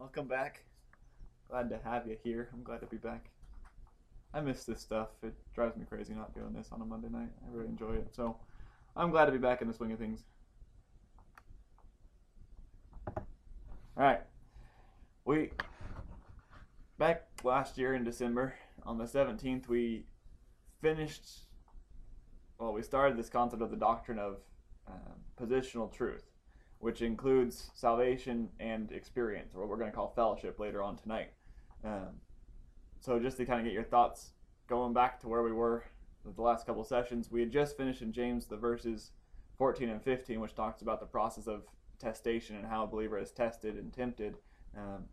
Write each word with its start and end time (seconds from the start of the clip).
welcome 0.00 0.26
back. 0.26 0.64
Glad 1.50 1.68
to 1.68 1.78
have 1.84 2.06
you 2.06 2.16
here. 2.24 2.48
I'm 2.54 2.62
glad 2.62 2.80
to 2.80 2.86
be 2.86 2.96
back. 2.96 3.26
I 4.32 4.40
miss 4.40 4.64
this 4.64 4.80
stuff. 4.80 5.08
It 5.22 5.34
drives 5.54 5.76
me 5.76 5.84
crazy 5.86 6.14
not 6.14 6.34
doing 6.34 6.54
this 6.54 6.68
on 6.72 6.80
a 6.80 6.86
Monday 6.86 7.10
night. 7.10 7.28
I 7.46 7.54
really 7.54 7.68
enjoy 7.68 7.92
it. 7.92 8.08
So 8.16 8.38
I'm 8.96 9.10
glad 9.10 9.26
to 9.26 9.32
be 9.32 9.38
back 9.38 9.60
in 9.60 9.68
the 9.68 9.74
swing 9.74 9.92
of 9.92 9.98
things. 9.98 10.20
All 13.06 13.24
right. 13.96 14.22
We 15.26 15.50
back 16.98 17.26
last 17.44 17.76
year 17.76 17.94
in 17.94 18.02
December 18.02 18.54
on 18.86 18.96
the 18.96 19.04
17th 19.04 19.68
we 19.68 20.06
finished 20.80 21.26
well 22.58 22.72
we 22.72 22.82
started 22.82 23.18
this 23.18 23.28
concept 23.28 23.60
of 23.60 23.70
the 23.70 23.76
doctrine 23.76 24.18
of 24.18 24.38
uh, 24.88 25.12
positional 25.38 25.92
truth 25.92 26.29
which 26.80 27.02
includes 27.02 27.70
salvation 27.74 28.48
and 28.58 28.90
experience, 28.90 29.54
or 29.54 29.60
what 29.60 29.68
we're 29.68 29.76
going 29.76 29.90
to 29.90 29.96
call 29.96 30.12
fellowship 30.16 30.58
later 30.58 30.82
on 30.82 30.96
tonight. 30.96 31.30
Um, 31.84 32.20
so, 33.00 33.18
just 33.18 33.36
to 33.36 33.46
kind 33.46 33.60
of 33.60 33.64
get 33.64 33.72
your 33.72 33.84
thoughts 33.84 34.32
going 34.66 34.92
back 34.92 35.20
to 35.20 35.28
where 35.28 35.42
we 35.42 35.52
were 35.52 35.84
the 36.24 36.42
last 36.42 36.66
couple 36.66 36.84
sessions, 36.84 37.30
we 37.30 37.40
had 37.40 37.50
just 37.50 37.76
finished 37.76 38.02
in 38.02 38.12
James 38.12 38.46
the 38.46 38.56
verses 38.56 39.10
14 39.58 39.88
and 39.88 40.02
15, 40.02 40.40
which 40.40 40.54
talks 40.54 40.82
about 40.82 41.00
the 41.00 41.06
process 41.06 41.46
of 41.46 41.62
testation 42.02 42.50
and 42.50 42.66
how 42.66 42.84
a 42.84 42.86
believer 42.86 43.18
is 43.18 43.30
tested 43.30 43.76
and 43.76 43.92
tempted 43.92 44.36
um, 44.76 45.04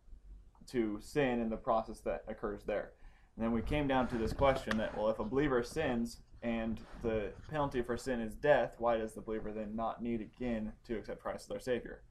to 0.67 0.99
sin 1.02 1.41
and 1.41 1.52
the 1.52 1.58
process 1.58 1.99
that 1.99 2.23
occurs 2.27 2.63
there. 2.63 2.91
And 3.36 3.44
then 3.44 3.52
we 3.52 3.61
came 3.61 3.88
down 3.88 4.08
to 4.08 4.17
this 4.17 4.34
question 4.34 4.77
that, 4.77 4.97
well, 4.97 5.09
if 5.09 5.20
a 5.20 5.23
believer 5.23 5.63
sins, 5.63 6.17
and 6.43 6.79
the 7.03 7.31
penalty 7.49 7.81
for 7.81 7.97
sin 7.97 8.21
is 8.21 8.35
death, 8.35 8.75
why 8.77 8.97
does 8.97 9.13
the 9.13 9.21
believer 9.21 9.51
then 9.51 9.75
not 9.75 10.01
need 10.01 10.21
again 10.21 10.71
to 10.85 10.97
accept 10.97 11.21
Christ 11.21 11.43
as 11.43 11.47
their 11.47 11.59
Savior? 11.59 12.01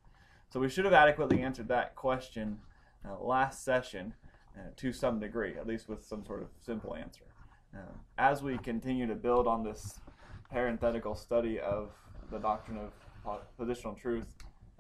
So 0.51 0.61
we 0.61 0.69
should 0.69 0.85
have 0.85 0.95
adequately 0.95 1.43
answered 1.43 1.69
that 1.69 1.95
question 1.95 2.59
uh, 3.05 3.23
last 3.23 3.65
session 3.65 4.15
uh, 4.57 4.71
to 4.77 4.93
some 4.93 5.21
degree, 5.21 5.55
at 5.57 5.67
least 5.67 5.89
with 5.89 6.05
some 6.05 6.25
sort 6.25 6.43
of 6.43 6.49
simple 6.61 6.95
answer. 6.95 7.25
Uh, 7.75 7.93
as 8.19 8.43
we 8.43 8.57
continue 8.59 9.07
to 9.07 9.15
build 9.15 9.47
on 9.47 9.63
this 9.63 10.01
parenthetical 10.51 11.15
study 11.15 11.61
of 11.61 11.91
the 12.31 12.39
doctrine 12.39 12.79
of 12.79 13.41
positional 13.59 14.01
truth 14.01 14.27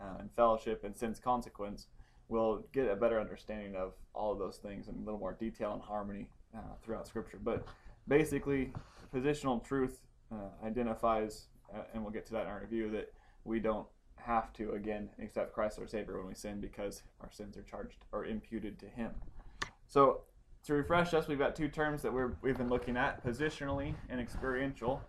uh, 0.00 0.18
and 0.20 0.30
fellowship 0.36 0.84
and 0.84 0.96
sin's 0.96 1.18
consequence, 1.18 1.88
we'll 2.28 2.64
get 2.72 2.88
a 2.88 2.96
better 2.96 3.20
understanding 3.20 3.76
of 3.76 3.92
all 4.14 4.32
of 4.32 4.38
those 4.38 4.56
things 4.56 4.88
in 4.88 4.94
a 4.94 4.98
little 4.98 5.18
more 5.20 5.36
detail 5.38 5.72
and 5.72 5.82
harmony 5.82 6.28
uh, 6.56 6.60
throughout 6.82 7.06
Scripture. 7.06 7.38
But 7.42 7.66
basically, 8.08 8.72
positional 9.14 9.64
truth 9.64 10.00
uh, 10.32 10.48
identifies, 10.64 11.46
uh, 11.74 11.82
and 11.92 12.02
we'll 12.02 12.12
get 12.12 12.26
to 12.26 12.32
that 12.32 12.42
in 12.42 12.48
our 12.48 12.60
review, 12.60 12.90
that 12.90 13.12
we 13.44 13.60
don't 13.60 13.86
have 14.16 14.52
to 14.54 14.72
again 14.72 15.08
accept 15.22 15.52
Christ 15.52 15.78
as 15.78 15.82
our 15.82 15.88
Savior 15.88 16.18
when 16.18 16.26
we 16.26 16.34
sin 16.34 16.60
because 16.60 17.02
our 17.20 17.30
sins 17.30 17.56
are 17.56 17.62
charged 17.62 17.98
or 18.12 18.24
imputed 18.24 18.78
to 18.80 18.86
Him. 18.86 19.12
So 19.86 20.22
to 20.64 20.74
refresh 20.74 21.14
us, 21.14 21.28
we've 21.28 21.38
got 21.38 21.54
two 21.54 21.68
terms 21.68 22.02
that 22.02 22.12
we're, 22.12 22.32
we've 22.42 22.58
been 22.58 22.68
looking 22.68 22.96
at: 22.96 23.24
positionally 23.24 23.94
and 24.08 24.20
experiential. 24.20 25.00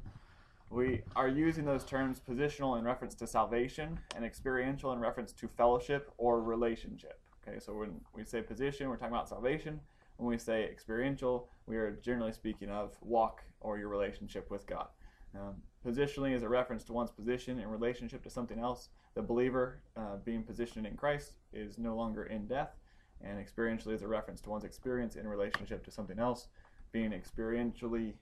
We 0.70 1.02
are 1.16 1.30
using 1.30 1.64
those 1.66 1.86
terms 1.86 2.22
positional 2.30 2.78
in 2.78 2.84
reference 2.84 3.16
to 3.16 3.28
salvation 3.28 3.98
and 4.16 4.25
experiential 4.25 4.92
in 4.92 5.00
reference 5.00 5.31
to 5.34 5.48
fellowship 5.48 6.12
or 6.18 6.42
relationship. 6.42 7.20
Okay, 7.48 7.58
so 7.59 7.73
when 7.73 8.02
we 8.14 8.25
say 8.25 8.42
position, 8.42 8.90
we're 8.90 8.98
talking 8.98 9.14
about 9.14 9.30
salvation. 9.30 9.80
When 10.18 10.30
we 10.30 10.38
say 10.38 10.66
experiential, 10.66 11.48
we 11.68 11.78
are 11.78 11.92
generally 11.92 12.34
speaking 12.34 12.70
of 12.70 12.98
walk 13.02 13.44
or 13.59 13.77
your 13.77 13.89
relationship 13.89 14.50
with 14.50 14.66
God. 14.67 14.88
Um, 15.36 15.55
positionally 15.86 16.33
is 16.33 16.44
a 16.44 16.50
reference 16.50 16.83
to 16.86 16.94
one's 16.94 17.11
position 17.11 17.59
in 17.59 17.67
relationship 17.67 18.23
to 18.23 18.30
something 18.30 18.59
else. 18.59 18.89
The 19.16 19.22
believer 19.22 19.81
uh, 19.95 20.17
being 20.23 20.44
positioned 20.44 20.86
in 20.86 20.95
Christ 20.95 21.33
is 21.53 21.78
no 21.78 21.95
longer 21.95 22.25
in 22.25 22.47
death, 22.47 22.75
and 23.23 23.44
experientially 23.44 23.94
is 23.94 24.02
a 24.02 24.08
reference 24.08 24.41
to 24.41 24.50
one's 24.50 24.63
experience 24.63 25.16
in 25.16 25.28
relationship 25.28 25.83
to 25.85 25.91
something 25.91 26.19
else. 26.19 26.47
Being 26.91 27.11
experientially 27.11 28.13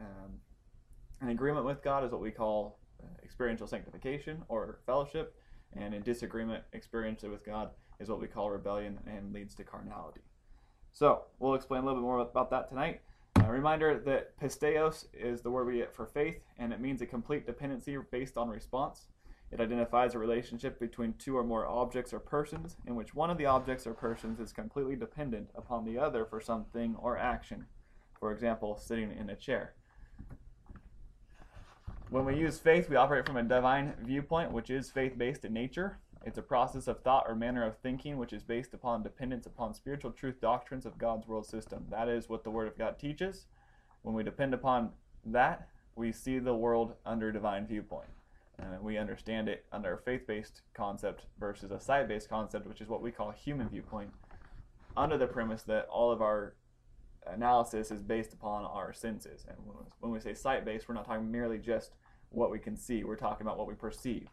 um, 0.00 0.32
in 1.22 1.28
agreement 1.28 1.66
with 1.66 1.82
God 1.82 2.04
is 2.04 2.12
what 2.12 2.20
we 2.20 2.30
call 2.30 2.78
uh, 3.02 3.06
experiential 3.22 3.66
sanctification 3.66 4.42
or 4.48 4.78
fellowship, 4.86 5.34
and 5.76 5.94
in 5.94 6.02
disagreement 6.02 6.62
experientially 6.74 7.30
with 7.30 7.44
God 7.44 7.70
is 8.00 8.08
what 8.08 8.20
we 8.20 8.26
call 8.26 8.50
rebellion 8.50 8.98
and 9.06 9.32
leads 9.32 9.54
to 9.56 9.64
carnality. 9.64 10.22
So 10.92 11.24
we'll 11.38 11.54
explain 11.54 11.82
a 11.82 11.84
little 11.84 12.00
bit 12.00 12.04
more 12.04 12.20
about 12.20 12.50
that 12.50 12.68
tonight. 12.68 13.00
A 13.40 13.50
reminder 13.50 13.98
that 13.98 14.38
pisteos 14.38 15.06
is 15.12 15.42
the 15.42 15.50
word 15.50 15.66
we 15.66 15.78
get 15.78 15.94
for 15.94 16.06
faith, 16.06 16.40
and 16.58 16.72
it 16.72 16.80
means 16.80 17.02
a 17.02 17.06
complete 17.06 17.46
dependency 17.46 17.96
based 18.10 18.36
on 18.36 18.48
response. 18.48 19.08
It 19.50 19.60
identifies 19.60 20.14
a 20.14 20.18
relationship 20.18 20.80
between 20.80 21.14
two 21.14 21.36
or 21.36 21.44
more 21.44 21.66
objects 21.66 22.12
or 22.12 22.18
persons 22.18 22.76
in 22.86 22.96
which 22.96 23.14
one 23.14 23.30
of 23.30 23.38
the 23.38 23.46
objects 23.46 23.86
or 23.86 23.94
persons 23.94 24.40
is 24.40 24.52
completely 24.52 24.96
dependent 24.96 25.50
upon 25.54 25.84
the 25.84 25.98
other 25.98 26.24
for 26.24 26.40
something 26.40 26.96
or 26.98 27.16
action. 27.16 27.66
For 28.18 28.32
example, 28.32 28.76
sitting 28.76 29.12
in 29.12 29.30
a 29.30 29.36
chair. 29.36 29.74
When 32.10 32.24
we 32.24 32.36
use 32.36 32.58
faith, 32.58 32.88
we 32.88 32.96
operate 32.96 33.26
from 33.26 33.36
a 33.36 33.42
divine 33.42 33.94
viewpoint, 34.02 34.52
which 34.52 34.70
is 34.70 34.90
faith 34.90 35.18
based 35.18 35.44
in 35.44 35.52
nature. 35.52 35.98
It's 36.26 36.38
a 36.38 36.42
process 36.42 36.88
of 36.88 37.00
thought 37.00 37.26
or 37.28 37.34
manner 37.34 37.66
of 37.66 37.76
thinking 37.76 38.16
which 38.16 38.32
is 38.32 38.42
based 38.42 38.72
upon 38.72 39.02
dependence 39.02 39.44
upon 39.44 39.74
spiritual 39.74 40.10
truth 40.10 40.40
doctrines 40.40 40.86
of 40.86 40.96
God's 40.96 41.26
world 41.26 41.44
system. 41.44 41.84
That 41.90 42.08
is 42.08 42.30
what 42.30 42.44
the 42.44 42.50
Word 42.50 42.66
of 42.66 42.78
God 42.78 42.98
teaches. 42.98 43.46
When 44.02 44.14
we 44.14 44.22
depend 44.22 44.54
upon 44.54 44.90
that, 45.26 45.68
we 45.96 46.12
see 46.12 46.38
the 46.38 46.54
world 46.54 46.94
under 47.04 47.30
divine 47.30 47.66
viewpoint. 47.66 48.08
And 48.58 48.80
we 48.80 48.96
understand 48.96 49.48
it 49.48 49.66
under 49.70 49.94
a 49.94 49.98
faith 49.98 50.26
based 50.26 50.62
concept 50.72 51.26
versus 51.38 51.70
a 51.70 51.80
sight 51.80 52.08
based 52.08 52.30
concept, 52.30 52.66
which 52.66 52.80
is 52.80 52.88
what 52.88 53.02
we 53.02 53.10
call 53.10 53.30
human 53.30 53.68
viewpoint, 53.68 54.10
under 54.96 55.18
the 55.18 55.26
premise 55.26 55.62
that 55.64 55.86
all 55.90 56.10
of 56.10 56.22
our 56.22 56.54
analysis 57.26 57.90
is 57.90 58.02
based 58.02 58.32
upon 58.32 58.64
our 58.64 58.94
senses. 58.94 59.44
And 59.48 59.58
when 60.00 60.12
we 60.12 60.20
say 60.20 60.32
sight 60.32 60.64
based, 60.64 60.88
we're 60.88 60.94
not 60.94 61.04
talking 61.04 61.30
merely 61.30 61.58
just 61.58 61.92
what 62.30 62.50
we 62.50 62.58
can 62.58 62.76
see, 62.76 63.04
we're 63.04 63.16
talking 63.16 63.46
about 63.46 63.58
what 63.58 63.68
we 63.68 63.74
perceive. 63.74 64.28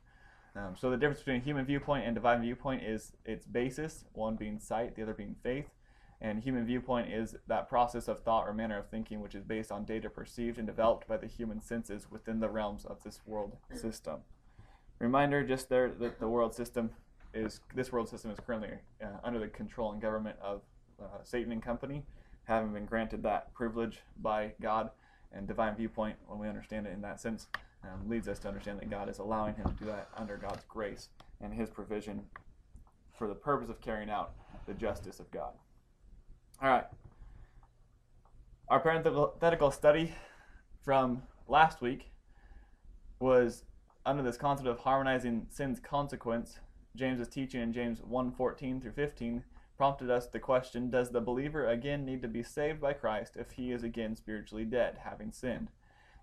Um, 0.55 0.75
so 0.77 0.89
the 0.89 0.97
difference 0.97 1.19
between 1.19 1.41
human 1.41 1.65
viewpoint 1.65 2.05
and 2.05 2.13
divine 2.13 2.41
viewpoint 2.41 2.83
is 2.83 3.13
its 3.25 3.45
basis, 3.45 4.03
one 4.13 4.35
being 4.35 4.59
sight, 4.59 4.95
the 4.95 5.03
other 5.03 5.13
being 5.13 5.35
faith. 5.41 5.69
And 6.19 6.43
human 6.43 6.65
viewpoint 6.65 7.11
is 7.11 7.35
that 7.47 7.67
process 7.67 8.07
of 8.07 8.19
thought 8.19 8.47
or 8.47 8.53
manner 8.53 8.77
of 8.77 8.89
thinking 8.89 9.21
which 9.21 9.33
is 9.33 9.43
based 9.43 9.71
on 9.71 9.85
data 9.85 10.09
perceived 10.09 10.57
and 10.57 10.67
developed 10.67 11.07
by 11.07 11.17
the 11.17 11.25
human 11.25 11.61
senses 11.61 12.11
within 12.11 12.39
the 12.39 12.49
realms 12.49 12.85
of 12.85 13.01
this 13.03 13.21
world 13.25 13.57
system. 13.73 14.19
Reminder 14.99 15.43
just 15.43 15.69
there 15.69 15.89
that 15.89 16.19
the 16.19 16.27
world 16.27 16.53
system 16.53 16.91
is 17.33 17.61
this 17.73 17.91
world 17.91 18.09
system 18.09 18.29
is 18.29 18.37
currently 18.45 18.69
uh, 19.01 19.17
under 19.23 19.39
the 19.39 19.47
control 19.47 19.93
and 19.93 20.01
government 20.01 20.35
of 20.43 20.61
uh, 21.01 21.23
Satan 21.23 21.51
and 21.51 21.63
company, 21.63 22.03
having 22.43 22.73
been 22.73 22.85
granted 22.85 23.23
that 23.23 23.51
privilege 23.53 23.99
by 24.21 24.51
God 24.61 24.91
and 25.31 25.47
divine 25.47 25.75
viewpoint 25.75 26.17
when 26.27 26.37
we 26.37 26.47
understand 26.47 26.85
it 26.85 26.93
in 26.93 27.01
that 27.01 27.19
sense 27.19 27.47
um, 27.83 28.09
leads 28.09 28.27
us 28.27 28.39
to 28.39 28.47
understand 28.47 28.79
that 28.79 28.89
God 28.89 29.09
is 29.09 29.19
allowing 29.19 29.55
him 29.55 29.65
to 29.65 29.83
do 29.83 29.85
that 29.85 30.09
under 30.17 30.37
God's 30.37 30.63
grace 30.67 31.09
and 31.41 31.53
his 31.53 31.69
provision 31.69 32.23
for 33.17 33.27
the 33.27 33.35
purpose 33.35 33.69
of 33.69 33.81
carrying 33.81 34.09
out 34.09 34.33
the 34.67 34.73
justice 34.73 35.19
of 35.19 35.29
God. 35.31 35.53
All 36.61 36.69
right. 36.69 36.85
Our 38.69 38.79
parenthetical 38.79 39.71
study 39.71 40.13
from 40.83 41.23
last 41.47 41.81
week 41.81 42.11
was 43.19 43.63
under 44.05 44.23
this 44.23 44.37
concept 44.37 44.67
of 44.67 44.79
harmonizing 44.79 45.47
sin's 45.49 45.79
consequence. 45.79 46.59
James's 46.95 47.27
teaching 47.27 47.61
in 47.61 47.73
James 47.73 48.01
1:14 48.01 48.81
through 48.81 48.91
15 48.93 49.43
prompted 49.77 50.09
us 50.09 50.27
the 50.27 50.39
question, 50.39 50.89
does 50.89 51.09
the 51.09 51.21
believer 51.21 51.67
again 51.67 52.05
need 52.05 52.21
to 52.21 52.27
be 52.27 52.43
saved 52.43 52.79
by 52.79 52.93
Christ 52.93 53.35
if 53.35 53.51
he 53.51 53.71
is 53.71 53.83
again 53.83 54.15
spiritually 54.15 54.65
dead, 54.65 54.99
having 55.03 55.31
sinned? 55.31 55.69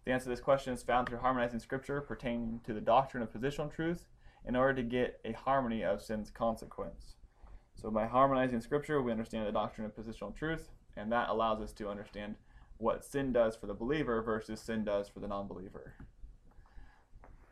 The 0.09 0.15
answer 0.15 0.25
to 0.25 0.31
this 0.31 0.41
question 0.41 0.73
is 0.73 0.83
found 0.83 1.07
through 1.07 1.19
harmonizing 1.19 1.61
scripture 1.61 2.01
pertaining 2.01 2.61
to 2.65 2.73
the 2.73 2.81
doctrine 2.81 3.23
of 3.23 3.31
positional 3.31 3.71
truth 3.71 4.07
in 4.47 4.57
order 4.57 4.73
to 4.73 4.83
get 4.83 5.21
a 5.23 5.33
harmony 5.33 5.85
of 5.85 6.01
sin's 6.01 6.31
consequence. 6.31 7.17
So 7.75 7.91
by 7.91 8.07
harmonizing 8.07 8.63
scripture, 8.63 9.03
we 9.03 9.13
understand 9.13 9.47
the 9.47 9.53
doctrine 9.53 9.85
of 9.85 9.95
positional 9.95 10.35
truth, 10.35 10.71
and 10.97 11.13
that 11.13 11.29
allows 11.29 11.61
us 11.61 11.75
to 11.75 11.91
understand 11.91 12.37
what 12.79 13.05
sin 13.05 13.35
does 13.35 13.55
for 13.55 13.67
the 13.67 13.75
believer 13.75 14.23
versus 14.23 14.63
sin 14.63 14.83
does 14.83 15.11
for 15.11 15.21
the 15.21 15.29
non-believer. 15.29 15.97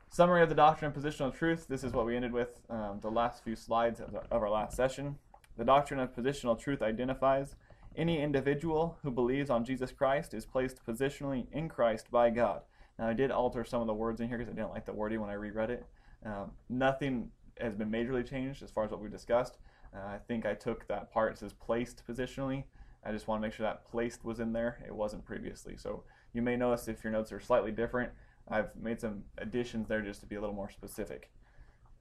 Summary 0.09 0.43
of 0.43 0.49
the 0.49 0.55
doctrine 0.55 0.91
of 0.91 0.97
positional 0.97 1.37
truth. 1.37 1.67
This 1.69 1.85
is 1.85 1.93
what 1.93 2.07
we 2.07 2.17
ended 2.17 2.33
with 2.33 2.63
um, 2.71 3.01
the 3.03 3.11
last 3.11 3.45
few 3.45 3.55
slides 3.55 4.01
of, 4.01 4.13
the, 4.13 4.21
of 4.31 4.43
our 4.43 4.49
last 4.49 4.75
session. 4.75 5.19
The 5.59 5.65
doctrine 5.67 6.01
of 6.01 6.17
positional 6.17 6.59
truth 6.59 6.81
identifies 6.81 7.55
any 7.97 8.21
individual 8.21 8.99
who 9.03 9.11
believes 9.11 9.51
on 9.51 9.65
Jesus 9.65 9.93
Christ 9.93 10.35
is 10.35 10.45
placed 10.45 10.85
positionally 10.87 11.47
in 11.53 11.69
Christ 11.69 12.11
by 12.11 12.31
God. 12.31 12.63
Now, 12.99 13.09
I 13.09 13.13
did 13.13 13.31
alter 13.31 13.65
some 13.65 13.81
of 13.81 13.87
the 13.87 13.95
words 13.95 14.21
in 14.21 14.29
here 14.29 14.39
because 14.39 14.53
I 14.53 14.57
didn't 14.57 14.71
like 14.71 14.87
the 14.87 14.93
wording 14.93 15.21
when 15.21 15.31
I 15.31 15.35
reread 15.35 15.71
it. 15.71 15.85
Um, 16.25 16.53
nothing 16.69 17.31
has 17.61 17.75
been 17.75 17.91
majorly 17.91 18.29
changed 18.29 18.63
as 18.63 18.71
far 18.71 18.85
as 18.85 18.91
what 18.91 19.01
we 19.01 19.09
discussed. 19.09 19.59
Uh, 19.95 20.07
I 20.07 20.19
think 20.29 20.47
I 20.47 20.55
took 20.55 20.87
that 20.89 21.11
part 21.11 21.35
that 21.35 21.39
says 21.39 21.53
placed 21.53 22.03
positionally. 22.09 22.65
I 23.05 23.13
just 23.13 23.29
want 23.29 23.41
to 23.41 23.47
make 23.47 23.55
sure 23.55 23.65
that 23.65 23.89
placed 23.91 24.25
was 24.25 24.41
in 24.41 24.53
there. 24.53 24.83
It 24.87 24.95
wasn't 24.95 25.25
previously. 25.25 25.77
So 25.77 26.05
you 26.33 26.43
may 26.43 26.57
notice 26.57 26.89
if 26.89 27.05
your 27.05 27.13
notes 27.13 27.33
are 27.33 27.41
slightly 27.41 27.71
different, 27.71 28.11
I've 28.49 28.75
made 28.77 29.01
some 29.01 29.25
additions 29.39 29.89
there 29.89 30.03
just 30.03 30.21
to 30.21 30.27
be 30.27 30.37
a 30.37 30.41
little 30.41 30.55
more 30.55 30.71
specific. 30.71 31.31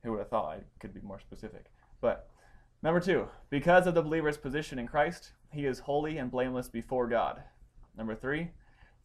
Who 0.04 0.12
would 0.12 0.20
have 0.20 0.30
thought 0.30 0.54
I 0.54 0.60
could 0.80 0.94
be 0.94 1.02
more 1.02 1.20
specific? 1.20 1.66
But 2.02 2.30
Number 2.82 3.00
two, 3.00 3.28
because 3.50 3.88
of 3.88 3.96
the 3.96 4.02
believer's 4.02 4.38
position 4.38 4.78
in 4.78 4.88
Christ, 4.88 5.32
he 5.52 5.66
is 5.66 5.80
holy 5.80 6.18
and 6.18 6.30
blameless 6.30 6.68
before 6.68 7.08
God. 7.08 7.42
Number 7.98 8.16
three, 8.16 8.52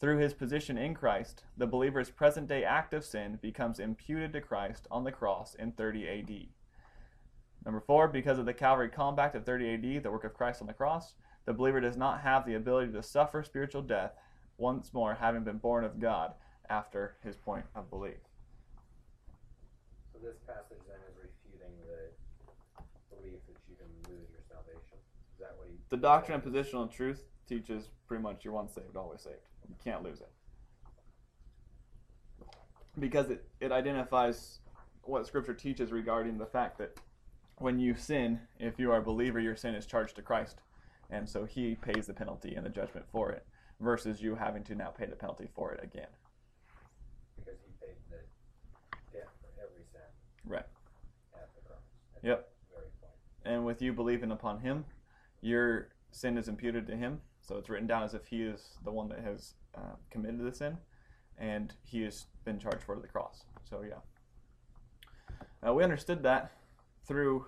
through 0.00 0.19
his 0.19 0.34
position 0.34 0.78
in 0.78 0.94
Christ, 0.94 1.44
the 1.56 1.67
believer's 1.67 2.11
present 2.11 2.49
day 2.49 2.64
act 2.64 2.94
of 2.94 3.05
sin 3.05 3.38
becomes 3.40 3.78
imputed 3.78 4.32
to 4.32 4.40
Christ 4.40 4.87
on 4.90 5.05
the 5.05 5.12
cross 5.12 5.55
in 5.55 5.72
30 5.72 6.08
AD. 6.08 6.46
Number 7.64 7.81
four, 7.81 8.08
because 8.08 8.38
of 8.38 8.46
the 8.46 8.55
Calvary 8.55 8.88
Compact 8.88 9.34
of 9.34 9.44
30 9.44 9.75
AD, 9.75 10.02
the 10.02 10.11
work 10.11 10.25
of 10.25 10.34
Christ 10.34 10.61
on 10.62 10.67
the 10.67 10.72
cross, 10.72 11.14
the 11.44 11.52
believer 11.52 11.81
does 11.81 11.96
not 11.96 12.20
have 12.20 12.46
the 12.46 12.55
ability 12.55 12.93
to 12.93 13.02
suffer 13.02 13.43
spiritual 13.43 13.82
death, 13.82 14.12
once 14.56 14.93
more 14.93 15.14
having 15.14 15.43
been 15.43 15.58
born 15.58 15.84
of 15.84 15.99
God 15.99 16.32
after 16.69 17.17
his 17.25 17.37
point 17.37 17.64
of 17.75 17.90
belief. 17.90 18.20
So 20.12 20.19
this 20.22 20.37
passage 20.46 20.84
then 20.87 21.00
is 21.08 21.17
refuting 21.17 21.75
the 21.88 22.12
belief 23.17 23.40
that 23.49 23.56
you 23.69 23.76
can 23.76 23.88
lose 24.06 24.28
your 24.31 24.44
salvation. 24.49 25.00
Is 25.32 25.40
that 25.40 25.56
what 25.56 25.69
he? 25.69 25.80
The 25.91 25.97
doctrine 25.97 26.39
of 26.39 26.45
positional 26.45 26.91
truth 26.91 27.25
teaches 27.49 27.91
pretty 28.07 28.23
much 28.23 28.45
you're 28.45 28.55
once 28.55 28.75
saved, 28.75 28.97
always 28.97 29.23
saved. 29.23 29.49
You 29.69 29.75
can't 29.83 30.05
lose 30.05 30.21
it. 30.21 30.31
Because 32.99 33.31
it, 33.31 33.45
it 33.61 33.73
identifies 33.73 34.61
what 35.03 35.27
Scripture 35.27 35.55
teaches 35.55 35.91
regarding 35.91 36.39
the 36.39 36.47
fact 36.47 36.79
that 36.79 36.97
when 37.59 37.79
you 37.81 37.95
sin, 37.97 38.39
if 38.59 38.79
you 38.79 38.93
are 38.93 38.99
a 38.99 39.03
believer, 39.03 39.41
your 39.41 39.57
sin 39.57 39.75
is 39.75 39.85
charged 39.85 40.15
to 40.17 40.23
Christ. 40.23 40.59
And 41.11 41.29
so 41.29 41.45
he 41.45 41.75
pays 41.75 42.07
the 42.07 42.15
penalty 42.15 42.55
and 42.55 42.65
the 42.65 42.71
judgment 42.71 43.07
for 43.11 43.33
it, 43.33 43.45
versus 43.81 44.23
you 44.23 44.37
having 44.37 44.63
to 44.65 44.77
now 44.77 44.91
pay 44.91 45.07
the 45.07 45.17
penalty 45.17 45.49
for 45.55 45.73
it 45.73 45.83
again. 45.83 46.07
Because 47.37 47.59
he 47.67 47.73
paid 47.85 47.97
the 48.09 48.17
debt 49.13 49.29
for 49.41 49.49
every 49.61 49.83
sin 49.91 50.01
Right. 50.45 50.67
at 51.35 51.49
the 51.57 51.69
cross. 51.69 51.81
Yep. 52.23 52.49
Very. 52.73 52.87
And 53.45 53.65
with 53.65 53.83
you 53.83 53.93
believing 53.93 54.31
upon 54.31 54.61
him, 54.61 54.85
your 55.41 55.89
sin 56.13 56.37
is 56.37 56.49
imputed 56.49 56.87
to 56.89 56.97
him. 56.97 57.21
So 57.43 57.57
it's 57.57 57.69
written 57.69 57.87
down 57.87 58.03
as 58.03 58.15
if 58.15 58.27
he 58.27 58.43
is 58.43 58.79
the 58.85 58.93
one 58.93 59.09
that 59.09 59.21
has 59.21 59.55
uh, 59.75 59.97
committed 60.11 60.45
the 60.45 60.55
sin, 60.55 60.79
and 61.39 61.73
he 61.85 62.03
has 62.03 62.27
been 62.45 62.59
charged 62.59 62.83
for 62.83 62.97
the 62.97 63.09
cross. 63.09 63.45
So 63.69 63.83
yeah. 63.83 63.97
Uh, 65.67 65.75
we 65.75 65.83
understood 65.83 66.23
that 66.23 66.53
through 67.07 67.47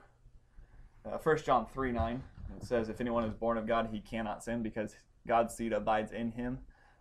uh, 1.05 1.19
1 1.23 1.39
John 1.45 1.67
3 1.73 1.93
9. 1.93 2.23
It 2.57 2.65
says, 2.65 2.89
If 2.89 3.01
anyone 3.01 3.25
is 3.25 3.35
born 3.35 3.57
of 3.57 3.67
God, 3.67 3.89
he 3.91 4.01
cannot 4.01 4.45
sin 4.45 4.63
because 4.63 4.97
God's 5.27 5.55
seed 5.55 5.73
abides 5.73 6.13
in 6.13 6.33
him 6.33 6.59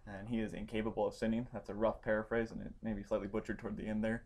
and 0.08 0.30
he 0.30 0.40
is 0.40 0.54
incapable 0.54 1.08
of 1.08 1.14
sinning. 1.14 1.48
That's 1.54 1.70
a 1.70 1.74
rough 1.74 2.02
paraphrase 2.02 2.52
and 2.52 2.62
it 2.62 2.74
may 2.82 2.94
be 2.94 3.04
slightly 3.04 3.28
butchered 3.28 3.60
toward 3.60 3.78
the 3.78 3.88
end 3.88 4.04
there. 4.04 4.24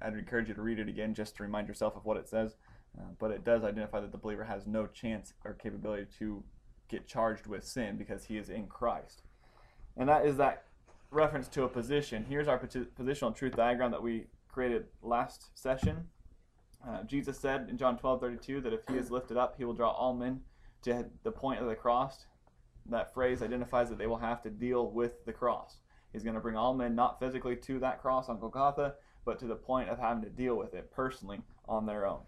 I'd 0.00 0.14
encourage 0.14 0.48
you 0.48 0.54
to 0.54 0.62
read 0.62 0.78
it 0.78 0.88
again 0.88 1.14
just 1.14 1.36
to 1.36 1.42
remind 1.42 1.66
yourself 1.66 1.96
of 1.96 2.04
what 2.04 2.16
it 2.16 2.28
says. 2.28 2.56
Uh, 2.98 3.04
but 3.18 3.30
it 3.30 3.44
does 3.44 3.64
identify 3.64 4.00
that 4.00 4.12
the 4.12 4.18
believer 4.18 4.44
has 4.44 4.66
no 4.66 4.86
chance 4.86 5.32
or 5.44 5.54
capability 5.54 6.06
to 6.18 6.42
get 6.88 7.06
charged 7.06 7.46
with 7.46 7.64
sin 7.64 7.96
because 7.96 8.24
he 8.24 8.36
is 8.36 8.50
in 8.50 8.66
Christ. 8.66 9.22
And 9.96 10.08
that 10.08 10.26
is 10.26 10.36
that 10.36 10.64
reference 11.10 11.48
to 11.48 11.64
a 11.64 11.68
position. 11.68 12.26
Here's 12.28 12.48
our 12.48 12.58
posi- 12.58 12.88
positional 12.98 13.34
truth 13.34 13.56
diagram 13.56 13.90
that 13.90 14.02
we 14.02 14.26
created 14.48 14.86
last 15.02 15.50
session. 15.54 16.08
Uh, 16.86 17.02
Jesus 17.04 17.38
said 17.38 17.68
in 17.70 17.78
John 17.78 17.96
12 17.96 18.20
32 18.20 18.60
that 18.62 18.72
if 18.72 18.80
he 18.88 18.96
is 18.96 19.10
lifted 19.10 19.36
up, 19.36 19.54
he 19.56 19.64
will 19.64 19.74
draw 19.74 19.90
all 19.90 20.14
men 20.14 20.40
to 20.82 21.06
the 21.22 21.30
point 21.30 21.60
of 21.60 21.68
the 21.68 21.74
cross. 21.74 22.26
That 22.86 23.14
phrase 23.14 23.42
identifies 23.42 23.88
that 23.88 23.98
they 23.98 24.06
will 24.06 24.18
have 24.18 24.42
to 24.42 24.50
deal 24.50 24.90
with 24.90 25.24
the 25.24 25.32
cross. 25.32 25.76
He's 26.12 26.24
going 26.24 26.34
to 26.34 26.40
bring 26.40 26.56
all 26.56 26.74
men 26.74 26.94
not 26.94 27.20
physically 27.20 27.56
to 27.56 27.78
that 27.78 28.02
cross 28.02 28.28
on 28.28 28.40
Golgotha, 28.40 28.94
but 29.24 29.38
to 29.38 29.46
the 29.46 29.54
point 29.54 29.88
of 29.88 29.98
having 29.98 30.22
to 30.24 30.28
deal 30.28 30.56
with 30.56 30.74
it 30.74 30.90
personally 30.90 31.40
on 31.68 31.86
their 31.86 32.06
own. 32.06 32.20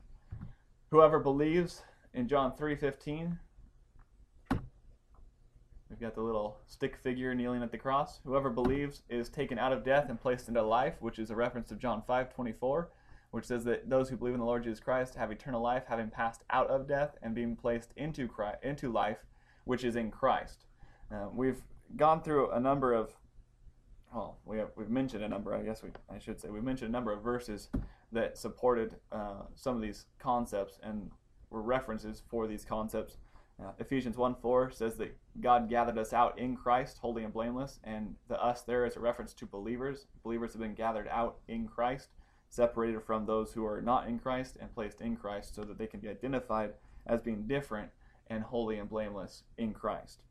Whoever 0.95 1.19
believes 1.19 1.83
in 2.13 2.29
John 2.29 2.53
3:15 2.57 3.41
We've 5.91 5.99
got 5.99 6.15
the 6.15 6.23
little 6.23 6.61
stick 6.67 6.97
figure 6.97 7.35
kneeling 7.35 7.65
at 7.65 7.73
the 7.73 7.79
cross. 7.79 8.21
Whoever 8.25 8.49
believes 8.49 9.03
is 9.09 9.29
taken 9.29 9.59
out 9.59 9.73
of 9.73 9.83
death 9.83 10.09
and 10.09 10.21
placed 10.21 10.47
into 10.47 10.63
life, 10.63 10.95
which 11.01 11.19
is 11.19 11.33
a 11.33 11.35
reference 11.35 11.71
to 11.71 11.75
John 11.75 12.01
5:24, 12.09 12.91
which 13.33 13.45
says 13.45 13.65
that 13.65 13.91
those 13.91 14.09
who 14.09 14.17
believe 14.17 14.35
in 14.35 14.41
the 14.41 14.47
Lord 14.47 14.63
Jesus 14.63 14.79
Christ 14.79 15.17
have 15.17 15.33
eternal 15.33 15.61
life, 15.61 15.83
having 15.89 16.11
passed 16.11 16.45
out 16.51 16.71
of 16.71 16.87
death 16.87 17.19
and 17.23 17.35
being 17.35 17.57
placed 17.57 17.93
into 17.97 18.29
Christ, 18.29 18.63
into 18.63 18.89
life, 18.93 19.27
which 19.65 19.83
is 19.83 19.97
in 19.97 20.13
Christ. 20.13 20.65
Uh, 21.11 21.27
we've 21.35 21.65
gone 21.97 22.23
through 22.23 22.53
a 22.53 22.61
number 22.61 22.93
of 22.93 23.17
well, 24.15 24.39
we 24.45 24.59
have, 24.59 24.71
we've 24.77 24.91
mentioned 24.91 25.25
a 25.25 25.29
number, 25.29 25.53
I 25.53 25.63
guess 25.63 25.83
we, 25.83 25.91
I 26.09 26.21
should 26.21 26.41
say, 26.41 26.49
we've 26.49 26.63
mentioned 26.63 26.91
a 26.91 26.93
number 26.93 27.13
of 27.13 27.21
verses 27.21 27.69
that 28.15 28.39
supported 28.39 28.97
uh, 29.13 29.43
some 29.55 29.77
of 29.77 29.83
these 29.83 30.07
concepts 30.19 30.79
and 30.83 31.11
were 31.51 31.63
references 31.63 32.23
for 32.29 32.47
these 32.47 32.65
concepts. 32.65 33.19
Uh, 33.63 33.71
Ephesians 33.79 34.17
1 34.17 34.35
4 34.43 34.71
says 34.73 34.97
that 34.97 35.17
God 35.41 35.69
gathered 35.69 35.99
us 35.99 36.13
out 36.13 36.39
in 36.39 36.57
Christ, 36.57 36.99
holy 36.99 37.23
and 37.23 37.33
blameless, 37.33 37.79
and 37.85 38.15
the 38.29 38.43
us 38.43 38.63
there 38.63 38.85
is 38.85 38.97
a 38.97 39.01
reference 39.01 39.33
to 39.35 39.47
believers. 39.47 40.07
Believers 40.25 40.53
have 40.53 40.63
been 40.63 40.75
gathered 40.75 41.09
out 41.09 41.37
in 41.47 41.69
Christ, 41.69 42.09
separated 42.49 43.03
from 43.03 43.27
those 43.27 43.53
who 43.53 43.65
are 43.65 43.81
not 43.81 44.09
in 44.09 44.19
Christ, 44.19 44.57
and 44.61 44.75
placed 44.75 45.01
in 45.01 45.15
Christ 45.15 45.55
so 45.55 45.63
that 45.63 45.79
they 45.79 45.87
can 45.87 46.01
be 46.01 46.09
identified 46.09 46.73
as 47.07 47.21
being 47.21 47.47
different 47.47 47.91
and 48.29 48.43
holy 48.43 48.79
and 48.79 48.89
blameless 48.89 49.45
in 49.59 49.73
Christ. 49.73 50.23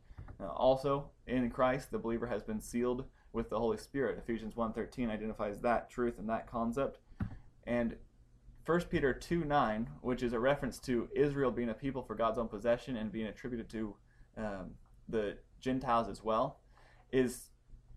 Also, 0.58 1.10
in 1.28 1.50
Christ, 1.50 1.92
the 1.92 1.98
believer 1.98 2.28
has 2.28 2.44
been 2.44 2.60
sealed 2.60 3.06
with 3.32 3.50
the 3.50 3.58
Holy 3.58 3.78
Spirit. 3.78 4.18
Ephesians 4.18 4.54
1.13 4.54 5.10
identifies 5.10 5.60
that 5.60 5.90
truth 5.90 6.20
and 6.20 6.30
that 6.30 6.50
concept. 6.50 7.00
And 7.66 7.96
1 8.66 8.82
Peter 8.90 9.14
2 9.14 9.44
9, 9.44 9.90
which 10.02 10.24
is 10.24 10.34
a 10.34 10.40
reference 10.40 10.80
to 10.80 11.10
Israel 11.16 11.52
being 11.52 11.70
a 11.70 11.74
people 11.74 12.02
for 12.02 12.16
God's 12.16 12.38
own 12.38 12.48
possession 12.48 12.96
and 12.96 13.12
being 13.12 13.28
attributed 13.28 13.70
to 13.70 13.96
um, 14.38 14.72
the 15.10 15.38
Gentiles 15.60 16.08
as 16.08 16.24
well, 16.24 16.60
is 17.12 17.50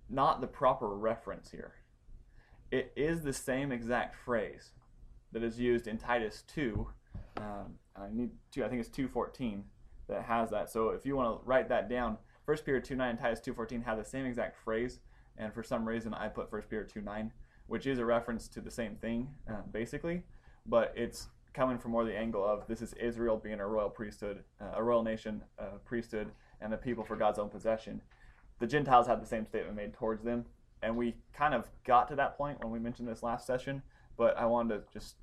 not 0.08 0.40
the 0.40 0.46
proper 0.46 0.96
reference 0.96 1.50
here. 1.50 1.74
It 2.70 2.92
is 2.96 3.22
the 3.22 3.32
same 3.32 3.70
exact 3.70 4.16
phrase 4.16 4.70
that 5.32 5.42
is 5.42 5.58
used 5.58 5.86
in 5.86 5.98
Titus 5.98 6.42
2. 6.48 6.86
Um, 7.36 7.78
I 7.94 8.08
need 8.12 8.30
to, 8.52 8.64
I 8.64 8.68
think 8.68 8.80
it's 8.80 8.96
2.14 8.96 9.62
that 10.08 10.22
has 10.22 10.50
that. 10.50 10.70
So 10.70 10.90
if 10.90 11.06
you 11.06 11.16
want 11.16 11.40
to 11.40 11.46
write 11.46 11.68
that 11.68 11.88
down, 11.88 12.18
1 12.44 12.56
Peter 12.58 12.80
2 12.80 12.96
9 12.96 13.10
and 13.10 13.18
Titus 13.18 13.40
2.14 13.40 13.84
have 13.84 13.98
the 13.98 14.04
same 14.04 14.26
exact 14.26 14.56
phrase 14.56 15.00
and 15.38 15.52
for 15.52 15.62
some 15.62 15.86
reason 15.86 16.14
I 16.14 16.28
put 16.28 16.50
1 16.50 16.62
Peter 16.62 16.84
2 16.84 17.00
9, 17.00 17.32
which 17.66 17.86
is 17.86 17.98
a 17.98 18.04
reference 18.04 18.48
to 18.48 18.60
the 18.60 18.70
same 18.70 18.96
thing, 18.96 19.28
uh, 19.48 19.62
basically, 19.72 20.22
but 20.66 20.92
it's 20.96 21.28
coming 21.52 21.78
from 21.78 21.92
more 21.92 22.04
the 22.04 22.16
angle 22.16 22.44
of 22.44 22.66
this 22.68 22.82
is 22.82 22.92
Israel 22.94 23.36
being 23.36 23.60
a 23.60 23.66
royal 23.66 23.88
priesthood, 23.88 24.44
uh, 24.60 24.72
a 24.74 24.82
royal 24.82 25.02
nation, 25.02 25.42
uh, 25.58 25.78
priesthood, 25.84 26.30
and 26.60 26.72
the 26.72 26.76
people 26.76 27.02
for 27.02 27.16
God's 27.16 27.38
own 27.38 27.48
possession. 27.48 28.02
The 28.58 28.66
Gentiles 28.66 29.06
had 29.06 29.22
the 29.22 29.26
same 29.26 29.46
statement 29.46 29.76
made 29.76 29.94
towards 29.94 30.22
them, 30.22 30.44
and 30.82 30.96
we 30.96 31.16
kind 31.32 31.54
of 31.54 31.66
got 31.84 32.08
to 32.08 32.16
that 32.16 32.36
point 32.36 32.62
when 32.62 32.72
we 32.72 32.78
mentioned 32.78 33.08
this 33.08 33.22
last 33.22 33.46
session, 33.46 33.82
but 34.16 34.36
I 34.36 34.46
wanted 34.46 34.86
to 34.86 34.92
just 34.92 35.16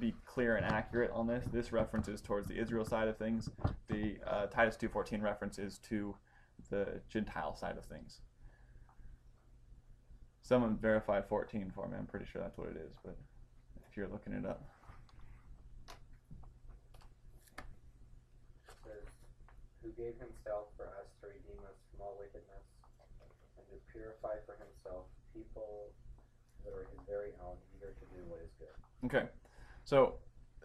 be 0.00 0.14
clear 0.24 0.56
and 0.56 0.64
accurate 0.64 1.10
on 1.12 1.26
this. 1.26 1.44
This 1.52 1.72
reference 1.72 2.08
is 2.08 2.20
towards 2.20 2.48
the 2.48 2.58
Israel 2.58 2.84
side 2.84 3.08
of 3.08 3.16
things. 3.16 3.50
The 3.88 4.16
uh, 4.26 4.46
Titus 4.46 4.76
2.14 4.76 5.22
reference 5.22 5.58
is 5.58 5.78
to 5.88 6.14
the 6.70 7.00
Gentile 7.08 7.56
side 7.56 7.76
of 7.76 7.84
things. 7.84 8.20
Someone 10.48 10.78
verify 10.80 11.20
14 11.20 11.70
for 11.74 11.86
me. 11.88 11.98
I'm 11.98 12.06
pretty 12.06 12.24
sure 12.24 12.40
that's 12.40 12.56
what 12.56 12.68
it 12.68 12.76
is, 12.80 12.96
but 13.04 13.18
if 13.84 13.94
you're 13.98 14.08
looking 14.08 14.32
it 14.32 14.46
up. 14.46 14.64
Who 19.82 19.90
gave 19.92 20.16
himself 20.16 20.72
for 20.74 20.86
us 20.86 21.12
to 21.20 21.26
redeem 21.28 21.60
us 21.68 21.76
from 21.92 22.00
all 22.00 22.16
wickedness 22.18 22.64
and 23.58 23.66
to 23.68 23.76
purify 23.92 24.40
for 24.46 24.56
himself 24.56 25.04
people 25.34 25.92
that 26.64 26.72
are 26.72 26.88
his 26.96 27.00
very 27.06 27.32
own, 27.44 27.56
eager 27.76 27.92
to 27.92 28.06
do 28.16 28.24
what 28.26 28.40
is 28.40 28.48
good. 28.58 28.72
Okay. 29.04 29.28
So, 29.84 30.14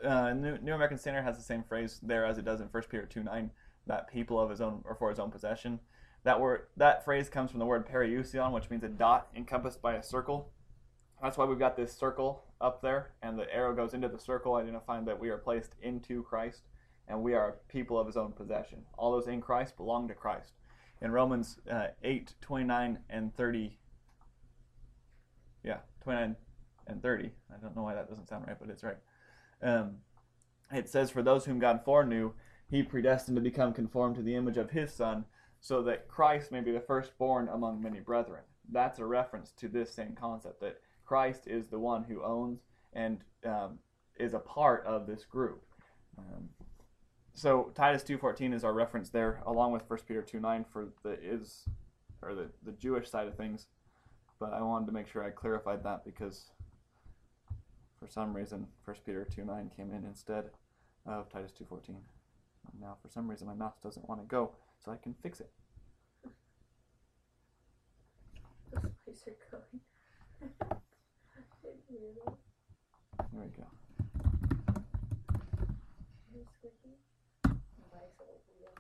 uh, 0.01 0.31
New, 0.31 0.59
New 0.59 0.75
American 0.75 0.97
Standard 0.97 1.23
has 1.23 1.35
the 1.35 1.43
same 1.43 1.61
phrase 1.61 1.99
there 2.01 2.25
as 2.25 2.37
it 2.37 2.45
does 2.45 2.61
in 2.61 2.67
1 2.67 2.83
Peter 2.89 3.05
2 3.05 3.21
9, 3.21 3.51
that 3.87 4.09
people 4.09 4.39
of 4.39 4.49
his 4.49 4.61
own 4.61 4.81
or 4.85 4.95
for 4.95 5.09
his 5.09 5.19
own 5.19 5.29
possession. 5.29 5.81
That 6.23 6.39
word, 6.39 6.67
that 6.77 7.03
phrase 7.03 7.29
comes 7.29 7.51
from 7.51 7.59
the 7.59 7.65
word 7.65 7.87
periousion, 7.87 8.53
which 8.53 8.69
means 8.69 8.83
a 8.83 8.87
dot 8.87 9.27
encompassed 9.35 9.81
by 9.81 9.95
a 9.95 10.03
circle. 10.03 10.51
That's 11.21 11.37
why 11.37 11.45
we've 11.45 11.59
got 11.59 11.75
this 11.75 11.95
circle 11.95 12.43
up 12.61 12.81
there, 12.81 13.11
and 13.21 13.37
the 13.37 13.53
arrow 13.53 13.75
goes 13.75 13.93
into 13.93 14.07
the 14.07 14.19
circle, 14.19 14.55
identifying 14.55 15.05
that 15.05 15.19
we 15.19 15.29
are 15.29 15.37
placed 15.37 15.75
into 15.81 16.23
Christ, 16.23 16.61
and 17.07 17.21
we 17.21 17.33
are 17.33 17.57
people 17.67 17.99
of 17.99 18.07
His 18.07 18.17
own 18.17 18.31
possession. 18.31 18.83
All 18.97 19.11
those 19.11 19.27
in 19.27 19.41
Christ 19.41 19.75
belong 19.75 20.07
to 20.07 20.13
Christ. 20.13 20.53
In 21.01 21.11
Romans 21.11 21.59
uh, 21.69 21.87
8, 22.03 22.35
29 22.39 22.99
and 23.09 23.35
30, 23.35 23.77
yeah, 25.63 25.79
29 26.03 26.37
and 26.87 27.01
30. 27.01 27.31
I 27.51 27.61
don't 27.61 27.75
know 27.75 27.83
why 27.83 27.95
that 27.95 28.09
doesn't 28.09 28.29
sound 28.29 28.45
right, 28.47 28.57
but 28.59 28.69
it's 28.69 28.83
right. 28.83 28.97
Um, 29.61 29.95
it 30.71 30.89
says, 30.89 31.11
For 31.11 31.21
those 31.21 31.45
whom 31.45 31.59
God 31.59 31.81
foreknew, 31.83 32.31
He 32.69 32.81
predestined 32.81 33.35
to 33.35 33.41
become 33.41 33.73
conformed 33.73 34.15
to 34.15 34.21
the 34.21 34.35
image 34.35 34.57
of 34.57 34.71
His 34.71 34.93
Son 34.93 35.25
so 35.63 35.81
that 35.81 36.09
Christ 36.09 36.51
may 36.51 36.59
be 36.59 36.73
the 36.73 36.81
firstborn 36.81 37.47
among 37.47 37.81
many 37.81 38.01
brethren. 38.01 38.41
That's 38.69 38.99
a 38.99 39.05
reference 39.05 39.51
to 39.53 39.69
this 39.69 39.89
same 39.89 40.13
concept 40.13 40.59
that 40.59 40.81
Christ 41.05 41.47
is 41.47 41.67
the 41.67 41.79
one 41.79 42.03
who 42.03 42.21
owns 42.21 42.59
and 42.91 43.19
um, 43.45 43.79
is 44.19 44.33
a 44.33 44.39
part 44.39 44.85
of 44.85 45.07
this 45.07 45.23
group. 45.23 45.63
Um, 46.17 46.49
so 47.33 47.71
Titus 47.75 48.03
2:14 48.03 48.53
is 48.53 48.65
our 48.65 48.73
reference 48.73 49.09
there, 49.09 49.41
along 49.45 49.71
with 49.71 49.89
1 49.89 49.99
Peter 50.05 50.21
2:9 50.21 50.65
for 50.67 50.89
the 51.01 51.13
is 51.23 51.63
or 52.21 52.35
the, 52.35 52.49
the 52.63 52.73
Jewish 52.73 53.09
side 53.09 53.27
of 53.27 53.35
things. 53.35 53.67
But 54.39 54.51
I 54.51 54.61
wanted 54.61 54.87
to 54.87 54.91
make 54.91 55.07
sure 55.07 55.23
I 55.23 55.29
clarified 55.29 55.81
that 55.85 56.03
because 56.03 56.51
for 58.01 58.09
some 58.09 58.35
reason 58.35 58.67
1 58.83 58.97
Peter 59.05 59.25
2:9 59.33 59.73
came 59.73 59.93
in 59.93 60.03
instead 60.03 60.49
of 61.05 61.29
Titus 61.29 61.53
2:14. 61.57 61.95
Now 62.81 62.97
for 63.01 63.07
some 63.07 63.29
reason 63.29 63.47
my 63.47 63.53
mouse 63.53 63.77
doesn't 63.81 64.09
want 64.09 64.19
to 64.19 64.27
go, 64.27 64.51
so 64.83 64.91
I 64.91 64.97
can 64.97 65.15
fix 65.21 65.39
it. 65.39 65.49
Those 68.73 68.91
mice 69.07 69.27
are 69.27 69.35
going. 69.51 69.81
Didn't 71.61 71.83
hear 71.87 71.99
them. 72.25 72.33
There 73.31 73.43
we 73.43 73.49
go. 73.49 73.67
They're 76.33 76.49
squeaky. 76.57 76.97
Mice 77.45 78.17
will 78.19 78.41
wheel. 78.49 78.73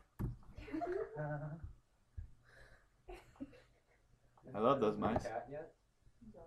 I 4.55 4.59
love 4.59 4.79
those 4.81 4.97
mice. 4.97 5.23
Cat 5.23 5.47
yet? 5.49 5.73
No. 6.33 6.41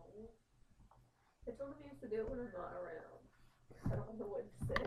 I 1.47 1.51
told 1.53 1.71
him 1.71 1.77
he 1.83 1.89
has 1.89 1.99
to 2.03 2.09
do 2.09 2.23
it 2.23 2.31
when 2.31 2.41
I'm 2.41 2.53
not 2.53 2.73
around. 2.75 3.23
I 3.87 3.97
don't 3.97 4.19
know 4.19 4.27
what 4.27 4.45
to 4.45 4.67
say. 4.67 4.83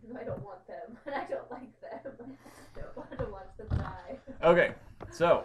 Because 0.00 0.16
I 0.20 0.24
don't 0.24 0.42
want 0.44 0.66
them, 0.66 0.96
and 1.06 1.14
I 1.14 1.24
don't 1.28 1.50
like 1.50 1.80
them. 1.80 2.00
I 2.76 2.80
don't 2.80 2.96
want 2.96 3.10
to 3.18 3.24
watch 3.26 3.26
them 3.26 3.36
die. 3.36 3.45
Okay, 4.42 4.72
so 5.10 5.44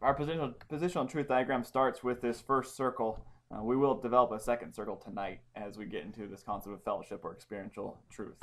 our 0.00 0.16
positional 0.16 0.54
positional 0.70 1.08
truth 1.08 1.28
diagram 1.28 1.64
starts 1.64 2.02
with 2.02 2.20
this 2.20 2.40
first 2.40 2.76
circle. 2.76 3.24
Uh, 3.50 3.62
we 3.62 3.76
will 3.76 3.94
develop 3.94 4.30
a 4.32 4.40
second 4.40 4.74
circle 4.74 4.96
tonight 4.96 5.40
as 5.56 5.76
we 5.76 5.86
get 5.86 6.04
into 6.04 6.26
this 6.26 6.42
concept 6.42 6.74
of 6.74 6.82
fellowship 6.82 7.24
or 7.24 7.32
experiential 7.32 7.98
truth. 8.10 8.36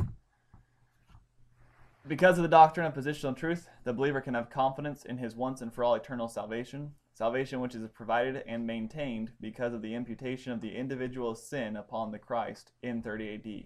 Because 2.08 2.38
of 2.38 2.44
the 2.44 2.50
doctrine 2.50 2.86
of 2.86 2.94
positional 2.94 3.36
truth, 3.36 3.68
the 3.84 3.94
believer 3.94 4.22
can 4.22 4.36
have 4.36 4.50
confidence 4.50 5.06
in 5.06 5.18
his 5.18 5.36
once 5.36 5.62
and 5.62 5.74
for 5.74 5.84
all 5.84 5.96
eternal 5.96 6.28
salvation, 6.28 6.92
salvation 7.14 7.62
which 7.62 7.74
is 7.74 7.88
provided 7.90 8.44
and 8.48 8.68
maintained 8.68 9.32
because 9.42 9.74
of 9.74 9.82
the 9.82 9.96
imputation 9.96 10.52
of 10.52 10.62
the 10.62 10.76
individual's 10.76 11.48
sin 11.48 11.76
upon 11.76 12.12
the 12.12 12.20
Christ 12.20 12.72
in 12.84 13.02
30 13.02 13.34
AD. 13.34 13.64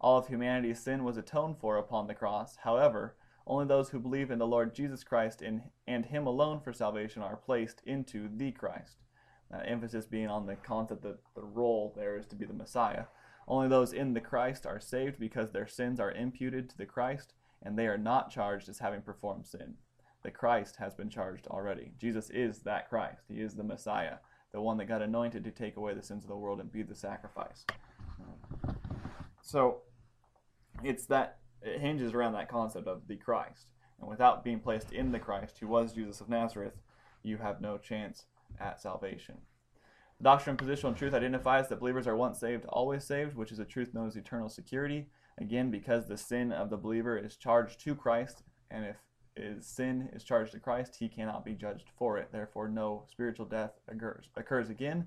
All 0.00 0.18
of 0.18 0.26
humanity's 0.26 0.80
sin 0.80 1.04
was 1.04 1.16
atoned 1.16 1.58
for 1.60 1.76
upon 1.76 2.08
the 2.08 2.14
cross. 2.14 2.56
However, 2.62 3.14
only 3.48 3.66
those 3.66 3.88
who 3.88 3.98
believe 3.98 4.30
in 4.30 4.38
the 4.38 4.46
Lord 4.46 4.74
Jesus 4.74 5.02
Christ 5.02 5.42
in, 5.42 5.62
and 5.86 6.04
Him 6.04 6.26
alone 6.26 6.60
for 6.60 6.72
salvation 6.72 7.22
are 7.22 7.36
placed 7.36 7.82
into 7.86 8.28
the 8.32 8.52
Christ. 8.52 8.98
Uh, 9.52 9.60
emphasis 9.64 10.04
being 10.04 10.28
on 10.28 10.46
the 10.46 10.56
concept 10.56 11.02
that 11.02 11.18
the 11.34 11.42
role 11.42 11.94
there 11.96 12.18
is 12.18 12.26
to 12.26 12.36
be 12.36 12.44
the 12.44 12.52
Messiah. 12.52 13.04
Only 13.48 13.68
those 13.68 13.94
in 13.94 14.12
the 14.12 14.20
Christ 14.20 14.66
are 14.66 14.78
saved 14.78 15.18
because 15.18 15.50
their 15.50 15.66
sins 15.66 15.98
are 15.98 16.12
imputed 16.12 16.68
to 16.68 16.76
the 16.76 16.84
Christ 16.84 17.32
and 17.62 17.78
they 17.78 17.86
are 17.86 17.96
not 17.96 18.30
charged 18.30 18.68
as 18.68 18.78
having 18.78 19.00
performed 19.00 19.46
sin. 19.46 19.76
The 20.22 20.30
Christ 20.30 20.76
has 20.76 20.94
been 20.94 21.08
charged 21.08 21.46
already. 21.46 21.92
Jesus 21.98 22.28
is 22.28 22.60
that 22.60 22.90
Christ. 22.90 23.24
He 23.28 23.40
is 23.40 23.54
the 23.54 23.64
Messiah, 23.64 24.16
the 24.52 24.60
one 24.60 24.76
that 24.76 24.88
got 24.88 25.00
anointed 25.00 25.44
to 25.44 25.50
take 25.50 25.78
away 25.78 25.94
the 25.94 26.02
sins 26.02 26.24
of 26.24 26.28
the 26.28 26.36
world 26.36 26.60
and 26.60 26.70
be 26.70 26.82
the 26.82 26.94
sacrifice. 26.94 27.64
So 29.40 29.82
it's 30.84 31.06
that 31.06 31.38
it 31.62 31.80
hinges 31.80 32.12
around 32.12 32.32
that 32.32 32.48
concept 32.48 32.86
of 32.86 33.08
the 33.08 33.16
Christ. 33.16 33.66
And 34.00 34.08
without 34.08 34.44
being 34.44 34.60
placed 34.60 34.92
in 34.92 35.12
the 35.12 35.18
Christ, 35.18 35.58
who 35.58 35.66
was 35.66 35.92
Jesus 35.92 36.20
of 36.20 36.28
Nazareth, 36.28 36.74
you 37.22 37.38
have 37.38 37.60
no 37.60 37.78
chance 37.78 38.26
at 38.60 38.80
salvation. 38.80 39.38
The 40.18 40.24
doctrine 40.24 40.56
of 40.58 40.66
positional 40.66 40.96
truth 40.96 41.14
identifies 41.14 41.68
that 41.68 41.80
believers 41.80 42.06
are 42.06 42.16
once 42.16 42.40
saved, 42.40 42.64
always 42.66 43.04
saved, 43.04 43.36
which 43.36 43.52
is 43.52 43.58
a 43.58 43.64
truth 43.64 43.94
known 43.94 44.08
as 44.08 44.16
eternal 44.16 44.48
security. 44.48 45.06
Again, 45.38 45.70
because 45.70 46.06
the 46.06 46.16
sin 46.16 46.52
of 46.52 46.70
the 46.70 46.76
believer 46.76 47.16
is 47.16 47.36
charged 47.36 47.80
to 47.80 47.94
Christ, 47.94 48.42
and 48.70 48.84
if 48.84 48.96
his 49.36 49.66
sin 49.66 50.08
is 50.12 50.24
charged 50.24 50.52
to 50.52 50.60
Christ, 50.60 50.96
he 50.98 51.08
cannot 51.08 51.44
be 51.44 51.54
judged 51.54 51.90
for 51.96 52.18
it. 52.18 52.30
Therefore, 52.32 52.68
no 52.68 53.04
spiritual 53.08 53.46
death 53.46 53.72
occurs, 53.88 54.28
occurs 54.36 54.70
again. 54.70 55.06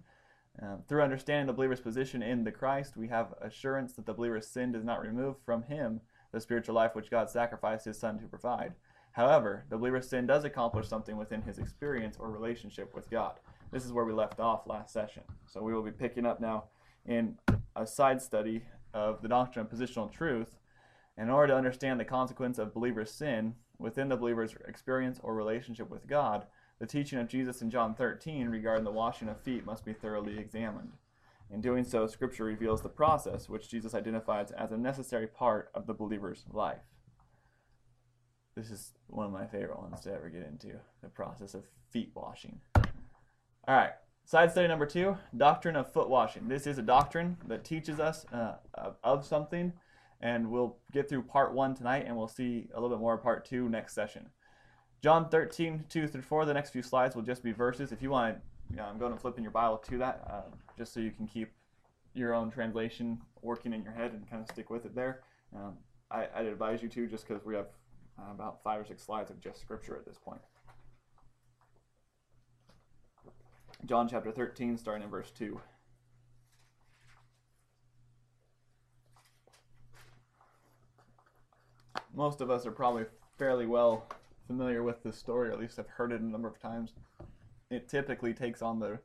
Um, 0.61 0.83
through 0.87 1.01
understanding 1.01 1.47
the 1.47 1.53
believer's 1.53 1.81
position 1.81 2.21
in 2.21 2.43
the 2.43 2.51
Christ, 2.51 2.95
we 2.95 3.07
have 3.09 3.33
assurance 3.41 3.93
that 3.93 4.05
the 4.05 4.13
believer's 4.13 4.47
sin 4.47 4.71
does 4.71 4.83
not 4.83 5.01
remove 5.01 5.35
from 5.45 5.63
him 5.63 6.01
the 6.31 6.41
spiritual 6.41 6.75
life 6.75 6.95
which 6.95 7.11
God 7.11 7.29
sacrificed 7.29 7.85
his 7.85 7.99
Son 7.99 8.19
to 8.19 8.27
provide. 8.27 8.73
However, 9.11 9.65
the 9.69 9.77
believer's 9.77 10.07
sin 10.07 10.25
does 10.25 10.45
accomplish 10.45 10.87
something 10.87 11.17
within 11.17 11.41
his 11.41 11.59
experience 11.59 12.17
or 12.19 12.29
relationship 12.29 12.93
with 12.95 13.09
God. 13.09 13.39
This 13.71 13.85
is 13.85 13.91
where 13.91 14.05
we 14.05 14.13
left 14.13 14.39
off 14.39 14.67
last 14.67 14.93
session. 14.93 15.23
So 15.47 15.61
we 15.61 15.73
will 15.73 15.83
be 15.83 15.91
picking 15.91 16.25
up 16.25 16.39
now 16.39 16.65
in 17.05 17.37
a 17.75 17.85
side 17.85 18.21
study 18.21 18.63
of 18.93 19.21
the 19.21 19.27
doctrine 19.27 19.65
of 19.65 19.71
positional 19.71 20.11
truth. 20.11 20.57
In 21.17 21.29
order 21.29 21.53
to 21.53 21.57
understand 21.57 21.99
the 21.99 22.05
consequence 22.05 22.57
of 22.57 22.73
believer's 22.73 23.11
sin 23.11 23.55
within 23.77 24.09
the 24.09 24.17
believer's 24.17 24.55
experience 24.67 25.19
or 25.21 25.35
relationship 25.35 25.89
with 25.89 26.07
God, 26.07 26.45
the 26.79 26.87
teaching 26.87 27.19
of 27.19 27.27
Jesus 27.27 27.61
in 27.61 27.69
John 27.69 27.93
13 27.93 28.47
regarding 28.49 28.85
the 28.85 28.91
washing 28.91 29.29
of 29.29 29.39
feet 29.41 29.65
must 29.65 29.85
be 29.85 29.93
thoroughly 29.93 30.39
examined. 30.39 30.93
In 31.53 31.59
doing 31.59 31.83
so, 31.83 32.07
Scripture 32.07 32.45
reveals 32.45 32.81
the 32.81 32.89
process 32.89 33.49
which 33.49 33.69
Jesus 33.69 33.93
identifies 33.93 34.51
as 34.51 34.71
a 34.71 34.77
necessary 34.77 35.27
part 35.27 35.69
of 35.75 35.85
the 35.85 35.93
believer's 35.93 36.45
life. 36.51 36.83
This 38.55 38.71
is 38.71 38.93
one 39.07 39.25
of 39.25 39.33
my 39.33 39.47
favorite 39.47 39.79
ones 39.79 39.99
to 40.01 40.13
ever 40.13 40.29
get 40.29 40.43
into 40.43 40.79
the 41.01 41.09
process 41.09 41.53
of 41.53 41.65
feet 41.89 42.11
washing. 42.15 42.61
All 42.75 43.75
right, 43.75 43.91
side 44.23 44.51
study 44.51 44.67
number 44.67 44.85
two 44.85 45.17
doctrine 45.35 45.75
of 45.75 45.91
foot 45.91 46.09
washing. 46.09 46.47
This 46.47 46.67
is 46.67 46.77
a 46.77 46.81
doctrine 46.81 47.37
that 47.47 47.65
teaches 47.65 47.99
us 47.99 48.25
uh, 48.31 48.55
of- 49.03 49.25
something, 49.25 49.73
and 50.21 50.49
we'll 50.49 50.77
get 50.93 51.09
through 51.09 51.23
part 51.23 51.53
one 51.53 51.75
tonight, 51.75 52.05
and 52.07 52.15
we'll 52.15 52.29
see 52.29 52.69
a 52.73 52.79
little 52.79 52.95
bit 52.95 53.01
more 53.01 53.15
of 53.15 53.23
part 53.23 53.43
two 53.45 53.67
next 53.67 53.93
session. 53.93 54.29
John 55.01 55.29
13, 55.29 55.85
2 55.89 56.07
through 56.07 56.21
4, 56.21 56.45
the 56.45 56.53
next 56.53 56.69
few 56.69 56.83
slides 56.83 57.15
will 57.15 57.23
just 57.23 57.43
be 57.43 57.51
verses. 57.51 57.91
If 57.91 58.03
you 58.03 58.11
want 58.11 58.35
to, 58.35 58.41
you 58.71 58.77
know, 58.77 58.83
I'm 58.83 58.97
going 58.97 59.11
to 59.11 59.19
flip 59.19 59.37
in 59.37 59.43
your 59.43 59.51
Bible 59.51 59.77
to 59.77 59.97
that, 59.97 60.23
uh, 60.29 60.55
just 60.77 60.93
so 60.93 61.01
you 61.01 61.11
can 61.11 61.27
keep 61.27 61.51
your 62.13 62.33
own 62.33 62.49
translation 62.49 63.19
working 63.41 63.73
in 63.73 63.83
your 63.83 63.91
head 63.91 64.13
and 64.13 64.29
kind 64.29 64.41
of 64.41 64.49
stick 64.49 64.69
with 64.69 64.85
it 64.85 64.95
there. 64.95 65.21
Um, 65.53 65.73
I, 66.09 66.27
I'd 66.33 66.45
advise 66.45 66.81
you 66.81 66.87
to 66.89 67.07
just 67.07 67.27
because 67.27 67.45
we 67.45 67.55
have 67.55 67.67
uh, 68.17 68.31
about 68.31 68.63
five 68.63 68.79
or 68.79 68.85
six 68.85 69.03
slides 69.03 69.29
of 69.29 69.41
just 69.41 69.59
scripture 69.59 69.95
at 69.95 70.05
this 70.05 70.17
point. 70.17 70.41
John 73.85 74.07
chapter 74.07 74.31
13, 74.31 74.77
starting 74.77 75.03
in 75.03 75.09
verse 75.09 75.31
2. 75.31 75.59
Most 82.13 82.39
of 82.39 82.49
us 82.49 82.65
are 82.65 82.71
probably 82.71 83.05
fairly 83.37 83.65
well 83.65 84.05
familiar 84.47 84.83
with 84.83 85.01
this 85.03 85.17
story, 85.17 85.49
or 85.49 85.53
at 85.53 85.59
least 85.59 85.77
have 85.77 85.87
heard 85.87 86.11
it 86.11 86.21
a 86.21 86.25
number 86.25 86.47
of 86.47 86.59
times. 86.59 86.93
It 87.71 87.89
typically 87.89 88.33
takes 88.33 88.61
on 88.61 88.79
the 88.79 88.99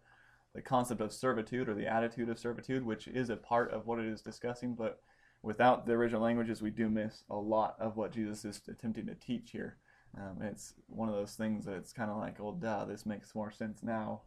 the 0.54 0.62
concept 0.62 1.02
of 1.02 1.12
servitude 1.12 1.68
or 1.68 1.74
the 1.74 1.86
attitude 1.86 2.30
of 2.30 2.38
servitude, 2.38 2.84
which 2.84 3.06
is 3.08 3.28
a 3.28 3.36
part 3.36 3.70
of 3.72 3.86
what 3.86 3.98
it 3.98 4.06
is 4.06 4.22
discussing, 4.22 4.74
but 4.74 5.00
without 5.42 5.86
the 5.86 5.92
original 5.92 6.22
languages, 6.22 6.62
we 6.62 6.70
do 6.70 6.88
miss 6.88 7.24
a 7.28 7.36
lot 7.36 7.76
of 7.78 7.98
what 7.98 8.10
Jesus 8.10 8.42
is 8.46 8.62
attempting 8.66 9.06
to 9.06 9.14
teach 9.14 9.50
here. 9.50 9.76
Um, 10.16 10.40
it's 10.40 10.72
one 10.86 11.10
of 11.10 11.14
those 11.14 11.34
things 11.34 11.66
that 11.66 11.74
it's 11.74 11.92
kind 11.92 12.10
of 12.10 12.16
like, 12.16 12.40
oh, 12.40 12.52
duh, 12.52 12.86
this 12.86 13.04
makes 13.04 13.34
more 13.34 13.50
sense 13.50 13.82
now 13.82 14.22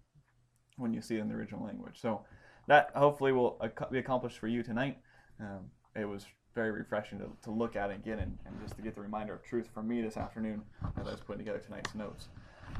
when 0.77 0.93
you 0.93 1.01
see 1.01 1.15
it 1.15 1.21
in 1.21 1.29
the 1.29 1.33
original 1.33 1.65
language. 1.65 1.99
So 1.99 2.25
that 2.67 2.91
hopefully 2.95 3.31
will 3.31 3.59
be 3.91 3.97
accomplished 3.97 4.37
for 4.37 4.47
you 4.47 4.61
tonight. 4.61 4.99
Um, 5.39 5.71
it 5.95 6.05
was 6.05 6.27
very 6.53 6.71
refreshing 6.71 7.17
to, 7.19 7.25
to 7.43 7.51
look 7.51 7.75
at 7.75 7.89
again 7.89 8.19
and, 8.19 8.37
and 8.45 8.55
just 8.61 8.75
to 8.75 8.83
get 8.83 8.93
the 8.93 9.01
reminder 9.01 9.33
of 9.33 9.43
truth 9.43 9.67
from 9.73 9.87
me 9.87 10.01
this 10.01 10.15
afternoon 10.15 10.61
as 10.99 11.07
I 11.07 11.11
was 11.11 11.21
putting 11.21 11.39
together 11.39 11.59
tonight's 11.59 11.95
notes. 11.95 12.27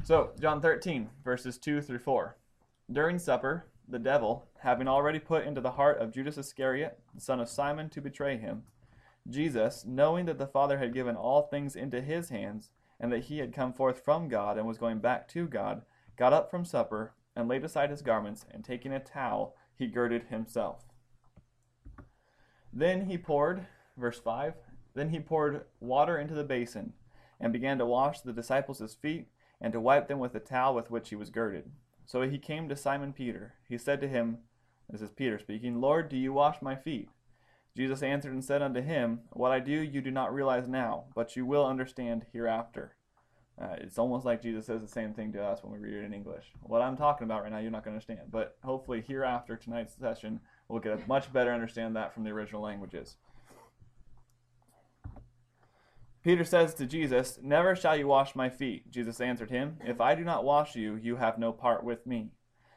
So, 0.02 0.30
John 0.40 0.60
13, 0.60 1.08
verses 1.22 1.58
2 1.58 1.82
through 1.82 1.98
4. 1.98 2.36
During 2.90 3.18
supper, 3.18 3.66
the 3.86 3.98
devil, 3.98 4.46
having 4.60 4.88
already 4.88 5.18
put 5.18 5.44
into 5.44 5.60
the 5.60 5.72
heart 5.72 6.00
of 6.00 6.12
Judas 6.12 6.38
Iscariot, 6.38 6.98
the 7.14 7.20
son 7.20 7.38
of 7.38 7.48
Simon, 7.48 7.90
to 7.90 8.00
betray 8.00 8.36
him, 8.36 8.64
Jesus, 9.28 9.84
knowing 9.86 10.24
that 10.26 10.38
the 10.38 10.46
Father 10.46 10.78
had 10.78 10.94
given 10.94 11.14
all 11.14 11.42
things 11.42 11.76
into 11.76 12.00
his 12.00 12.30
hands, 12.30 12.70
and 12.98 13.12
that 13.12 13.24
he 13.24 13.38
had 13.38 13.52
come 13.52 13.72
forth 13.72 14.04
from 14.04 14.28
God 14.28 14.58
and 14.58 14.66
was 14.66 14.78
going 14.78 14.98
back 14.98 15.28
to 15.28 15.46
God, 15.46 15.82
got 16.16 16.32
up 16.32 16.50
from 16.50 16.64
supper, 16.64 17.12
and 17.36 17.46
laid 17.46 17.64
aside 17.64 17.90
his 17.90 18.02
garments, 18.02 18.46
and 18.50 18.64
taking 18.64 18.92
a 18.92 19.00
towel, 19.00 19.54
he 19.76 19.86
girded 19.86 20.24
himself. 20.24 20.82
Then 22.72 23.06
he 23.06 23.18
poured, 23.18 23.66
verse 23.96 24.18
5, 24.18 24.54
then 24.94 25.10
he 25.10 25.20
poured 25.20 25.66
water 25.78 26.18
into 26.18 26.34
the 26.34 26.42
basin, 26.42 26.94
and 27.38 27.52
began 27.52 27.78
to 27.78 27.86
wash 27.86 28.20
the 28.20 28.32
disciples' 28.32 28.96
feet, 29.00 29.28
and 29.60 29.72
to 29.72 29.80
wipe 29.80 30.08
them 30.08 30.18
with 30.18 30.32
the 30.32 30.40
towel 30.40 30.74
with 30.74 30.90
which 30.90 31.10
he 31.10 31.16
was 31.16 31.30
girded. 31.30 31.70
So 32.06 32.22
he 32.22 32.38
came 32.38 32.68
to 32.68 32.76
Simon 32.76 33.12
Peter. 33.12 33.54
He 33.68 33.78
said 33.78 34.00
to 34.00 34.08
him, 34.08 34.38
This 34.88 35.02
is 35.02 35.10
Peter 35.10 35.38
speaking, 35.38 35.80
Lord, 35.80 36.08
do 36.08 36.16
you 36.16 36.32
wash 36.32 36.62
my 36.62 36.74
feet? 36.74 37.08
Jesus 37.76 38.02
answered 38.02 38.32
and 38.32 38.44
said 38.44 38.62
unto 38.62 38.80
him, 38.80 39.20
What 39.30 39.52
I 39.52 39.60
do 39.60 39.72
you 39.72 40.00
do 40.00 40.10
not 40.10 40.34
realize 40.34 40.66
now, 40.66 41.04
but 41.14 41.36
you 41.36 41.46
will 41.46 41.66
understand 41.66 42.26
hereafter. 42.32 42.96
Uh, 43.60 43.76
it's 43.78 43.98
almost 43.98 44.24
like 44.24 44.42
Jesus 44.42 44.66
says 44.66 44.80
the 44.80 44.88
same 44.88 45.12
thing 45.12 45.32
to 45.32 45.42
us 45.42 45.62
when 45.62 45.72
we 45.72 45.78
read 45.78 46.02
it 46.02 46.04
in 46.04 46.14
English. 46.14 46.46
What 46.62 46.80
I'm 46.80 46.96
talking 46.96 47.26
about 47.26 47.42
right 47.42 47.52
now, 47.52 47.58
you're 47.58 47.70
not 47.70 47.84
going 47.84 47.92
to 47.92 47.96
understand. 47.96 48.30
But 48.30 48.56
hopefully, 48.64 49.04
hereafter 49.06 49.56
tonight's 49.56 49.94
session, 49.94 50.40
we'll 50.68 50.80
get 50.80 50.98
a 50.98 51.06
much 51.06 51.30
better 51.32 51.52
understand 51.52 51.94
that 51.96 52.14
from 52.14 52.24
the 52.24 52.30
original 52.30 52.62
languages. 52.62 53.16
Peter 56.22 56.44
says 56.44 56.74
to 56.74 56.86
Jesus, 56.86 57.38
Never 57.42 57.74
shall 57.74 57.96
you 57.96 58.06
wash 58.06 58.34
my 58.36 58.50
feet. 58.50 58.90
Jesus 58.90 59.20
answered 59.20 59.50
him, 59.50 59.78
If 59.84 60.00
I 60.00 60.14
do 60.14 60.22
not 60.22 60.44
wash 60.44 60.76
you, 60.76 60.96
you 60.96 61.16
have 61.16 61.38
no 61.38 61.50
part 61.50 61.82
with 61.82 62.06
me. 62.06 62.32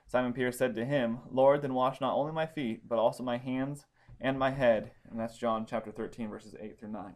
Simon 0.08 0.32
Peter 0.32 0.52
said 0.52 0.76
to 0.76 0.86
him, 0.86 1.20
Lord, 1.30 1.62
then 1.62 1.74
wash 1.74 2.00
not 2.00 2.16
only 2.16 2.32
my 2.32 2.46
feet, 2.46 2.88
but 2.88 3.00
also 3.00 3.24
my 3.24 3.38
hands 3.38 3.86
and 4.22 4.40
my 4.40 4.52
head. 4.52 4.92
And 5.10 5.20
that's 5.20 5.38
John 5.38 5.66
chapter 5.66 5.92
13, 5.92 6.30
verses 6.30 6.56
8 6.60 6.80
through 6.80 6.92
9. 6.92 7.16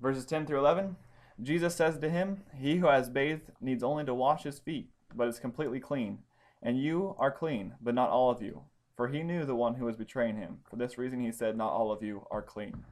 Verses 0.00 0.24
10 0.24 0.46
through 0.46 0.58
11 0.58 0.96
Jesus 1.42 1.74
says 1.74 1.98
to 1.98 2.10
him, 2.10 2.42
He 2.56 2.76
who 2.76 2.86
has 2.86 3.08
bathed 3.08 3.50
needs 3.60 3.82
only 3.82 4.04
to 4.04 4.14
wash 4.14 4.42
his 4.42 4.58
feet, 4.58 4.90
but 5.14 5.28
is 5.28 5.38
completely 5.38 5.80
clean. 5.80 6.18
And 6.62 6.78
you 6.78 7.16
are 7.18 7.30
clean, 7.30 7.74
but 7.80 7.94
not 7.94 8.10
all 8.10 8.30
of 8.30 8.42
you. 8.42 8.62
For 8.94 9.08
he 9.08 9.22
knew 9.22 9.46
the 9.46 9.54
one 9.54 9.76
who 9.76 9.86
was 9.86 9.96
betraying 9.96 10.36
him. 10.36 10.58
For 10.68 10.76
this 10.76 10.98
reason 10.98 11.20
he 11.20 11.32
said, 11.32 11.56
Not 11.56 11.72
all 11.72 11.90
of 11.90 12.02
you 12.02 12.26
are 12.30 12.42
clean. 12.42 12.84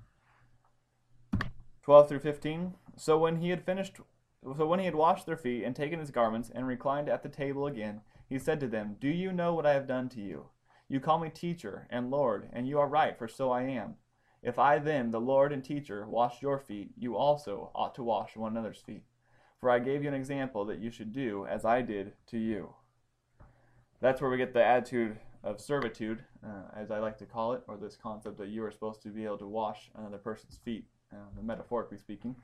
12 1.88 2.07
through 2.07 2.18
15 2.18 2.75
So 2.99 3.16
when 3.16 3.37
he 3.37 3.49
had 3.49 3.64
finished 3.64 3.97
so 4.45 4.66
when 4.66 4.78
he 4.78 4.85
had 4.85 4.95
washed 4.95 5.25
their 5.25 5.38
feet 5.38 5.64
and 5.64 5.75
taken 5.75 5.99
his 5.99 6.11
garments 6.11 6.50
and 6.54 6.66
reclined 6.66 7.09
at 7.09 7.23
the 7.23 7.30
table 7.30 7.66
again, 7.66 8.02
he 8.28 8.38
said 8.38 8.61
to 8.61 8.68
them, 8.68 8.97
Do 9.00 9.09
you 9.09 9.33
know 9.33 9.54
what 9.54 9.64
I 9.64 9.73
have 9.73 9.87
done 9.87 10.11
to 10.11 10.21
you? 10.21 10.50
You 10.87 11.00
call 11.00 11.18
me 11.18 11.30
teacher 11.30 11.87
and 11.88 12.11
Lord, 12.11 12.50
and 12.52 12.68
you 12.68 12.78
are 12.78 12.87
right, 12.87 13.16
for 13.16 13.26
so 13.26 13.50
I 13.50 13.62
am. 13.62 13.95
If 14.42 14.59
I 14.59 14.78
then, 14.78 15.12
the 15.12 15.21
Lord 15.21 15.50
and 15.50 15.64
teacher, 15.64 16.07
washed 16.07 16.42
your 16.42 16.59
feet, 16.59 16.90
you 16.95 17.16
also 17.16 17.71
ought 17.75 17.95
to 17.95 18.02
wash 18.02 18.37
one 18.37 18.52
another's 18.52 18.83
feet. 18.83 19.04
For 19.59 19.71
I 19.71 19.78
gave 19.78 20.02
you 20.02 20.09
an 20.09 20.14
example 20.14 20.66
that 20.66 20.80
you 20.80 20.90
should 20.90 21.14
do 21.14 21.47
as 21.47 21.64
I 21.64 21.80
did 21.80 22.12
to 22.26 22.37
you. 22.37 22.75
That's 24.02 24.21
where 24.21 24.30
we 24.30 24.37
get 24.37 24.52
the 24.52 24.62
attitude 24.62 25.16
of 25.42 25.59
servitude, 25.59 26.23
uh, 26.47 26.64
as 26.76 26.90
I 26.90 26.99
like 26.99 27.16
to 27.16 27.25
call 27.25 27.54
it, 27.54 27.62
or 27.66 27.78
this 27.78 27.97
concept 27.97 28.37
that 28.37 28.49
you 28.49 28.62
are 28.62 28.71
supposed 28.71 29.00
to 29.04 29.09
be 29.09 29.25
able 29.25 29.38
to 29.38 29.49
wash 29.49 29.90
another 29.95 30.18
person's 30.18 30.59
feet, 30.59 30.85
uh, 31.12 31.42
metaphorically 31.42 31.98
speaking. 31.98 32.36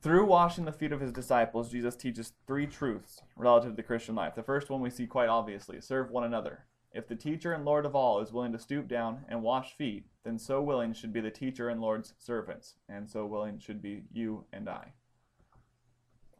Through 0.00 0.26
washing 0.26 0.64
the 0.64 0.72
feet 0.72 0.92
of 0.92 1.00
his 1.00 1.12
disciples, 1.12 1.72
Jesus 1.72 1.96
teaches 1.96 2.32
three 2.46 2.66
truths 2.66 3.20
relative 3.36 3.72
to 3.72 3.76
the 3.76 3.82
Christian 3.82 4.14
life. 4.14 4.34
The 4.34 4.42
first 4.44 4.70
one 4.70 4.80
we 4.80 4.90
see 4.90 5.06
quite 5.06 5.28
obviously 5.28 5.80
serve 5.80 6.10
one 6.10 6.24
another. 6.24 6.66
If 6.92 7.08
the 7.08 7.16
teacher 7.16 7.52
and 7.52 7.64
Lord 7.64 7.84
of 7.84 7.96
all 7.96 8.20
is 8.20 8.32
willing 8.32 8.52
to 8.52 8.58
stoop 8.58 8.88
down 8.88 9.24
and 9.28 9.42
wash 9.42 9.74
feet, 9.74 10.06
then 10.24 10.38
so 10.38 10.62
willing 10.62 10.92
should 10.92 11.12
be 11.12 11.20
the 11.20 11.30
teacher 11.30 11.68
and 11.68 11.80
Lord's 11.80 12.14
servants, 12.16 12.74
and 12.88 13.10
so 13.10 13.26
willing 13.26 13.58
should 13.58 13.82
be 13.82 14.04
you 14.12 14.44
and 14.52 14.68
I. 14.68 14.92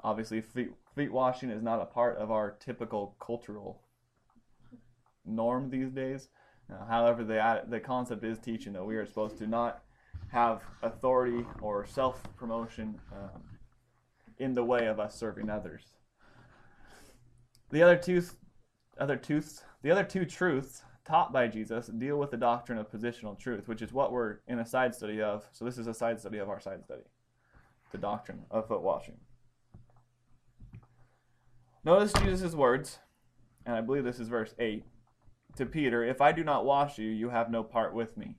Obviously, 0.04 0.40
feet, 0.40 0.70
feet 0.94 1.12
washing 1.12 1.50
is 1.50 1.62
not 1.62 1.82
a 1.82 1.87
part 1.87 2.16
of 2.16 2.30
our 2.30 2.52
typical 2.52 3.16
cultural 3.20 3.82
norm 5.26 5.68
these 5.68 5.90
days. 5.90 6.28
Uh, 6.73 6.87
however, 6.87 7.25
the, 7.25 7.62
the 7.68 7.80
concept 7.80 8.25
is 8.25 8.38
teaching 8.38 8.73
that 8.75 8.85
we 8.85 8.97
are 8.97 9.06
supposed 9.06 9.38
to 9.38 9.47
not 9.47 9.82
have 10.30 10.62
authority 10.82 11.44
or 11.61 11.87
self 11.87 12.23
promotion 12.37 13.00
um, 13.12 13.42
in 14.38 14.54
the 14.54 14.64
way 14.64 14.87
of 14.87 15.00
us 15.00 15.14
serving 15.14 15.50
others. 15.50 15.82
The 17.70 17.82
other 17.82 17.97
two, 17.97 18.23
other 18.99 19.16
truths, 19.16 19.62
the 19.82 19.90
other 19.90 20.04
two 20.04 20.25
truths 20.25 20.82
taught 21.04 21.32
by 21.32 21.49
Jesus 21.49 21.87
deal 21.87 22.18
with 22.18 22.30
the 22.30 22.37
doctrine 22.37 22.78
of 22.78 22.90
positional 22.90 23.38
truth, 23.38 23.66
which 23.66 23.82
is 23.82 23.92
what 23.92 24.12
we're 24.12 24.38
in 24.47 24.58
a 24.58 24.66
side 24.66 24.94
study 24.94 25.23
of. 25.23 25.49
So 25.52 25.64
this 25.64 25.78
is 25.78 25.87
a 25.87 25.94
side 25.94 26.20
study 26.20 26.38
of 26.38 26.49
our 26.49 26.61
side 26.61 26.85
study, 26.85 27.02
the 27.92 27.99
doctrine 27.99 28.44
of 28.50 28.68
foot 28.68 28.82
washing. 28.82 29.16
Notice 31.85 32.12
Jesus' 32.12 32.54
words, 32.54 32.99
and 33.64 33.75
I 33.75 33.80
believe 33.80 34.04
this 34.04 34.20
is 34.20 34.28
verse 34.28 34.54
8, 34.58 34.85
to 35.56 35.66
Peter, 35.66 36.04
If 36.04 36.20
I 36.20 36.32
do 36.32 36.44
not 36.44 36.64
wash 36.64 36.99
you, 36.99 37.08
you 37.08 37.30
have 37.30 37.50
no 37.50 37.62
part 37.62 37.94
with 37.94 38.16
me. 38.16 38.37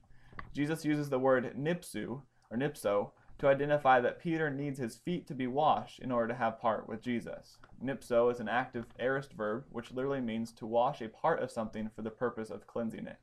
Jesus 0.52 0.84
uses 0.84 1.08
the 1.08 1.18
word 1.18 1.54
nipsu, 1.56 2.22
or 2.50 2.56
nipso, 2.56 3.12
to 3.38 3.48
identify 3.48 4.00
that 4.00 4.20
Peter 4.20 4.50
needs 4.50 4.78
his 4.78 4.96
feet 4.96 5.26
to 5.26 5.34
be 5.34 5.46
washed 5.46 6.00
in 6.00 6.12
order 6.12 6.28
to 6.28 6.38
have 6.38 6.60
part 6.60 6.88
with 6.88 7.00
Jesus. 7.00 7.56
Nipso 7.82 8.30
is 8.30 8.38
an 8.38 8.48
active 8.48 8.84
aorist 8.98 9.32
verb, 9.32 9.64
which 9.70 9.92
literally 9.92 10.20
means 10.20 10.52
to 10.52 10.66
wash 10.66 11.00
a 11.00 11.08
part 11.08 11.42
of 11.42 11.50
something 11.50 11.90
for 11.94 12.02
the 12.02 12.10
purpose 12.10 12.50
of 12.50 12.66
cleansing 12.66 13.06
it. 13.06 13.18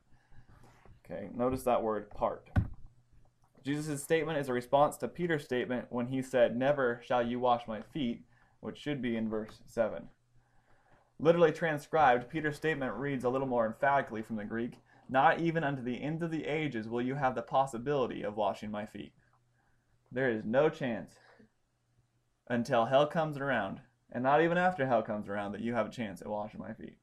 Okay, 1.05 1.29
notice 1.35 1.63
that 1.63 1.83
word 1.83 2.09
part. 2.09 2.49
Jesus' 3.63 4.01
statement 4.01 4.39
is 4.39 4.49
a 4.49 4.53
response 4.53 4.97
to 4.97 5.07
Peter's 5.07 5.43
statement 5.43 5.87
when 5.89 6.07
he 6.07 6.21
said, 6.21 6.55
Never 6.55 7.01
shall 7.05 7.21
you 7.21 7.39
wash 7.39 7.67
my 7.67 7.81
feet, 7.81 8.23
which 8.59 8.77
should 8.77 9.01
be 9.01 9.15
in 9.15 9.29
verse 9.29 9.59
7. 9.65 10.07
Literally 11.19 11.51
transcribed, 11.51 12.29
Peter's 12.29 12.55
statement 12.55 12.93
reads 12.95 13.23
a 13.23 13.29
little 13.29 13.47
more 13.47 13.65
emphatically 13.65 14.21
from 14.21 14.35
the 14.35 14.45
Greek 14.45 14.73
Not 15.09 15.39
even 15.39 15.63
unto 15.63 15.81
the 15.81 16.01
end 16.01 16.21
of 16.21 16.31
the 16.31 16.45
ages 16.45 16.87
will 16.87 17.01
you 17.01 17.15
have 17.15 17.35
the 17.35 17.41
possibility 17.41 18.23
of 18.23 18.35
washing 18.35 18.71
my 18.71 18.85
feet. 18.85 19.13
There 20.11 20.29
is 20.29 20.43
no 20.43 20.69
chance 20.69 21.15
until 22.49 22.85
hell 22.85 23.07
comes 23.07 23.37
around, 23.37 23.81
and 24.11 24.23
not 24.23 24.41
even 24.41 24.57
after 24.57 24.85
hell 24.85 25.01
comes 25.01 25.27
around, 25.27 25.51
that 25.51 25.61
you 25.61 25.73
have 25.73 25.87
a 25.87 25.91
chance 25.91 26.21
at 26.21 26.27
washing 26.27 26.59
my 26.59 26.73
feet. 26.73 26.97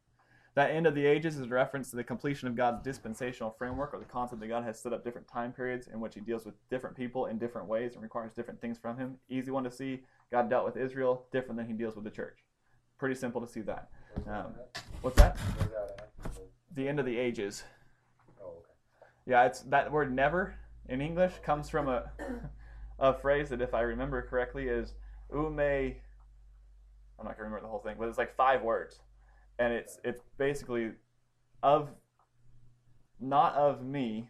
That 0.55 0.71
end 0.71 0.87
of 0.87 0.95
the 0.95 1.05
ages 1.05 1.37
is 1.37 1.47
a 1.47 1.49
reference 1.49 1.91
to 1.91 1.97
the 1.97 2.05
completion 2.05 2.47
of 2.47 2.55
God's 2.55 2.83
dispensational 2.83 3.55
framework, 3.59 3.93
or 3.93 3.99
the 3.99 4.05
concept 4.05 4.41
that 4.41 4.49
God 4.49 4.65
has 4.65 4.79
set 4.79 4.93
up 4.93 5.03
different 5.03 5.27
time 5.27 5.53
periods 5.53 5.89
in 5.93 6.01
which 6.01 6.15
He 6.15 6.21
deals 6.21 6.47
with 6.47 6.55
different 6.71 6.97
people 6.97 7.27
in 7.27 7.39
different 7.39 7.69
ways 7.69 7.95
and 7.95 8.03
requires 8.03 8.33
different 8.33 8.61
things 8.61 8.79
from 8.79 8.97
Him. 8.97 9.17
Easy 9.29 9.51
one 9.51 9.65
to 9.65 9.71
see. 9.71 10.03
God 10.31 10.49
dealt 10.49 10.65
with 10.65 10.77
Israel 10.77 11.27
different 11.33 11.57
than 11.57 11.67
He 11.67 11.73
deals 11.73 11.97
with 11.97 12.05
the 12.05 12.11
church. 12.11 12.39
Pretty 12.99 13.17
simple 13.17 13.41
to 13.41 13.49
see 13.49 13.63
that. 13.63 13.89
Um, 14.29 14.55
what's 15.03 15.17
that? 15.17 15.37
that 15.59 16.11
The 16.75 16.89
end 16.89 17.01
of 17.01 17.07
the 17.07 17.19
ages. 17.19 17.65
Yeah, 19.27 19.45
it's 19.45 19.61
that 19.63 19.91
word 19.91 20.13
"never" 20.15 20.55
in 20.89 21.01
English 21.01 21.33
comes 21.43 21.71
from 21.71 21.89
a 21.89 22.11
a 22.99 23.15
phrase 23.15 23.49
that, 23.49 23.63
if 23.63 23.75
I 23.75 23.81
remember 23.81 24.23
correctly, 24.23 24.69
is 24.69 24.95
"ume." 25.33 25.59
I'm 25.61 27.25
not 27.25 27.37
gonna 27.37 27.45
remember 27.45 27.63
the 27.63 27.69
whole 27.69 27.79
thing, 27.81 27.97
but 27.99 28.09
it's 28.09 28.19
like 28.19 28.37
five 28.37 28.63
words, 28.63 29.01
and 29.59 29.73
it's 29.73 29.99
it's 30.05 30.21
basically 30.37 30.93
of 31.63 31.91
not 33.19 33.55
of 33.55 33.83
me, 33.83 34.29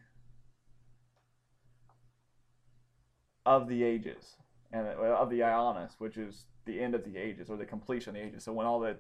of 3.45 3.69
the 3.69 3.83
ages, 3.83 4.37
and 4.73 4.87
of 4.87 5.29
the 5.31 5.41
Ionis, 5.41 5.95
which 5.99 6.17
is 6.17 6.47
the 6.67 6.81
end 6.81 6.95
of 6.95 7.05
the 7.05 7.17
ages 7.17 7.51
or 7.51 7.57
the 7.57 7.67
completion 7.67 8.11
of 8.11 8.23
the 8.23 8.29
ages. 8.29 8.45
So 8.45 8.53
when 8.53 8.67
all 8.67 8.79
the 8.79 8.97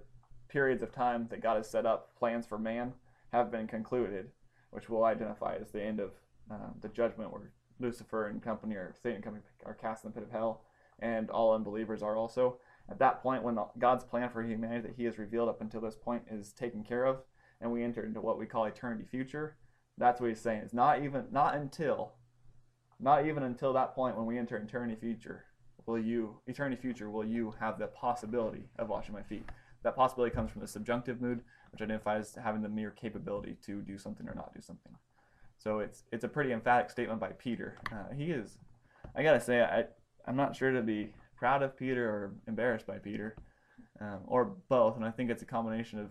periods 0.48 0.82
of 0.82 0.90
time 0.92 1.28
that 1.28 1.40
God 1.40 1.56
has 1.56 1.70
set 1.70 1.86
up, 1.86 2.16
plans 2.16 2.46
for 2.46 2.58
man, 2.58 2.94
have 3.32 3.50
been 3.52 3.66
concluded, 3.66 4.30
which 4.74 4.88
we'll 4.88 5.04
identify 5.04 5.56
as 5.60 5.70
the 5.70 5.82
end 5.82 6.00
of 6.00 6.10
uh, 6.50 6.70
the 6.80 6.88
judgment 6.88 7.32
where 7.32 7.52
Lucifer 7.80 8.28
and 8.28 8.42
company 8.42 8.74
or 8.74 8.94
Satan 9.02 9.16
and 9.16 9.24
company 9.24 9.44
are 9.64 9.74
cast 9.74 10.04
in 10.04 10.10
the 10.10 10.14
pit 10.14 10.24
of 10.24 10.30
hell, 10.30 10.64
and 10.98 11.30
all 11.30 11.54
unbelievers 11.54 12.02
are 12.02 12.16
also. 12.16 12.58
At 12.90 12.98
that 12.98 13.22
point, 13.22 13.42
when 13.42 13.58
God's 13.78 14.04
plan 14.04 14.28
for 14.28 14.42
humanity 14.42 14.88
that 14.88 14.96
He 14.96 15.04
has 15.04 15.18
revealed 15.18 15.48
up 15.48 15.60
until 15.60 15.80
this 15.80 15.96
point 15.96 16.24
is 16.30 16.52
taken 16.52 16.84
care 16.84 17.04
of, 17.04 17.22
and 17.60 17.72
we 17.72 17.82
enter 17.82 18.04
into 18.04 18.20
what 18.20 18.38
we 18.38 18.46
call 18.46 18.64
eternity 18.64 19.04
future, 19.10 19.56
that's 19.96 20.20
what 20.20 20.28
He's 20.28 20.40
saying. 20.40 20.62
It's 20.64 20.74
not 20.74 21.02
even 21.02 21.26
not 21.30 21.54
until, 21.54 22.14
not 23.00 23.26
even 23.26 23.42
until 23.42 23.72
that 23.72 23.94
point 23.94 24.16
when 24.16 24.26
we 24.26 24.38
enter 24.38 24.56
eternity 24.56 24.96
future 25.00 25.44
will 25.86 25.98
you 25.98 26.36
eternity 26.46 26.80
future 26.80 27.10
will 27.10 27.24
you 27.24 27.54
have 27.60 27.78
the 27.78 27.86
possibility 27.88 28.64
of 28.78 28.88
washing 28.88 29.14
my 29.14 29.22
feet. 29.22 29.44
That 29.82 29.96
possibility 29.96 30.34
comes 30.34 30.50
from 30.50 30.62
the 30.62 30.68
subjunctive 30.68 31.20
mood, 31.20 31.42
which 31.74 31.82
identifies 31.82 32.36
having 32.40 32.62
the 32.62 32.68
mere 32.68 32.92
capability 32.92 33.56
to 33.66 33.80
do 33.82 33.98
something 33.98 34.28
or 34.28 34.34
not 34.34 34.54
do 34.54 34.60
something. 34.60 34.92
So 35.58 35.80
it's 35.80 36.04
it's 36.12 36.22
a 36.22 36.28
pretty 36.28 36.52
emphatic 36.52 36.88
statement 36.88 37.18
by 37.18 37.30
Peter. 37.30 37.78
Uh, 37.90 38.14
he 38.14 38.26
is, 38.30 38.58
I 39.16 39.24
gotta 39.24 39.40
say, 39.40 39.60
I 39.60 39.84
I'm 40.26 40.36
not 40.36 40.54
sure 40.54 40.70
to 40.70 40.82
be 40.82 41.12
proud 41.36 41.62
of 41.62 41.76
Peter 41.76 42.08
or 42.08 42.34
embarrassed 42.46 42.86
by 42.86 42.98
Peter, 42.98 43.34
um, 44.00 44.20
or 44.26 44.56
both. 44.68 44.96
And 44.96 45.04
I 45.04 45.10
think 45.10 45.30
it's 45.30 45.42
a 45.42 45.46
combination 45.46 45.98
of 45.98 46.10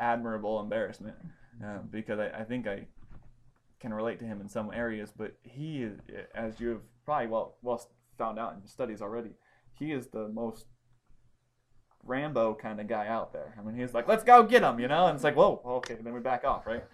admirable 0.00 0.60
embarrassment 0.60 1.16
uh, 1.62 1.78
because 1.90 2.18
I, 2.18 2.28
I 2.28 2.44
think 2.44 2.66
I 2.66 2.86
can 3.80 3.92
relate 3.92 4.18
to 4.20 4.24
him 4.24 4.40
in 4.40 4.48
some 4.48 4.72
areas. 4.72 5.12
But 5.14 5.36
he 5.42 5.82
is, 5.82 5.98
as 6.34 6.58
you 6.58 6.68
have 6.70 6.80
probably 7.04 7.26
well 7.26 7.56
well 7.60 7.86
found 8.16 8.38
out 8.38 8.54
in 8.54 8.66
studies 8.66 9.02
already, 9.02 9.32
he 9.78 9.92
is 9.92 10.06
the 10.06 10.28
most 10.28 10.66
Rambo 12.06 12.54
kind 12.54 12.80
of 12.80 12.88
guy 12.88 13.06
out 13.06 13.32
there. 13.32 13.54
I 13.58 13.62
mean, 13.62 13.76
he's 13.76 13.94
like, 13.94 14.08
let's 14.08 14.24
go 14.24 14.42
get 14.42 14.62
him, 14.62 14.78
you 14.80 14.88
know? 14.88 15.06
And 15.06 15.14
it's 15.14 15.24
like, 15.24 15.36
whoa, 15.36 15.60
okay, 15.64 15.96
then 16.00 16.12
we 16.12 16.20
back 16.20 16.44
off, 16.44 16.66
right? 16.66 16.84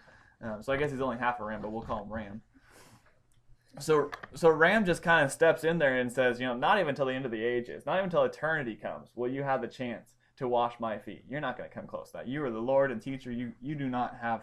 Um, 0.42 0.62
so 0.62 0.72
I 0.72 0.76
guess 0.76 0.90
he's 0.90 1.00
only 1.00 1.18
half 1.18 1.40
a 1.40 1.44
Ram, 1.44 1.62
but 1.62 1.72
we'll 1.72 1.82
call 1.82 2.04
him 2.04 2.12
Ram. 2.12 2.40
So, 3.78 4.10
so 4.34 4.48
Ram 4.48 4.84
just 4.84 5.02
kind 5.02 5.24
of 5.24 5.30
steps 5.30 5.64
in 5.64 5.78
there 5.78 5.96
and 5.98 6.10
says, 6.10 6.40
you 6.40 6.46
know, 6.46 6.56
not 6.56 6.78
even 6.78 6.90
until 6.90 7.06
the 7.06 7.14
end 7.14 7.24
of 7.24 7.30
the 7.30 7.42
ages, 7.42 7.86
not 7.86 7.94
even 7.94 8.04
until 8.04 8.24
eternity 8.24 8.74
comes, 8.74 9.08
will 9.14 9.30
you 9.30 9.42
have 9.42 9.60
the 9.60 9.68
chance 9.68 10.14
to 10.40 10.48
wash 10.48 10.80
my 10.80 10.96
feet. 10.96 11.22
You're 11.28 11.42
not 11.42 11.58
going 11.58 11.68
to 11.68 11.74
come 11.74 11.86
close 11.86 12.12
to 12.12 12.12
that. 12.14 12.26
You 12.26 12.42
are 12.44 12.50
the 12.50 12.58
Lord 12.58 12.90
and 12.90 13.00
teacher. 13.00 13.30
You 13.30 13.52
you 13.60 13.74
do 13.74 13.90
not 13.90 14.16
have, 14.22 14.40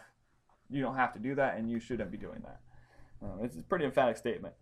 you 0.69 0.79
don't 0.79 0.95
have 0.95 1.11
to 1.13 1.19
do 1.19 1.33
that, 1.33 1.57
and 1.57 1.71
you 1.71 1.79
shouldn't 1.79 2.11
be 2.11 2.19
doing 2.19 2.43
that. 2.43 2.59
Um, 3.23 3.39
it's 3.43 3.57
a 3.57 3.63
pretty 3.63 3.85
emphatic 3.85 4.15
statement. 4.15 4.53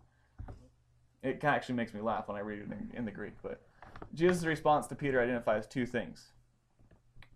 It 1.22 1.44
actually 1.44 1.74
makes 1.74 1.92
me 1.92 2.00
laugh 2.00 2.26
when 2.26 2.38
I 2.38 2.40
read 2.40 2.60
it 2.60 2.64
in, 2.64 2.90
in 2.96 3.04
the 3.04 3.10
Greek, 3.10 3.34
but 3.42 3.60
Jesus' 4.14 4.44
response 4.44 4.86
to 4.86 4.94
Peter 4.94 5.20
identifies 5.20 5.66
two 5.66 5.86
things. 5.86 6.32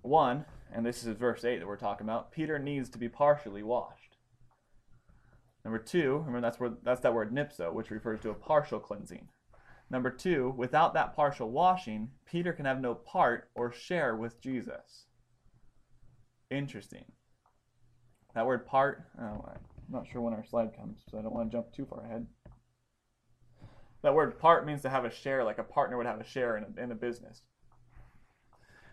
One, 0.02 0.46
and 0.72 0.84
this 0.84 1.04
is 1.04 1.16
verse 1.16 1.44
8 1.44 1.58
that 1.58 1.66
we're 1.66 1.76
talking 1.76 2.06
about, 2.06 2.32
Peter 2.32 2.58
needs 2.58 2.88
to 2.90 2.98
be 2.98 3.08
partially 3.08 3.62
washed. 3.62 4.16
Number 5.64 5.78
two, 5.78 6.18
remember 6.18 6.40
that's 6.40 6.58
where 6.58 6.72
that's 6.82 7.02
that 7.02 7.14
word 7.14 7.32
nipso, 7.34 7.72
which 7.72 7.90
refers 7.90 8.20
to 8.20 8.30
a 8.30 8.34
partial 8.34 8.80
cleansing. 8.80 9.28
Number 9.90 10.10
two, 10.10 10.54
without 10.56 10.94
that 10.94 11.14
partial 11.14 11.50
washing, 11.50 12.10
Peter 12.24 12.52
can 12.52 12.64
have 12.64 12.80
no 12.80 12.94
part 12.94 13.50
or 13.54 13.72
share 13.72 14.16
with 14.16 14.40
Jesus. 14.40 15.06
Interesting. 16.50 17.04
That 18.34 18.46
word 18.46 18.66
part, 18.66 19.04
oh, 19.20 19.44
I'm 19.46 19.60
not 19.90 20.06
sure 20.10 20.22
when 20.22 20.32
our 20.32 20.44
slide 20.44 20.76
comes, 20.76 21.02
so 21.10 21.18
I 21.18 21.22
don't 21.22 21.34
want 21.34 21.50
to 21.50 21.56
jump 21.56 21.72
too 21.72 21.84
far 21.84 22.04
ahead. 22.04 22.26
That 24.02 24.14
word 24.14 24.38
part 24.38 24.66
means 24.66 24.82
to 24.82 24.90
have 24.90 25.04
a 25.04 25.10
share, 25.10 25.44
like 25.44 25.58
a 25.58 25.64
partner 25.64 25.96
would 25.96 26.06
have 26.06 26.20
a 26.20 26.24
share 26.24 26.56
in 26.56 26.64
a, 26.64 26.82
in 26.82 26.92
a 26.92 26.94
business. 26.94 27.42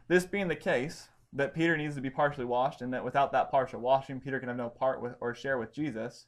This 0.07 0.25
being 0.25 0.47
the 0.47 0.55
case, 0.55 1.09
that 1.33 1.53
Peter 1.53 1.77
needs 1.77 1.95
to 1.95 2.01
be 2.01 2.09
partially 2.09 2.45
washed, 2.45 2.81
and 2.81 2.93
that 2.93 3.03
without 3.03 3.31
that 3.31 3.51
partial 3.51 3.79
washing, 3.79 4.19
Peter 4.19 4.39
can 4.39 4.47
have 4.47 4.57
no 4.57 4.69
part 4.69 5.01
with 5.01 5.15
or 5.19 5.33
share 5.33 5.57
with 5.57 5.73
Jesus, 5.73 6.25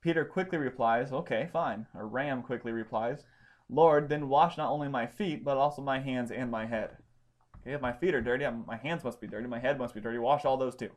Peter 0.00 0.24
quickly 0.24 0.58
replies, 0.58 1.12
Okay, 1.12 1.48
fine. 1.52 1.86
Or 1.94 2.06
Ram 2.06 2.42
quickly 2.42 2.72
replies, 2.72 3.24
Lord, 3.68 4.08
then 4.08 4.28
wash 4.28 4.56
not 4.56 4.70
only 4.70 4.88
my 4.88 5.06
feet, 5.06 5.44
but 5.44 5.56
also 5.56 5.82
my 5.82 6.00
hands 6.00 6.30
and 6.30 6.50
my 6.50 6.66
head. 6.66 6.96
Okay, 7.60 7.74
if 7.74 7.80
my 7.80 7.92
feet 7.92 8.14
are 8.14 8.20
dirty, 8.20 8.46
my 8.66 8.76
hands 8.76 9.04
must 9.04 9.20
be 9.20 9.26
dirty, 9.26 9.46
my 9.46 9.58
head 9.58 9.78
must 9.78 9.94
be 9.94 10.00
dirty. 10.00 10.18
Wash 10.18 10.44
all 10.44 10.56
those 10.56 10.74
too. 10.74 10.90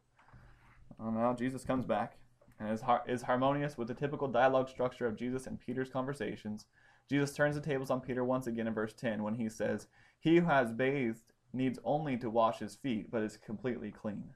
Well, 0.98 1.12
now 1.12 1.36
Jesus 1.36 1.64
comes 1.64 1.86
back 1.86 2.18
and 2.60 2.72
is, 2.72 2.82
har- 2.82 3.04
is 3.08 3.24
harmonious 3.24 3.78
with 3.78 3.90
the 3.90 3.94
typical 3.94 4.28
dialogue 4.28 4.70
structure 4.70 5.06
of 5.06 5.18
Jesus 5.18 5.46
and 5.46 5.60
Peter's 5.60 5.90
conversations. 5.90 6.66
Jesus 7.10 7.34
turns 7.34 7.56
the 7.56 7.62
tables 7.62 7.90
on 7.90 8.02
Peter 8.02 8.24
once 8.24 8.48
again 8.48 8.68
in 8.68 8.74
verse 8.74 8.94
10 8.94 9.24
when 9.24 9.36
he 9.36 9.50
says, 9.50 9.88
He 10.20 10.38
who 10.38 10.46
has 10.46 10.72
bathed 10.72 11.34
needs 11.52 11.80
only 11.84 12.18
to 12.18 12.30
wash 12.30 12.60
his 12.60 12.76
feet, 12.76 13.12
but 13.12 13.24
is 13.24 13.38
completely 13.38 13.92
clean. 13.92 14.34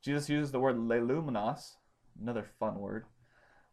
Jesus 0.00 0.28
uses 0.28 0.52
the 0.52 0.60
word 0.60 0.76
leluminos, 0.76 1.76
another 2.20 2.46
fun 2.58 2.78
word, 2.78 3.06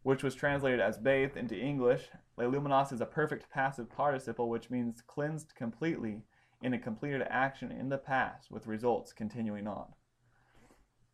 which 0.04 0.24
was 0.24 0.34
translated 0.34 0.80
as 0.80 0.98
bathed 0.98 1.38
into 1.38 1.56
English. 1.56 2.10
Leluminos 2.38 2.92
is 2.92 3.02
a 3.02 3.06
perfect 3.06 3.50
passive 3.52 3.90
participle, 3.90 4.50
which 4.50 4.70
means 4.70 5.04
cleansed 5.06 5.54
completely 5.56 6.24
in 6.62 6.74
a 6.74 6.80
completed 6.80 7.22
action 7.30 7.72
in 7.72 7.90
the 7.90 7.98
past, 7.98 8.50
with 8.50 8.66
results 8.66 9.14
continuing 9.14 9.68
on. 9.68 9.86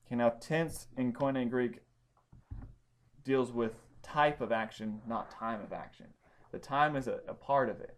Okay, 0.06 0.16
now 0.16 0.30
tense 0.30 0.88
in 0.98 1.12
Koine 1.12 1.50
Greek 1.50 1.80
deals 3.24 3.52
with 3.52 3.74
type 4.04 4.42
of 4.42 4.52
action, 4.52 5.02
not 5.08 5.32
time 5.32 5.62
of 5.62 5.74
action. 5.74 6.08
The 6.52 6.60
time 6.60 6.96
is 6.96 7.08
a, 7.08 7.20
a 7.28 7.34
part 7.34 7.70
of 7.70 7.80
it, 7.80 7.98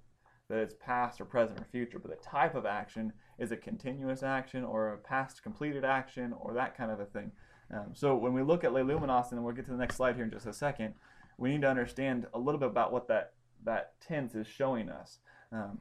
that 0.49 0.59
it's 0.59 0.75
past 0.79 1.19
or 1.19 1.25
present 1.25 1.59
or 1.59 1.65
future, 1.71 1.99
but 1.99 2.11
the 2.11 2.23
type 2.23 2.55
of 2.55 2.65
action 2.65 3.13
is 3.39 3.51
a 3.51 3.57
continuous 3.57 4.23
action 4.23 4.63
or 4.63 4.93
a 4.93 4.97
past 4.97 5.41
completed 5.41 5.83
action 5.83 6.33
or 6.39 6.53
that 6.53 6.77
kind 6.77 6.91
of 6.91 6.99
a 6.99 7.05
thing. 7.05 7.31
Um, 7.73 7.91
so 7.93 8.15
when 8.15 8.33
we 8.33 8.43
look 8.43 8.63
at 8.63 8.71
leluminos, 8.71 9.31
and 9.31 9.43
we'll 9.43 9.55
get 9.55 9.65
to 9.65 9.71
the 9.71 9.77
next 9.77 9.95
slide 9.95 10.15
here 10.15 10.25
in 10.25 10.31
just 10.31 10.45
a 10.45 10.53
second, 10.53 10.93
we 11.37 11.49
need 11.49 11.61
to 11.61 11.69
understand 11.69 12.27
a 12.33 12.39
little 12.39 12.59
bit 12.59 12.69
about 12.69 12.91
what 12.91 13.07
that, 13.07 13.33
that 13.65 13.99
tense 13.99 14.35
is 14.35 14.45
showing 14.45 14.89
us. 14.89 15.19
Um, 15.51 15.79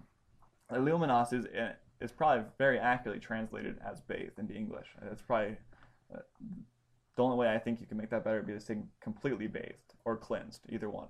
leluminos 0.70 1.32
is, 1.32 1.46
eh, 1.54 1.72
is 2.00 2.12
probably 2.12 2.44
very 2.58 2.78
accurately 2.78 3.20
translated 3.20 3.78
as 3.86 4.00
bathed 4.00 4.38
into 4.38 4.54
English. 4.54 4.88
It's 5.10 5.22
probably 5.22 5.56
uh, 6.14 6.20
the 7.16 7.22
only 7.22 7.36
way 7.36 7.52
I 7.52 7.58
think 7.58 7.80
you 7.80 7.86
can 7.86 7.96
make 7.96 8.10
that 8.10 8.24
better 8.24 8.38
would 8.38 8.46
be 8.46 8.54
to 8.54 8.60
say 8.60 8.78
completely 9.00 9.46
bathed 9.46 9.94
or 10.04 10.16
cleansed, 10.16 10.66
either 10.68 10.90
one. 10.90 11.08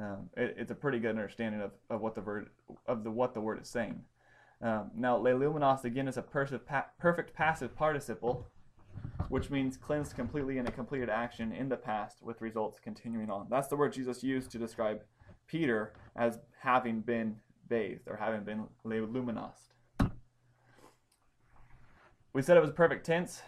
Um, 0.00 0.30
it, 0.36 0.54
it's 0.56 0.70
a 0.70 0.74
pretty 0.74 0.98
good 0.98 1.10
understanding 1.10 1.60
of, 1.60 1.72
of 1.90 2.00
what 2.00 2.14
the 2.14 2.20
word 2.20 2.50
of 2.86 3.04
the 3.04 3.10
what 3.10 3.34
the 3.34 3.40
word 3.40 3.60
is 3.60 3.68
saying. 3.68 4.02
Um, 4.62 4.90
now, 4.96 5.18
leluminos 5.18 5.84
again 5.84 6.06
is 6.06 6.16
a 6.16 6.22
perfect 6.22 7.34
passive 7.34 7.74
participle 7.74 8.46
which 9.28 9.50
means 9.50 9.76
cleansed 9.76 10.16
completely 10.16 10.58
in 10.58 10.66
a 10.66 10.72
completed 10.72 11.08
action 11.08 11.52
in 11.52 11.68
the 11.68 11.76
past 11.76 12.22
with 12.22 12.40
results 12.40 12.80
continuing 12.80 13.30
on. 13.30 13.46
That's 13.48 13.68
the 13.68 13.76
word 13.76 13.92
Jesus 13.92 14.22
used 14.22 14.50
to 14.50 14.58
describe 14.58 15.02
Peter 15.46 15.92
as 16.16 16.40
having 16.60 17.00
been 17.00 17.36
bathed 17.68 18.08
or 18.08 18.16
having 18.16 18.42
been 18.42 18.64
le 18.84 19.06
luminosed. 19.06 19.74
We 22.32 22.42
said 22.42 22.56
it 22.56 22.60
was 22.60 22.70
perfect 22.70 23.06
tense, 23.06 23.42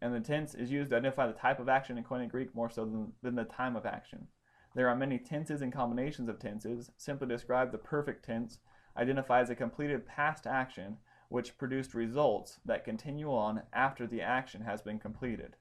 and 0.00 0.14
the 0.14 0.20
tense 0.20 0.54
is 0.54 0.70
used 0.70 0.90
to 0.90 0.96
identify 0.96 1.26
the 1.26 1.32
type 1.32 1.58
of 1.58 1.68
action 1.68 1.96
in 1.96 2.04
Koine 2.04 2.28
Greek 2.28 2.54
more 2.54 2.70
so 2.70 2.84
than, 2.84 3.12
than 3.22 3.34
the 3.34 3.44
time 3.44 3.76
of 3.76 3.86
action. 3.86 4.28
There 4.74 4.88
are 4.88 4.96
many 4.96 5.18
tenses 5.18 5.62
and 5.62 5.72
combinations 5.72 6.28
of 6.28 6.38
tenses. 6.38 6.90
Simply 6.96 7.28
describe 7.28 7.72
the 7.72 7.78
perfect 7.78 8.24
tense 8.24 8.58
identifies 8.96 9.48
a 9.50 9.54
completed 9.54 10.06
past 10.06 10.46
action 10.46 10.98
which 11.28 11.58
produced 11.58 11.94
results 11.94 12.60
that 12.64 12.84
continue 12.84 13.32
on 13.32 13.62
after 13.72 14.06
the 14.06 14.20
action 14.20 14.62
has 14.62 14.82
been 14.82 14.98
completed. 14.98 15.56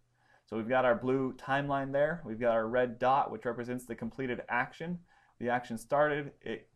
So 0.46 0.58
we've 0.58 0.70
got 0.70 0.86
our 0.86 0.96
blue 0.96 1.34
timeline 1.34 1.92
there. 1.92 2.22
We've 2.24 2.40
got 2.40 2.54
our 2.54 2.68
red 2.68 3.00
dot, 3.00 3.32
which 3.32 3.46
represents 3.46 3.86
the 3.86 3.96
completed 3.96 4.42
action. 4.48 5.00
The 5.40 5.50
action 5.50 5.78
started, 5.78 6.34
it 6.42 6.70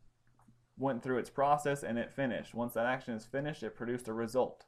went 0.78 1.04
through 1.04 1.20
its 1.20 1.30
process, 1.30 1.84
and 1.84 1.98
it 1.98 2.12
finished. 2.12 2.56
Once 2.56 2.74
that 2.74 2.88
action 2.88 3.14
is 3.14 3.26
finished, 3.26 3.62
it 3.62 3.76
produced 3.76 4.08
a 4.08 4.14
result. 4.14 4.66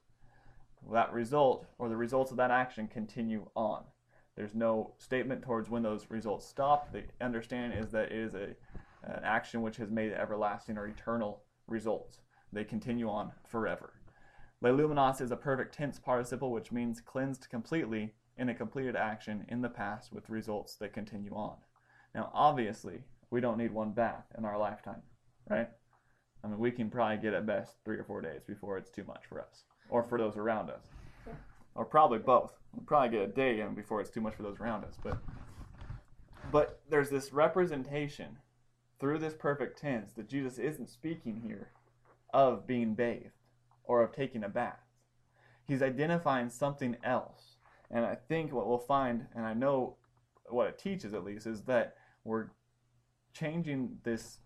That 0.90 1.12
result, 1.12 1.66
or 1.78 1.88
the 1.88 1.96
results 1.96 2.30
of 2.30 2.36
that 2.38 2.50
action, 2.50 2.88
continue 2.88 3.48
on. 3.54 3.84
There's 4.36 4.54
no 4.54 4.94
statement 4.98 5.42
towards 5.42 5.70
when 5.70 5.82
those 5.82 6.10
results 6.10 6.46
stop. 6.46 6.92
The 6.92 7.04
understanding 7.20 7.78
is 7.78 7.90
that 7.92 8.06
it 8.06 8.12
is 8.12 8.34
a, 8.34 8.54
an 9.04 9.22
action 9.22 9.62
which 9.62 9.76
has 9.76 9.90
made 9.90 10.12
everlasting 10.12 10.78
or 10.78 10.86
eternal 10.86 11.44
results. 11.66 12.20
They 12.52 12.64
continue 12.64 13.08
on 13.08 13.32
forever. 13.46 13.94
Le 14.60 14.70
Leluminos 14.70 15.20
is 15.20 15.30
a 15.30 15.36
perfect 15.36 15.74
tense 15.74 15.98
participle, 15.98 16.50
which 16.50 16.72
means 16.72 17.00
cleansed 17.00 17.48
completely 17.48 18.14
in 18.36 18.48
a 18.48 18.54
completed 18.54 18.96
action 18.96 19.44
in 19.48 19.60
the 19.60 19.68
past 19.68 20.12
with 20.12 20.30
results 20.30 20.76
that 20.76 20.92
continue 20.92 21.32
on. 21.34 21.56
Now, 22.14 22.30
obviously, 22.34 23.02
we 23.30 23.40
don't 23.40 23.58
need 23.58 23.72
one 23.72 23.92
bath 23.92 24.26
in 24.36 24.44
our 24.44 24.58
lifetime, 24.58 25.02
right? 25.48 25.68
I 26.44 26.48
mean, 26.48 26.58
we 26.58 26.70
can 26.70 26.90
probably 26.90 27.18
get 27.18 27.34
at 27.34 27.46
best 27.46 27.76
three 27.84 27.98
or 27.98 28.04
four 28.04 28.20
days 28.20 28.42
before 28.46 28.78
it's 28.78 28.90
too 28.90 29.04
much 29.04 29.26
for 29.28 29.40
us 29.40 29.64
or 29.88 30.02
for 30.02 30.18
those 30.18 30.36
around 30.36 30.70
us. 30.70 30.82
Or 31.74 31.84
probably 31.84 32.18
both. 32.18 32.52
We'll 32.74 32.84
probably 32.84 33.10
get 33.10 33.28
a 33.28 33.32
day 33.32 33.60
in 33.60 33.74
before 33.74 34.00
it's 34.00 34.10
too 34.10 34.20
much 34.20 34.34
for 34.34 34.42
those 34.42 34.60
around 34.60 34.84
us. 34.84 34.96
But 35.02 35.18
but 36.50 36.80
there's 36.90 37.10
this 37.10 37.32
representation 37.32 38.38
through 38.98 39.18
this 39.18 39.34
perfect 39.34 39.80
tense 39.80 40.12
that 40.12 40.28
Jesus 40.28 40.58
isn't 40.58 40.90
speaking 40.90 41.42
here 41.44 41.70
of 42.32 42.66
being 42.66 42.94
bathed 42.94 43.32
or 43.84 44.02
of 44.02 44.12
taking 44.12 44.44
a 44.44 44.48
bath. 44.48 44.80
He's 45.66 45.82
identifying 45.82 46.50
something 46.50 46.96
else. 47.04 47.56
And 47.90 48.04
I 48.04 48.14
think 48.14 48.52
what 48.52 48.66
we'll 48.66 48.78
find, 48.78 49.26
and 49.34 49.44
I 49.46 49.54
know 49.54 49.96
what 50.48 50.68
it 50.68 50.78
teaches 50.78 51.14
at 51.14 51.24
least, 51.24 51.46
is 51.46 51.62
that 51.62 51.94
we're 52.24 52.48
changing 53.32 53.98
this 54.04 54.38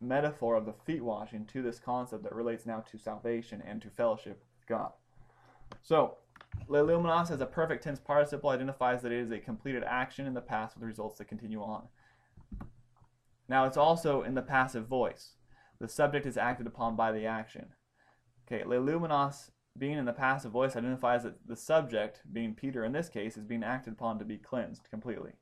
metaphor 0.00 0.56
of 0.56 0.66
the 0.66 0.72
feet 0.72 1.04
washing 1.04 1.44
to 1.46 1.62
this 1.62 1.78
concept 1.78 2.22
that 2.24 2.34
relates 2.34 2.66
now 2.66 2.80
to 2.90 2.98
salvation 2.98 3.62
and 3.66 3.82
to 3.82 3.90
fellowship 3.90 4.42
God. 4.70 4.92
So, 5.82 6.16
leluminos 6.68 7.30
as 7.30 7.40
a 7.40 7.46
perfect 7.46 7.84
tense 7.84 7.98
participle 7.98 8.50
identifies 8.50 9.02
that 9.02 9.12
it 9.12 9.18
is 9.18 9.30
a 9.30 9.38
completed 9.38 9.84
action 9.84 10.26
in 10.26 10.32
the 10.32 10.40
past 10.40 10.76
with 10.76 10.86
results 10.86 11.18
that 11.18 11.26
continue 11.26 11.60
on. 11.60 11.88
Now, 13.48 13.66
it's 13.66 13.76
also 13.76 14.22
in 14.22 14.34
the 14.34 14.42
passive 14.42 14.86
voice. 14.86 15.34
The 15.80 15.88
subject 15.88 16.24
is 16.24 16.36
acted 16.36 16.66
upon 16.66 16.94
by 16.94 17.10
the 17.10 17.26
action. 17.26 17.66
Okay, 18.46 18.64
leluminos 18.64 19.50
being 19.76 19.98
in 19.98 20.04
the 20.04 20.12
passive 20.12 20.52
voice 20.52 20.76
identifies 20.76 21.24
that 21.24 21.46
the 21.46 21.56
subject, 21.56 22.20
being 22.32 22.54
Peter 22.54 22.84
in 22.84 22.92
this 22.92 23.08
case, 23.08 23.36
is 23.36 23.44
being 23.44 23.64
acted 23.64 23.94
upon 23.94 24.18
to 24.18 24.24
be 24.24 24.36
cleansed 24.36 24.88
completely. 24.90 25.32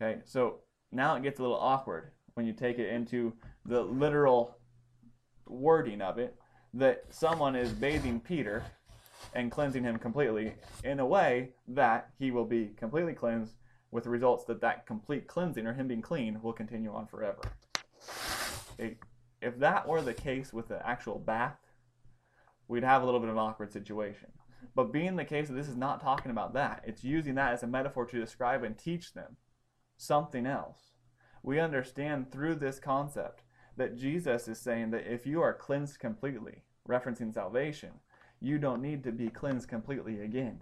Okay, 0.00 0.20
so 0.24 0.60
now 0.90 1.14
it 1.14 1.22
gets 1.22 1.38
a 1.38 1.42
little 1.42 1.58
awkward 1.58 2.10
when 2.34 2.46
you 2.46 2.52
take 2.52 2.78
it 2.78 2.90
into 2.90 3.32
the 3.64 3.80
literal 3.82 4.56
wording 5.46 6.00
of 6.00 6.18
it 6.18 6.36
that 6.74 7.04
someone 7.10 7.54
is 7.54 7.72
bathing 7.72 8.20
Peter 8.20 8.64
and 9.34 9.50
cleansing 9.50 9.84
him 9.84 9.98
completely 9.98 10.54
in 10.82 11.00
a 11.00 11.06
way 11.06 11.50
that 11.68 12.10
he 12.18 12.30
will 12.30 12.44
be 12.44 12.72
completely 12.76 13.14
cleansed 13.14 13.54
with 13.90 14.04
the 14.04 14.10
results 14.10 14.44
that 14.44 14.60
that 14.60 14.86
complete 14.86 15.28
cleansing 15.28 15.66
or 15.66 15.72
him 15.72 15.86
being 15.86 16.02
clean 16.02 16.42
will 16.42 16.52
continue 16.52 16.92
on 16.92 17.06
forever. 17.06 17.40
If 18.78 19.58
that 19.58 19.86
were 19.86 20.02
the 20.02 20.14
case 20.14 20.52
with 20.52 20.68
the 20.68 20.84
actual 20.86 21.18
bath, 21.18 21.58
we'd 22.66 22.82
have 22.82 23.02
a 23.02 23.04
little 23.04 23.20
bit 23.20 23.28
of 23.28 23.36
an 23.36 23.40
awkward 23.40 23.72
situation. 23.72 24.32
But 24.74 24.92
being 24.92 25.14
the 25.14 25.24
case 25.24 25.46
that 25.48 25.54
this 25.54 25.68
is 25.68 25.76
not 25.76 26.00
talking 26.00 26.32
about 26.32 26.54
that, 26.54 26.82
it's 26.84 27.04
using 27.04 27.36
that 27.36 27.52
as 27.52 27.62
a 27.62 27.68
metaphor 27.68 28.04
to 28.06 28.20
describe 28.20 28.64
and 28.64 28.76
teach 28.76 29.12
them 29.12 29.36
something 29.96 30.44
else. 30.44 30.78
We 31.44 31.60
understand 31.60 32.32
through 32.32 32.56
this 32.56 32.80
concept 32.80 33.43
that 33.76 33.96
Jesus 33.96 34.48
is 34.48 34.58
saying 34.58 34.90
that 34.90 35.12
if 35.12 35.26
you 35.26 35.40
are 35.40 35.52
cleansed 35.52 35.98
completely, 35.98 36.62
referencing 36.88 37.32
salvation, 37.32 37.90
you 38.40 38.58
don't 38.58 38.82
need 38.82 39.04
to 39.04 39.12
be 39.12 39.28
cleansed 39.28 39.68
completely 39.68 40.20
again. 40.20 40.60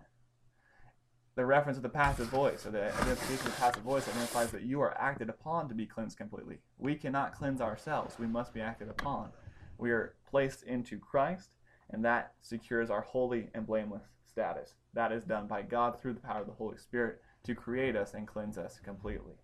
The 1.35 1.46
reference 1.46 1.79
of 1.79 1.83
the 1.83 1.88
passive 1.88 2.29
voice, 2.29 2.66
or 2.66 2.70
the 2.70 2.92
identification 2.94 3.46
of 3.46 3.55
the 3.55 3.61
passive 3.61 3.83
voice, 3.83 4.07
identifies 4.07 4.51
that 4.51 4.62
you 4.62 4.81
are 4.81 4.96
acted 4.98 5.31
upon 5.31 5.68
to 5.68 5.75
be 5.75 5.87
cleansed 5.87 6.18
completely. 6.18 6.59
We 6.79 6.94
cannot 6.94 7.35
cleanse 7.35 7.61
ourselves, 7.61 8.18
we 8.18 8.27
must 8.27 8.53
be 8.53 8.61
acted 8.61 8.88
upon. 8.88 9.31
We 9.79 9.90
are 9.90 10.14
placed 10.31 10.62
into 10.64 10.98
Christ 10.98 11.51
and 11.92 12.05
that 12.05 12.33
secures 12.40 12.90
our 12.90 13.03
holy 13.03 13.48
and 13.55 13.66
blameless 13.66 14.05
status. 14.25 14.75
That 14.94 15.12
is 15.12 15.25
done 15.25 15.46
by 15.46 15.62
God 15.62 16.01
through 16.01 16.14
the 16.14 16.20
power 16.20 16.40
of 16.40 16.46
the 16.46 16.55
Holy 16.55 16.79
Spirit 16.79 17.20
to 17.44 17.55
create 17.55 17.96
us 17.96 18.14
and 18.14 18.27
cleanse 18.27 18.59
us 18.59 18.81
completely. 18.83 19.35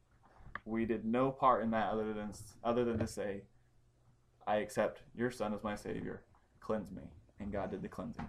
We 0.64 0.86
did 0.86 1.04
no 1.04 1.30
part 1.30 1.62
in 1.62 1.70
that 1.70 1.92
other 1.92 2.12
than 2.12 2.32
other 2.64 2.84
than 2.84 2.98
to 2.98 3.06
say, 3.06 3.42
I 4.48 4.56
accept 4.56 5.02
your 5.14 5.30
son 5.30 5.52
as 5.52 5.62
my 5.62 5.76
savior. 5.76 6.22
Cleanse 6.58 6.90
me. 6.90 7.02
And 7.38 7.52
God 7.52 7.70
did 7.70 7.82
the 7.82 7.88
cleansing. 7.88 8.26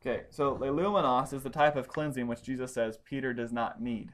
Okay, 0.00 0.22
so 0.30 0.54
leluminos 0.54 1.32
is 1.32 1.42
the 1.42 1.50
type 1.50 1.74
of 1.74 1.88
cleansing 1.88 2.28
which 2.28 2.42
Jesus 2.42 2.72
says 2.72 3.00
Peter 3.04 3.34
does 3.34 3.52
not 3.52 3.82
need. 3.82 4.12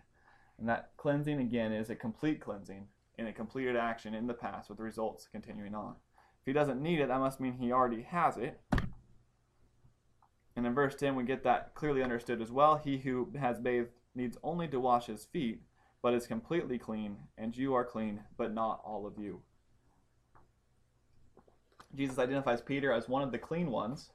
And 0.58 0.66
that 0.66 0.92
cleansing, 0.96 1.38
again, 1.38 1.70
is 1.70 1.90
a 1.90 1.94
complete 1.94 2.40
cleansing 2.40 2.86
in 3.18 3.26
a 3.26 3.32
completed 3.34 3.76
action 3.76 4.14
in 4.14 4.26
the 4.26 4.32
past 4.32 4.70
with 4.70 4.80
results 4.80 5.28
continuing 5.30 5.74
on. 5.74 5.96
If 6.40 6.46
he 6.46 6.54
doesn't 6.54 6.80
need 6.80 7.00
it, 7.00 7.08
that 7.08 7.20
must 7.20 7.38
mean 7.38 7.58
he 7.58 7.70
already 7.70 8.02
has 8.02 8.38
it. 8.38 8.58
And 10.56 10.66
in 10.66 10.74
verse 10.74 10.94
10, 10.94 11.16
we 11.16 11.24
get 11.24 11.44
that 11.44 11.74
clearly 11.74 12.02
understood 12.02 12.40
as 12.40 12.50
well. 12.50 12.76
He 12.76 12.96
who 12.96 13.30
has 13.38 13.60
bathed 13.60 13.90
needs 14.14 14.36
only 14.42 14.68
to 14.68 14.80
wash 14.80 15.06
his 15.06 15.24
feet, 15.24 15.62
but 16.02 16.14
is 16.14 16.26
completely 16.26 16.78
clean, 16.78 17.16
and 17.38 17.56
you 17.56 17.74
are 17.74 17.84
clean, 17.84 18.20
but 18.36 18.52
not 18.52 18.80
all 18.84 19.06
of 19.06 19.18
you. 19.18 19.40
Jesus 21.94 22.18
identifies 22.18 22.60
Peter 22.60 22.92
as 22.92 23.08
one 23.08 23.22
of 23.22 23.32
the 23.32 23.38
clean 23.38 23.70
ones, 23.70 24.10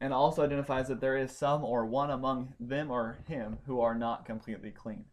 and 0.00 0.14
also 0.14 0.42
identifies 0.42 0.88
that 0.88 1.00
there 1.00 1.16
is 1.16 1.36
some 1.36 1.64
or 1.64 1.84
one 1.84 2.10
among 2.10 2.54
them 2.58 2.90
or 2.90 3.18
him 3.28 3.58
who 3.66 3.80
are 3.80 3.94
not 3.94 4.24
completely 4.24 4.70
clean. 4.70 5.04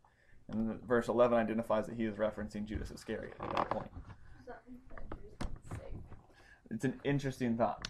And 0.49 0.81
verse 0.83 1.09
11 1.09 1.37
identifies 1.37 1.87
that 1.87 1.95
he 1.95 2.05
is 2.05 2.15
referencing 2.15 2.65
Judas 2.65 2.91
Iscariot 2.91 3.33
at 3.41 3.55
that 3.55 3.69
point. 3.69 3.91
Does 4.37 4.47
that 4.47 4.61
mean 4.65 4.79
that 4.89 5.09
Jews 5.17 5.35
can 5.39 5.77
save? 5.77 6.71
It's 6.71 6.85
an 6.85 7.01
interesting 7.03 7.57
thought. 7.57 7.87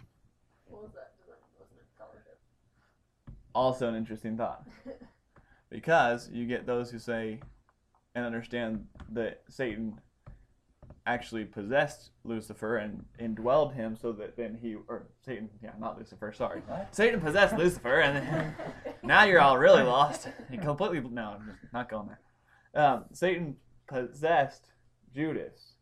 What 0.68 0.84
was 0.84 0.92
that? 0.94 1.12
Does 1.20 1.28
that 1.28 2.10
wasn't 2.10 2.26
it? 2.26 3.34
Also, 3.54 3.88
an 3.88 3.96
interesting 3.96 4.38
thought. 4.38 4.66
Because 5.70 6.30
you 6.32 6.46
get 6.46 6.66
those 6.66 6.92
who 6.92 7.00
say 7.00 7.40
and 8.16 8.26
understand 8.26 8.86
that 9.12 9.44
Satan 9.50 10.00
actually 11.08 11.46
possessed 11.46 12.12
Lucifer 12.26 12.78
and 12.78 13.06
indwelled 13.20 13.74
him 13.74 13.96
so 13.96 14.12
that 14.12 14.36
then 14.36 14.58
he, 14.62 14.76
or 14.76 15.08
Satan, 15.26 15.50
yeah, 15.64 15.72
not 15.80 15.98
Lucifer, 15.98 16.34
sorry. 16.34 16.62
What? 16.68 16.94
Satan 16.94 17.22
possessed 17.22 17.56
Lucifer, 17.58 18.02
and 18.02 18.18
then 18.18 18.56
now 19.04 19.24
you're 19.24 19.40
all 19.40 19.58
really 19.58 19.84
lost. 19.84 20.28
You 20.52 20.60
completely, 20.60 21.02
no, 21.10 21.38
I'm 21.40 21.58
just 21.62 21.74
not 21.74 21.90
going 21.90 22.08
there. 22.08 22.84
Um, 22.84 23.06
Satan 23.14 23.56
possessed 23.88 24.72
Judas. 25.14 25.74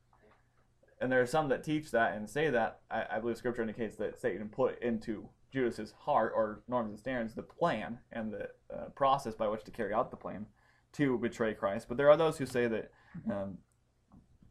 And 1.01 1.11
there 1.11 1.21
are 1.21 1.27
some 1.27 1.49
that 1.49 1.63
teach 1.63 1.91
that 1.91 2.15
and 2.15 2.29
say 2.29 2.49
that. 2.49 2.79
I, 2.89 3.05
I 3.11 3.19
believe 3.19 3.37
Scripture 3.37 3.61
indicates 3.61 3.97
that 3.97 4.19
Satan 4.19 4.49
put 4.49 4.81
into 4.81 5.29
Judas's 5.55 5.93
heart, 5.99 6.33
or 6.35 6.61
norms 6.67 6.89
and 6.89 6.99
standards, 6.99 7.33
the 7.33 7.41
plan 7.41 7.99
and 8.11 8.31
the 8.31 8.49
uh, 8.71 8.89
process 8.95 9.33
by 9.33 9.47
which 9.47 9.63
to 9.63 9.71
carry 9.71 9.93
out 9.93 10.11
the 10.11 10.17
plan 10.17 10.45
to 10.93 11.17
betray 11.17 11.53
Christ. 11.53 11.87
But 11.87 11.97
there 11.97 12.09
are 12.09 12.17
those 12.17 12.37
who 12.37 12.45
say 12.45 12.67
that 12.67 12.91
um, 13.31 13.57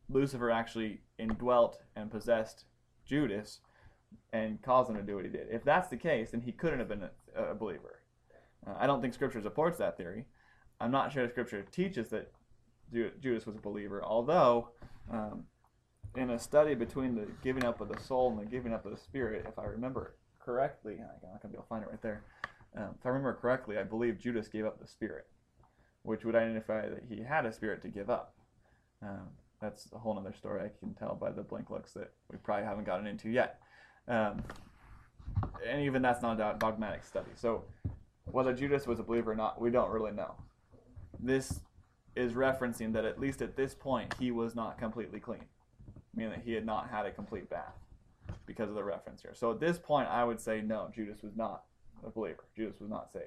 Lucifer 0.08 0.50
actually 0.50 1.02
indwelt 1.18 1.78
and 1.94 2.10
possessed 2.10 2.64
Judas 3.04 3.60
and 4.32 4.62
caused 4.62 4.90
him 4.90 4.96
to 4.96 5.02
do 5.02 5.16
what 5.16 5.24
he 5.24 5.30
did. 5.30 5.48
If 5.50 5.62
that's 5.62 5.88
the 5.88 5.96
case, 5.96 6.30
then 6.30 6.40
he 6.40 6.52
couldn't 6.52 6.78
have 6.78 6.88
been 6.88 7.04
a, 7.36 7.42
a 7.52 7.54
believer. 7.54 8.00
Uh, 8.66 8.74
I 8.78 8.86
don't 8.86 9.02
think 9.02 9.12
Scripture 9.12 9.42
supports 9.42 9.78
that 9.78 9.96
theory. 9.98 10.24
I'm 10.80 10.90
not 10.90 11.12
sure 11.12 11.28
Scripture 11.28 11.62
teaches 11.70 12.08
that 12.08 12.32
Ju- 12.92 13.12
Judas 13.20 13.46
was 13.46 13.56
a 13.56 13.60
believer, 13.60 14.02
although 14.02 14.70
um, 15.12 15.44
in 16.16 16.30
a 16.30 16.38
study 16.38 16.74
between 16.74 17.14
the 17.14 17.26
giving 17.42 17.64
up 17.64 17.80
of 17.80 17.88
the 17.88 18.00
soul 18.00 18.30
and 18.30 18.38
the 18.40 18.50
giving 18.50 18.72
up 18.72 18.86
of 18.86 18.92
the 18.92 18.98
spirit, 18.98 19.44
if 19.48 19.58
I 19.58 19.64
remember 19.64 20.14
correctly, 20.44 20.94
I'm 20.94 21.30
not 21.30 21.40
to 21.42 21.48
be 21.48 21.54
able 21.54 21.62
to 21.62 21.68
find 21.68 21.82
it 21.82 21.90
right 21.90 22.02
there. 22.02 22.22
Um, 22.76 22.90
if 22.98 23.06
I 23.06 23.08
remember 23.08 23.34
correctly, 23.34 23.78
I 23.78 23.84
believe 23.84 24.18
Judas 24.18 24.48
gave 24.48 24.66
up 24.66 24.80
the 24.80 24.86
spirit, 24.86 25.26
which 26.02 26.24
would 26.24 26.34
identify 26.34 26.88
that 26.88 27.04
he 27.08 27.22
had 27.22 27.46
a 27.46 27.52
spirit 27.52 27.82
to 27.82 27.88
give 27.88 28.10
up. 28.10 28.34
Um, 29.02 29.28
that's 29.60 29.88
a 29.94 29.98
whole 29.98 30.18
other 30.18 30.34
story. 30.34 30.62
I 30.62 30.70
can 30.78 30.94
tell 30.94 31.14
by 31.14 31.30
the 31.30 31.42
blank 31.42 31.70
looks 31.70 31.92
that 31.92 32.12
we 32.30 32.38
probably 32.38 32.64
haven't 32.64 32.84
gotten 32.84 33.06
into 33.06 33.30
yet. 33.30 33.60
Um, 34.08 34.42
and 35.66 35.82
even 35.82 36.02
that's 36.02 36.20
not 36.20 36.34
a 36.40 36.56
dogmatic 36.58 37.04
study. 37.04 37.30
So 37.34 37.64
whether 38.24 38.52
Judas 38.52 38.86
was 38.86 38.98
a 38.98 39.02
believer 39.02 39.32
or 39.32 39.36
not, 39.36 39.60
we 39.60 39.70
don't 39.70 39.90
really 39.90 40.12
know. 40.12 40.34
This 41.20 41.60
is 42.16 42.32
referencing 42.32 42.92
that 42.92 43.04
at 43.04 43.20
least 43.20 43.40
at 43.40 43.56
this 43.56 43.74
point 43.74 44.14
he 44.18 44.30
was 44.30 44.54
not 44.54 44.78
completely 44.78 45.20
clean, 45.20 45.44
meaning 46.14 46.32
that 46.32 46.42
he 46.44 46.52
had 46.52 46.66
not 46.66 46.90
had 46.90 47.06
a 47.06 47.10
complete 47.10 47.48
bath 47.48 47.74
because 48.46 48.68
of 48.68 48.74
the 48.74 48.84
reference 48.84 49.22
here. 49.22 49.34
So 49.34 49.50
at 49.50 49.60
this 49.60 49.78
point, 49.78 50.08
I 50.08 50.24
would 50.24 50.40
say 50.40 50.60
no, 50.60 50.90
Judas 50.94 51.22
was 51.22 51.36
not 51.36 51.64
a 52.06 52.10
believer. 52.10 52.44
Judas 52.56 52.80
was 52.80 52.90
not 52.90 53.12
saved. 53.12 53.24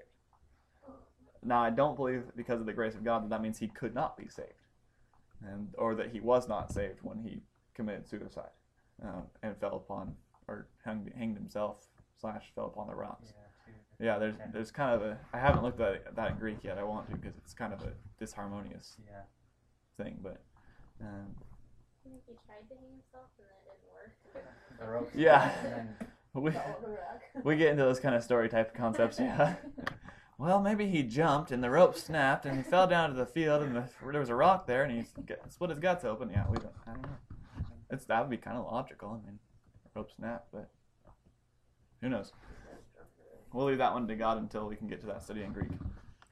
Now 1.43 1.62
I 1.63 1.69
don't 1.69 1.95
believe 1.95 2.23
because 2.36 2.60
of 2.60 2.65
the 2.65 2.73
grace 2.73 2.95
of 2.95 3.03
God 3.03 3.23
that 3.23 3.30
that 3.30 3.41
means 3.41 3.58
he 3.60 3.67
could 3.67 3.93
not 3.93 4.17
be 4.17 4.27
saved, 4.27 4.49
and 5.43 5.69
or 5.77 5.95
that 5.95 6.12
he 6.12 6.19
was 6.19 6.47
not 6.47 6.73
saved 6.73 6.99
when 7.03 7.19
he 7.19 7.41
committed 7.75 8.08
suicide 8.10 8.49
um, 9.03 9.23
and 9.43 9.56
fell 9.58 9.75
upon 9.75 10.15
or 10.47 10.67
hung, 10.84 11.10
hanged 11.17 11.38
himself 11.38 11.86
slash 12.19 12.51
fell 12.56 12.65
upon 12.65 12.88
the 12.88 12.95
rocks. 12.95 13.34
Yeah. 13.36 13.43
Yeah, 13.99 14.19
there's 14.19 14.36
Okay. 14.36 14.45
there's 14.53 14.71
kind 14.71 14.93
of 14.95 15.01
a 15.03 15.17
I 15.34 15.39
haven't 15.39 15.63
looked 15.63 15.80
at 15.80 16.15
that 16.15 16.32
in 16.32 16.38
Greek 16.38 16.63
yet. 16.63 16.77
I 16.77 16.84
want 16.84 17.10
to 17.10 17.15
because 17.15 17.38
it's 17.38 17.53
kind 17.53 17.73
of 17.73 17.82
a 17.82 17.93
disharmonious 18.23 18.97
Yeah. 19.08 19.21
thing, 19.97 20.19
but 20.21 20.41
um, 21.01 21.36
I 21.38 22.10
think 22.10 22.21
he 22.27 22.34
tried 22.45 22.67
to 22.69 22.75
hang 22.75 22.91
himself 22.91 23.30
and 23.38 23.47
that 23.47 23.62
didn't 23.65 23.93
work. 23.93 24.13
The 24.80 24.88
ropes. 24.88 25.16
Yeah. 25.16 25.52
We 26.34 26.52
Fell 26.52 26.62
on 26.62 26.84
the 26.84 26.90
rock. 26.90 27.22
we 27.46 27.56
get 27.56 27.70
into 27.70 27.84
those 27.84 28.00
kind 28.00 28.13
of 28.13 28.22
story 28.22 28.48
type 28.48 28.76
concepts. 28.76 29.20
Yeah. 29.20 29.56
Well, 30.40 30.62
maybe 30.62 30.86
he 30.86 31.02
jumped 31.02 31.50
and 31.50 31.63
the 31.63 31.70
rope 31.72 31.98
snapped 31.98 32.46
and 32.46 32.58
he 32.58 32.62
fell 32.62 32.86
down 32.86 33.10
to 33.10 33.16
the 33.16 33.26
field 33.26 33.63
and 33.63 33.76
the, 33.76 33.90
there 34.12 34.20
was 34.20 34.30
a 34.30 34.36
rock 34.36 34.68
there 34.68 34.84
and 34.84 34.96
he 34.96 35.04
split 35.50 35.72
his 35.72 35.80
guts 35.80 36.06
open. 36.06 36.30
Yeah, 36.30 36.46
we 36.48 36.58
don't. 36.58 36.76
I 36.86 36.92
don't 36.92 37.02
know. 37.02 37.18
It's 37.90 38.06
that 38.06 38.22
would 38.22 38.30
be 38.30 38.38
kind 38.38 38.56
of 38.56 38.72
logical. 38.72 39.20
I 39.20 39.26
mean, 39.26 39.40
rope 39.96 40.12
snapped, 40.16 40.52
but 40.52 40.70
who 42.02 42.10
knows? 42.10 42.34
We'll 43.52 43.66
leave 43.66 43.80
that 43.80 43.94
one 43.94 44.08
to 44.08 44.16
God 44.16 44.38
until 44.38 44.68
we 44.68 44.76
can 44.76 44.88
get 44.88 45.00
to 45.02 45.08
that 45.08 45.24
study 45.24 45.42
in 45.42 45.54
Greek, 45.54 45.72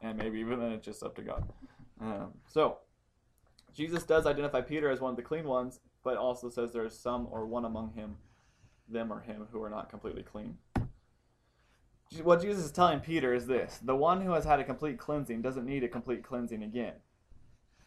and 0.02 0.18
maybe 0.18 0.40
even 0.40 0.60
then 0.60 0.72
it's 0.72 0.86
just 0.86 1.02
up 1.02 1.16
to 1.16 1.22
God. 1.22 1.48
Um, 2.00 2.34
so, 2.48 2.78
Jesus 3.74 4.04
does 4.04 4.26
identify 4.26 4.62
Peter 4.62 4.90
as 4.90 5.00
one 5.00 5.12
of 5.12 5.16
the 5.16 5.24
clean 5.24 5.46
ones, 5.46 5.80
but 6.04 6.18
also 6.18 6.50
says 6.50 6.72
there 6.74 6.86
is 6.86 6.98
some 6.98 7.28
or 7.32 7.46
one 7.46 7.66
among 7.66 7.94
him, 7.94 8.18
them 8.88 9.12
or 9.12 9.21
him, 9.21 9.48
who 9.52 9.62
are 9.63 9.69
not 9.69 9.89
completely 9.89 10.24
clean. 10.24 10.58
What 12.24 12.41
Jesus 12.41 12.65
is 12.65 12.71
telling 12.71 13.00
Peter 13.00 13.34
is 13.34 13.48
this 13.48 13.80
the 13.84 13.95
one 13.95 14.21
who 14.21 14.32
has 14.32 14.45
had 14.45 14.60
a 14.60 14.63
complete 14.63 15.00
cleansing 15.00 15.41
doesn't 15.41 15.65
need 15.65 15.84
a 15.84 15.88
complete 15.88 16.24
cleansing 16.24 16.63
again. 16.63 16.93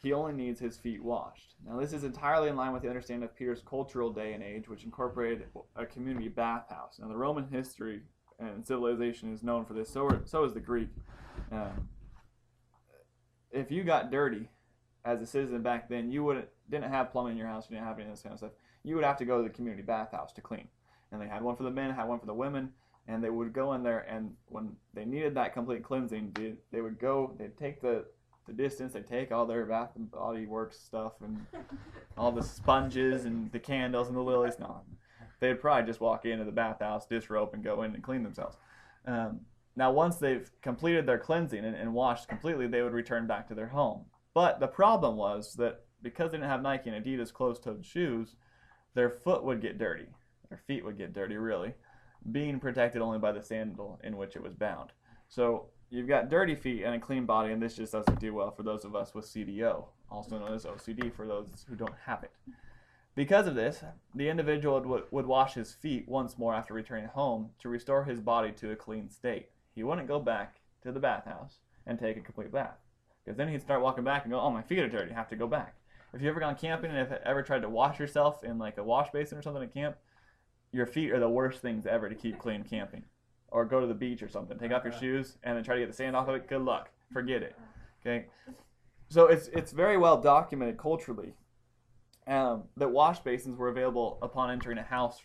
He 0.00 0.12
only 0.12 0.32
needs 0.32 0.61
his 0.61 0.76
feet 0.76 1.02
washed. 1.02 1.54
Now, 1.66 1.78
this 1.78 1.92
is 1.92 2.04
entirely 2.04 2.48
in 2.48 2.56
line 2.56 2.72
with 2.72 2.82
the 2.82 2.88
understanding 2.88 3.24
of 3.24 3.34
Peter's 3.34 3.62
cultural 3.62 4.12
day 4.12 4.32
and 4.32 4.44
age, 4.44 4.68
which 4.68 4.84
incorporated 4.84 5.48
a 5.74 5.87
community 5.87 6.28
bathhouse. 6.28 7.00
Now, 7.00 7.08
the 7.08 7.16
Roman 7.16 7.48
history 7.48 8.02
and 8.38 8.64
civilization 8.64 9.32
is 9.32 9.42
known 9.42 9.64
for 9.64 9.74
this. 9.74 9.90
So, 9.90 10.06
are, 10.06 10.22
so 10.24 10.44
is 10.44 10.54
the 10.54 10.61
Greek. 10.61 10.90
Um, 11.50 11.88
if 13.50 13.72
you 13.72 13.82
got 13.82 14.12
dirty 14.12 14.48
as 15.04 15.20
a 15.20 15.26
citizen 15.26 15.62
back 15.62 15.88
then, 15.88 16.11
you 16.11 16.22
wouldn't 16.22 16.48
didn't 16.70 16.90
have 16.90 17.11
plumbing 17.11 17.32
in 17.32 17.38
your 17.38 17.46
house. 17.46 17.66
You 17.68 17.76
didn't 17.76 17.88
have 17.88 17.98
any 17.98 18.04
of 18.04 18.12
this 18.12 18.22
kind 18.22 18.34
of 18.34 18.38
stuff. 18.38 18.52
You 18.84 18.94
would 18.94 19.04
have 19.04 19.16
to 19.18 19.24
go 19.24 19.38
to 19.38 19.42
the 19.42 19.54
community 19.54 19.82
bathhouse 19.82 20.32
to 20.34 20.40
clean. 20.40 20.68
And 21.12 21.21
they 21.21 21.27
had 21.27 21.42
one 21.42 21.57
for 21.57 21.62
the 21.62 21.71
men, 21.71 21.90
had 21.90 22.09
one 22.09 22.21
for 22.21 22.27
the 22.27 22.35
women, 22.35 22.71
and 23.07 23.23
they 23.25 23.31
would 23.31 23.53
go 23.53 23.73
in 23.73 23.83
there. 23.83 24.01
And 24.01 24.35
when 24.47 24.77
they 24.94 25.05
needed 25.05 25.35
that 25.35 25.55
complete 25.55 25.83
cleansing, 25.83 26.33
they, 26.35 26.55
they 26.71 26.81
would 26.81 26.99
go. 26.99 27.35
They'd 27.38 27.57
take 27.57 27.81
the 27.81 28.05
the 28.49 28.53
distance. 28.53 28.94
They'd 28.94 29.07
take 29.07 29.31
all 29.31 29.47
their 29.47 29.64
Bath 29.64 29.90
and 29.94 30.11
Body 30.11 30.47
Works 30.47 30.79
stuff 30.79 31.12
and 31.23 31.47
all 32.16 32.33
the 32.33 32.42
sponges 32.42 33.25
and 33.27 33.53
the 33.53 33.61
candles 33.61 34.09
and 34.09 34.16
the 34.16 34.23
lilies. 34.23 34.55
No, 34.59 34.81
they'd 35.38 35.61
probably 35.61 35.87
just 35.87 36.01
walk 36.01 36.25
into 36.25 36.44
the 36.44 36.51
bathhouse, 36.51 37.07
disrobe, 37.07 37.55
and 37.55 37.62
go 37.62 37.83
in 37.83 37.94
and 37.94 38.03
clean 38.03 38.25
themselves. 38.25 38.57
Um, 39.07 39.40
now, 39.77 39.92
once 39.92 40.16
they've 40.16 40.51
completed 40.61 41.07
their 41.07 41.18
cleansing 41.18 41.64
and, 41.64 41.77
and 41.77 41.94
washed 41.94 42.29
completely, 42.29 42.66
they 42.66 42.83
would 42.83 42.92
return 42.92 43.29
back 43.29 43.47
to 43.49 43.55
their 43.55 43.68
home. 43.68 44.07
But 44.35 44.59
the 44.59 44.66
problem 44.66 45.16
was 45.16 45.55
that 45.55 45.85
because 46.03 46.33
they 46.33 46.38
didn't 46.38 46.51
have 46.51 46.62
Nike 46.62 46.90
and 46.90 47.05
Adidas 47.05 47.33
closed-toed 47.33 47.85
shoes, 47.85 48.35
their 48.94 49.11
foot 49.11 49.44
would 49.44 49.61
get 49.61 49.79
dirty. 49.79 50.07
Their 50.48 50.58
feet 50.58 50.84
would 50.84 50.98
get 50.98 51.12
dirty, 51.12 51.37
really, 51.37 51.74
being 52.30 52.58
protected 52.58 53.02
only 53.02 53.18
by 53.18 53.32
the 53.32 53.42
sandal 53.42 54.00
in 54.02 54.16
which 54.16 54.37
it 54.37 54.42
was 54.42 54.54
bound. 54.54 54.92
So 55.28 55.66
you've 55.90 56.08
got 56.08 56.30
dirty 56.30 56.54
feet 56.54 56.84
and 56.84 56.94
a 56.94 56.98
clean 56.98 57.26
body, 57.26 57.52
and 57.52 57.62
this 57.62 57.76
just 57.76 57.92
doesn't 57.92 58.20
do 58.20 58.34
well 58.34 58.50
for 58.50 58.62
those 58.62 58.84
of 58.84 58.96
us 58.96 59.14
with 59.14 59.26
CDO, 59.26 59.84
also 60.11 60.38
known 60.38 60.54
as 60.54 60.64
OCD 60.64 61.12
for 61.12 61.26
those 61.26 61.66
who 61.68 61.76
don't 61.76 61.94
have 62.06 62.22
it. 62.22 62.32
Because 63.14 63.46
of 63.46 63.56
this, 63.56 63.82
the 64.14 64.28
individual 64.28 64.80
would, 64.80 65.04
would 65.11 65.26
wash 65.26 65.54
his 65.54 65.72
feet 65.72 66.08
once 66.08 66.38
more 66.38 66.54
after 66.54 66.72
returning 66.72 67.08
home 67.08 67.50
to 67.58 67.68
restore 67.68 68.04
his 68.04 68.20
body 68.20 68.52
to 68.52 68.70
a 68.70 68.76
clean 68.76 69.11
state. 69.11 69.48
He 69.74 69.82
wouldn't 69.82 70.08
go 70.08 70.20
back 70.20 70.61
to 70.82 70.92
the 70.92 71.00
bathhouse 71.00 71.58
and 71.87 71.98
take 71.98 72.16
a 72.16 72.20
complete 72.20 72.52
bath. 72.52 72.78
Because 73.24 73.37
then 73.37 73.48
he'd 73.48 73.61
start 73.61 73.82
walking 73.82 74.04
back 74.04 74.24
and 74.24 74.32
go, 74.32 74.40
oh, 74.40 74.50
my 74.50 74.62
feet 74.62 74.78
are 74.78 74.88
dirty, 74.88 75.11
I 75.11 75.14
have 75.14 75.28
to 75.30 75.37
go 75.37 75.46
back. 75.46 75.74
If 76.14 76.22
you've 76.22 76.30
ever 76.30 76.40
gone 76.40 76.54
camping 76.54 76.90
and 76.90 76.98
have 76.98 77.20
ever 77.24 77.42
tried 77.42 77.62
to 77.62 77.68
wash 77.68 77.98
yourself 77.98 78.42
in 78.44 78.58
like 78.58 78.78
a 78.78 78.84
wash 78.84 79.11
basin 79.11 79.37
or 79.37 79.42
something 79.42 79.62
at 79.62 79.74
camp, 79.74 79.96
your 80.72 80.87
feet 80.87 81.12
are 81.12 81.20
the 81.20 81.28
worst 81.28 81.61
things 81.61 81.87
ever 81.87 82.09
to 82.09 82.14
keep 82.14 82.38
clean 82.38 82.62
camping. 82.62 83.04
Or 83.50 83.64
go 83.64 83.81
to 83.81 83.87
the 83.87 83.94
beach 83.94 84.22
or 84.22 84.28
something. 84.28 84.59
Take 84.59 84.72
off 84.72 84.85
your 84.85 84.92
shoes 84.92 85.38
and 85.42 85.57
then 85.57 85.64
try 85.64 85.76
to 85.76 85.81
get 85.81 85.88
the 85.88 85.96
sand 85.96 86.14
off 86.14 86.28
of 86.28 86.35
it. 86.35 86.48
Good 86.48 86.61
luck. 86.61 86.90
Forget 87.12 87.42
it. 87.42 87.57
Okay, 88.00 88.26
so 89.09 89.26
it's 89.26 89.48
it's 89.48 89.72
very 89.72 89.96
well 89.96 90.20
documented 90.20 90.76
culturally 90.76 91.35
um, 92.26 92.64
that 92.76 92.90
wash 92.90 93.20
basins 93.20 93.57
were 93.57 93.68
available 93.68 94.18
upon 94.22 94.50
entering 94.50 94.78
a 94.78 94.83
house 94.83 95.22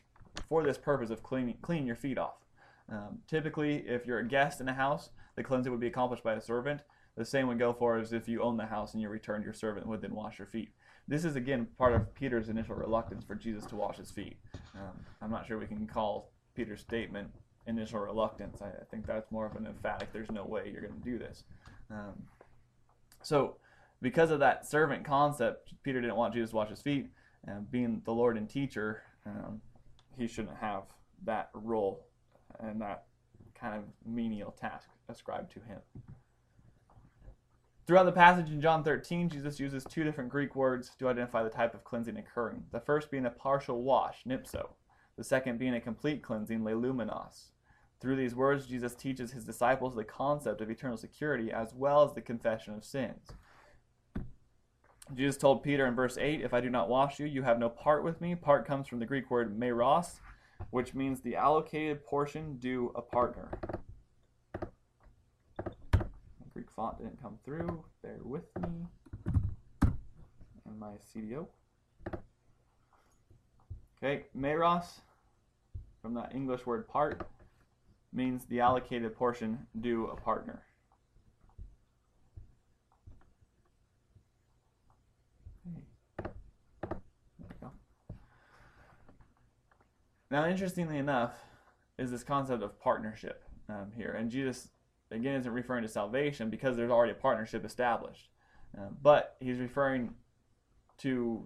for 0.47 0.63
this 0.63 0.77
purpose 0.77 1.09
of 1.09 1.21
cleaning 1.21 1.57
cleaning 1.61 1.85
your 1.85 1.95
feet 1.95 2.17
off. 2.17 2.45
Um, 2.89 3.19
typically, 3.27 3.83
if 3.87 4.05
you're 4.05 4.19
a 4.19 4.27
guest 4.27 4.61
in 4.61 4.69
a 4.69 4.73
house, 4.73 5.09
the 5.35 5.43
cleansing 5.43 5.71
would 5.71 5.81
be 5.81 5.87
accomplished 5.87 6.23
by 6.23 6.33
a 6.33 6.41
servant. 6.41 6.81
The 7.15 7.25
same 7.25 7.47
would 7.47 7.59
go 7.59 7.73
for 7.73 7.97
as 7.97 8.13
if 8.13 8.27
you 8.27 8.41
own 8.41 8.57
the 8.57 8.65
house 8.65 8.93
and 8.93 9.01
you 9.01 9.09
returned 9.09 9.43
your 9.43 9.53
servant 9.53 9.85
would 9.87 10.01
then 10.01 10.15
wash 10.15 10.39
your 10.39 10.47
feet. 10.47 10.71
This 11.07 11.25
is 11.25 11.35
again 11.35 11.67
part 11.77 11.93
of 11.93 12.13
Peter's 12.15 12.49
initial 12.49 12.75
reluctance 12.75 13.23
for 13.23 13.35
Jesus 13.35 13.65
to 13.67 13.75
wash 13.75 13.97
his 13.97 14.11
feet. 14.11 14.37
Um, 14.75 14.99
I'm 15.21 15.31
not 15.31 15.45
sure 15.45 15.57
we 15.57 15.67
can 15.67 15.85
call 15.85 16.31
Peter's 16.55 16.81
statement 16.81 17.29
initial 17.67 17.99
reluctance. 17.99 18.61
I, 18.61 18.67
I 18.67 18.83
think 18.89 19.05
that's 19.05 19.31
more 19.31 19.45
of 19.45 19.55
an 19.55 19.65
emphatic. 19.65 20.11
There's 20.13 20.31
no 20.31 20.45
way 20.45 20.69
you're 20.71 20.81
going 20.81 21.01
to 21.01 21.09
do 21.09 21.17
this. 21.17 21.43
Um, 21.89 22.23
so, 23.21 23.57
because 24.01 24.31
of 24.31 24.39
that 24.39 24.65
servant 24.67 25.05
concept, 25.05 25.73
Peter 25.83 26.01
didn't 26.01 26.17
want 26.17 26.33
Jesus 26.33 26.49
to 26.49 26.55
wash 26.57 26.69
his 26.69 26.81
feet. 26.81 27.07
And 27.45 27.69
being 27.69 28.01
the 28.05 28.11
Lord 28.11 28.37
and 28.37 28.49
teacher, 28.49 29.03
um, 29.25 29.61
he 30.17 30.27
shouldn't 30.27 30.57
have 30.57 30.83
that 31.25 31.49
role 31.53 32.05
and 32.59 32.81
that 32.81 33.05
kind 33.55 33.75
of 33.75 33.83
menial 34.05 34.51
task 34.59 34.87
ascribed 35.09 35.51
to 35.53 35.59
him. 35.59 35.79
Throughout 37.85 38.05
the 38.05 38.13
passage 38.13 38.49
in 38.49 38.61
John 38.61 38.81
13, 38.81 39.27
Jesus 39.27 39.59
uses 39.59 39.83
two 39.83 40.05
different 40.05 40.29
Greek 40.29 40.55
words 40.55 40.91
to 40.99 41.09
identify 41.09 41.43
the 41.43 41.49
type 41.49 41.73
of 41.73 41.83
cleansing 41.83 42.15
occurring. 42.15 42.63
The 42.71 42.79
first 42.79 43.11
being 43.11 43.25
a 43.25 43.29
partial 43.29 43.83
wash, 43.83 44.23
nipto. 44.25 44.69
The 45.17 45.23
second 45.23 45.59
being 45.59 45.73
a 45.73 45.81
complete 45.81 46.23
cleansing, 46.23 46.61
leloumenos. 46.61 47.49
Through 47.99 48.15
these 48.15 48.35
words, 48.35 48.67
Jesus 48.67 48.95
teaches 48.95 49.33
his 49.33 49.43
disciples 49.43 49.95
the 49.95 50.05
concept 50.05 50.61
of 50.61 50.69
eternal 50.69 50.95
security 50.95 51.51
as 51.51 51.73
well 51.73 52.03
as 52.03 52.13
the 52.13 52.21
confession 52.21 52.73
of 52.73 52.85
sins. 52.85 53.31
Jesus 55.13 55.35
told 55.35 55.61
Peter 55.61 55.85
in 55.85 55.93
verse 55.93 56.17
8, 56.17 56.39
If 56.39 56.53
I 56.53 56.61
do 56.61 56.69
not 56.69 56.87
wash 56.87 57.19
you, 57.19 57.25
you 57.25 57.43
have 57.43 57.59
no 57.59 57.67
part 57.67 58.05
with 58.05 58.21
me. 58.21 58.33
Part 58.33 58.65
comes 58.65 58.87
from 58.87 58.99
the 58.99 59.05
Greek 59.05 59.29
word 59.29 59.59
meros, 59.59 60.21
which 60.69 60.93
means 60.93 61.19
the 61.19 61.35
allocated 61.35 62.05
portion 62.05 62.55
due 62.55 62.93
a 62.95 63.01
partner. 63.01 63.49
Font 66.75 66.97
didn't 66.97 67.21
come 67.21 67.37
through. 67.45 67.83
Bear 68.01 68.17
with 68.23 68.45
me. 68.59 68.69
And 70.65 70.79
my 70.79 70.93
CDO. 71.13 71.47
Okay, 73.97 74.25
meros, 74.37 74.99
from 76.01 76.13
that 76.15 76.33
English 76.35 76.65
word 76.65 76.87
part, 76.87 77.27
means 78.11 78.45
the 78.45 78.59
allocated 78.59 79.15
portion 79.15 79.67
due 79.79 80.07
a 80.07 80.15
partner. 80.15 80.63
Now, 90.33 90.47
interestingly 90.47 90.97
enough, 90.97 91.35
is 91.99 92.09
this 92.09 92.23
concept 92.23 92.63
of 92.63 92.79
partnership 92.79 93.43
um, 93.69 93.91
here. 93.95 94.15
And 94.17 94.31
Jesus, 94.31 94.69
again, 95.13 95.35
isn't 95.35 95.51
referring 95.51 95.83
to 95.83 95.89
salvation 95.89 96.49
because 96.49 96.75
there's 96.75 96.91
already 96.91 97.11
a 97.11 97.15
partnership 97.15 97.65
established. 97.65 98.29
Uh, 98.77 98.87
but 99.01 99.35
he's 99.39 99.59
referring 99.59 100.13
to 100.99 101.43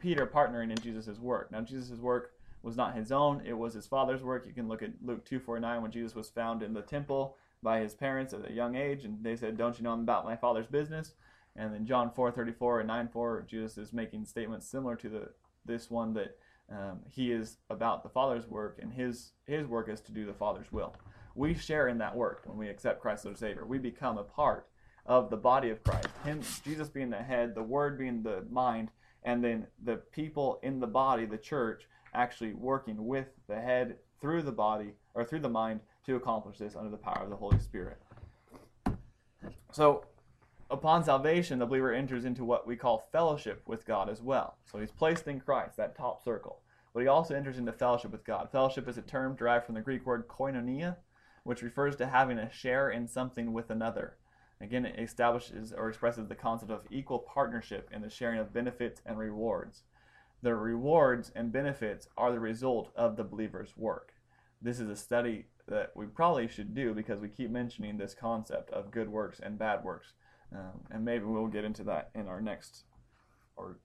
Peter 0.00 0.26
partnering 0.26 0.70
in 0.70 0.76
Jesus' 0.76 1.18
work. 1.18 1.50
Now, 1.50 1.60
Jesus' 1.60 1.98
work 1.98 2.32
was 2.62 2.76
not 2.76 2.94
his 2.94 3.10
own, 3.10 3.42
it 3.44 3.54
was 3.54 3.74
his 3.74 3.86
father's 3.86 4.22
work. 4.22 4.46
You 4.46 4.52
can 4.52 4.68
look 4.68 4.82
at 4.82 4.90
Luke 5.02 5.24
2.49 5.24 5.82
when 5.82 5.90
Jesus 5.90 6.14
was 6.14 6.28
found 6.28 6.62
in 6.62 6.74
the 6.74 6.82
temple 6.82 7.36
by 7.62 7.80
his 7.80 7.94
parents 7.94 8.32
at 8.32 8.48
a 8.48 8.52
young 8.52 8.76
age, 8.76 9.04
and 9.04 9.22
they 9.22 9.36
said, 9.36 9.56
Don't 9.56 9.78
you 9.78 9.84
know 9.84 9.92
I'm 9.92 10.00
about 10.00 10.24
my 10.24 10.36
father's 10.36 10.66
business? 10.66 11.14
And 11.56 11.74
then 11.74 11.86
John 11.86 12.10
4.34 12.10 12.80
and 12.80 12.90
9.4, 12.90 13.46
Jesus 13.46 13.78
is 13.78 13.92
making 13.92 14.24
statements 14.24 14.68
similar 14.68 14.96
to 14.96 15.08
the 15.08 15.28
this 15.66 15.90
one 15.90 16.14
that 16.14 16.36
um, 16.70 17.00
he 17.08 17.32
is 17.32 17.58
about 17.68 18.02
the 18.02 18.08
Father's 18.08 18.46
work, 18.46 18.78
and 18.80 18.92
his 18.92 19.32
his 19.46 19.66
work 19.66 19.88
is 19.88 20.00
to 20.02 20.12
do 20.12 20.24
the 20.24 20.32
Father's 20.32 20.70
will. 20.70 20.94
We 21.40 21.54
share 21.54 21.88
in 21.88 21.96
that 21.98 22.14
work 22.14 22.42
when 22.44 22.58
we 22.58 22.68
accept 22.68 23.00
Christ 23.00 23.24
as 23.24 23.30
our 23.30 23.34
Savior. 23.34 23.64
We 23.64 23.78
become 23.78 24.18
a 24.18 24.22
part 24.22 24.68
of 25.06 25.30
the 25.30 25.38
body 25.38 25.70
of 25.70 25.82
Christ. 25.82 26.08
Him, 26.22 26.42
Jesus 26.62 26.90
being 26.90 27.08
the 27.08 27.16
head, 27.16 27.54
the 27.54 27.62
Word 27.62 27.98
being 27.98 28.22
the 28.22 28.44
mind, 28.50 28.90
and 29.22 29.42
then 29.42 29.66
the 29.82 29.96
people 29.96 30.60
in 30.62 30.80
the 30.80 30.86
body, 30.86 31.24
the 31.24 31.38
church, 31.38 31.88
actually 32.12 32.52
working 32.52 33.06
with 33.06 33.28
the 33.48 33.58
head 33.58 33.96
through 34.20 34.42
the 34.42 34.52
body 34.52 34.92
or 35.14 35.24
through 35.24 35.40
the 35.40 35.48
mind 35.48 35.80
to 36.04 36.16
accomplish 36.16 36.58
this 36.58 36.76
under 36.76 36.90
the 36.90 36.98
power 36.98 37.22
of 37.24 37.30
the 37.30 37.36
Holy 37.36 37.58
Spirit. 37.58 38.02
So 39.72 40.04
upon 40.70 41.04
salvation, 41.04 41.58
the 41.58 41.64
believer 41.64 41.94
enters 41.94 42.26
into 42.26 42.44
what 42.44 42.66
we 42.66 42.76
call 42.76 43.08
fellowship 43.12 43.62
with 43.66 43.86
God 43.86 44.10
as 44.10 44.20
well. 44.20 44.58
So 44.70 44.78
he's 44.78 44.90
placed 44.90 45.26
in 45.26 45.40
Christ, 45.40 45.78
that 45.78 45.96
top 45.96 46.22
circle. 46.22 46.60
But 46.92 47.00
he 47.00 47.08
also 47.08 47.34
enters 47.34 47.56
into 47.56 47.72
fellowship 47.72 48.12
with 48.12 48.24
God. 48.24 48.50
Fellowship 48.52 48.86
is 48.88 48.98
a 48.98 49.02
term 49.02 49.36
derived 49.36 49.64
from 49.64 49.76
the 49.76 49.80
Greek 49.80 50.04
word 50.04 50.28
koinonia, 50.28 50.96
which 51.44 51.62
refers 51.62 51.96
to 51.96 52.06
having 52.06 52.38
a 52.38 52.52
share 52.52 52.90
in 52.90 53.06
something 53.06 53.52
with 53.52 53.70
another. 53.70 54.16
Again, 54.60 54.84
it 54.84 54.98
establishes 54.98 55.72
or 55.72 55.88
expresses 55.88 56.28
the 56.28 56.34
concept 56.34 56.70
of 56.70 56.86
equal 56.90 57.20
partnership 57.20 57.88
in 57.92 58.02
the 58.02 58.10
sharing 58.10 58.38
of 58.38 58.52
benefits 58.52 59.00
and 59.06 59.18
rewards. 59.18 59.84
The 60.42 60.54
rewards 60.54 61.30
and 61.34 61.52
benefits 61.52 62.08
are 62.16 62.32
the 62.32 62.40
result 62.40 62.90
of 62.94 63.16
the 63.16 63.24
believer's 63.24 63.76
work. 63.76 64.12
This 64.60 64.80
is 64.80 64.88
a 64.88 64.96
study 64.96 65.46
that 65.66 65.92
we 65.94 66.06
probably 66.06 66.48
should 66.48 66.74
do 66.74 66.92
because 66.92 67.20
we 67.20 67.28
keep 67.28 67.50
mentioning 67.50 67.96
this 67.96 68.14
concept 68.14 68.70
of 68.70 68.90
good 68.90 69.08
works 69.08 69.40
and 69.42 69.58
bad 69.58 69.82
works. 69.84 70.12
Um, 70.52 70.80
and 70.90 71.04
maybe 71.04 71.24
we'll 71.24 71.46
get 71.46 71.64
into 71.64 71.84
that 71.84 72.10
in 72.14 72.26
our 72.26 72.40
next 72.40 72.84
or 73.56 73.78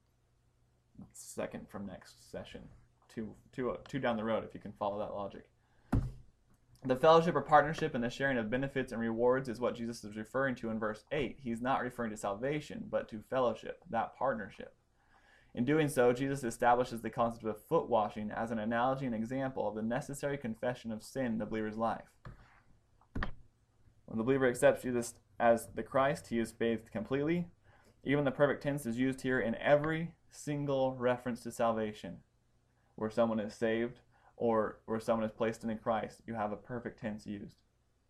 second 1.13 1.69
from 1.69 1.85
next 1.85 2.31
session, 2.31 2.61
two, 3.13 3.33
two, 3.53 3.71
uh, 3.71 3.77
two 3.87 3.99
down 3.99 4.17
the 4.17 4.23
road, 4.23 4.43
if 4.43 4.53
you 4.53 4.59
can 4.59 4.73
follow 4.73 4.99
that 4.99 5.13
logic. 5.13 5.45
The 6.85 6.95
fellowship 6.95 7.35
or 7.35 7.41
partnership 7.41 7.95
and 7.95 8.03
the 8.03 8.11
sharing 8.11 8.37
of 8.37 8.51
benefits 8.51 8.91
and 8.91 9.01
rewards 9.01 9.49
is 9.49 9.59
what 9.59 9.75
Jesus 9.75 10.03
is 10.03 10.15
referring 10.15 10.53
to 10.55 10.69
in 10.69 10.77
verse 10.77 11.03
8. 11.11 11.39
He's 11.41 11.59
not 11.59 11.81
referring 11.81 12.11
to 12.11 12.17
salvation, 12.17 12.85
but 12.91 13.09
to 13.09 13.23
fellowship, 13.27 13.83
that 13.89 14.15
partnership. 14.15 14.75
In 15.55 15.65
doing 15.65 15.89
so, 15.89 16.13
Jesus 16.13 16.43
establishes 16.43 17.01
the 17.01 17.09
concept 17.09 17.45
of 17.45 17.59
foot 17.63 17.89
washing 17.89 18.29
as 18.29 18.51
an 18.51 18.59
analogy 18.59 19.07
and 19.07 19.15
example 19.15 19.67
of 19.67 19.73
the 19.73 19.81
necessary 19.81 20.37
confession 20.37 20.91
of 20.91 21.01
sin 21.01 21.25
in 21.25 21.37
the 21.39 21.45
believer's 21.47 21.77
life. 21.77 22.05
When 24.05 24.19
the 24.19 24.23
believer 24.23 24.47
accepts 24.47 24.83
Jesus 24.83 25.15
as 25.39 25.69
the 25.73 25.81
Christ, 25.81 26.27
he 26.27 26.37
is 26.37 26.51
bathed 26.51 26.91
completely. 26.91 27.47
Even 28.03 28.25
the 28.25 28.31
perfect 28.31 28.61
tense 28.61 28.85
is 28.85 28.99
used 28.99 29.21
here 29.21 29.39
in 29.39 29.55
every 29.55 30.11
single 30.29 30.95
reference 30.95 31.41
to 31.43 31.51
salvation. 31.51 32.17
Where 32.95 33.09
someone 33.09 33.39
is 33.39 33.55
saved 33.55 34.01
or 34.37 34.79
where 34.85 34.99
someone 34.99 35.25
is 35.25 35.31
placed 35.31 35.63
in 35.63 35.77
Christ, 35.77 36.21
you 36.27 36.33
have 36.33 36.51
a 36.51 36.57
perfect 36.57 36.99
tense 36.99 37.25
used. 37.25 37.55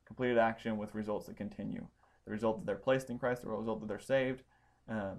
Completed 0.06 0.38
action 0.38 0.78
with 0.78 0.96
results 0.96 1.28
that 1.28 1.38
continue. 1.38 1.88
The 2.26 2.32
result 2.32 2.60
that 2.60 2.66
they're 2.66 2.76
placed 2.76 3.10
in 3.10 3.20
Christ, 3.20 3.44
the 3.44 3.50
result 3.50 3.80
that 3.82 3.88
they're 3.88 4.00
saved, 4.00 4.44
um, 4.90 5.18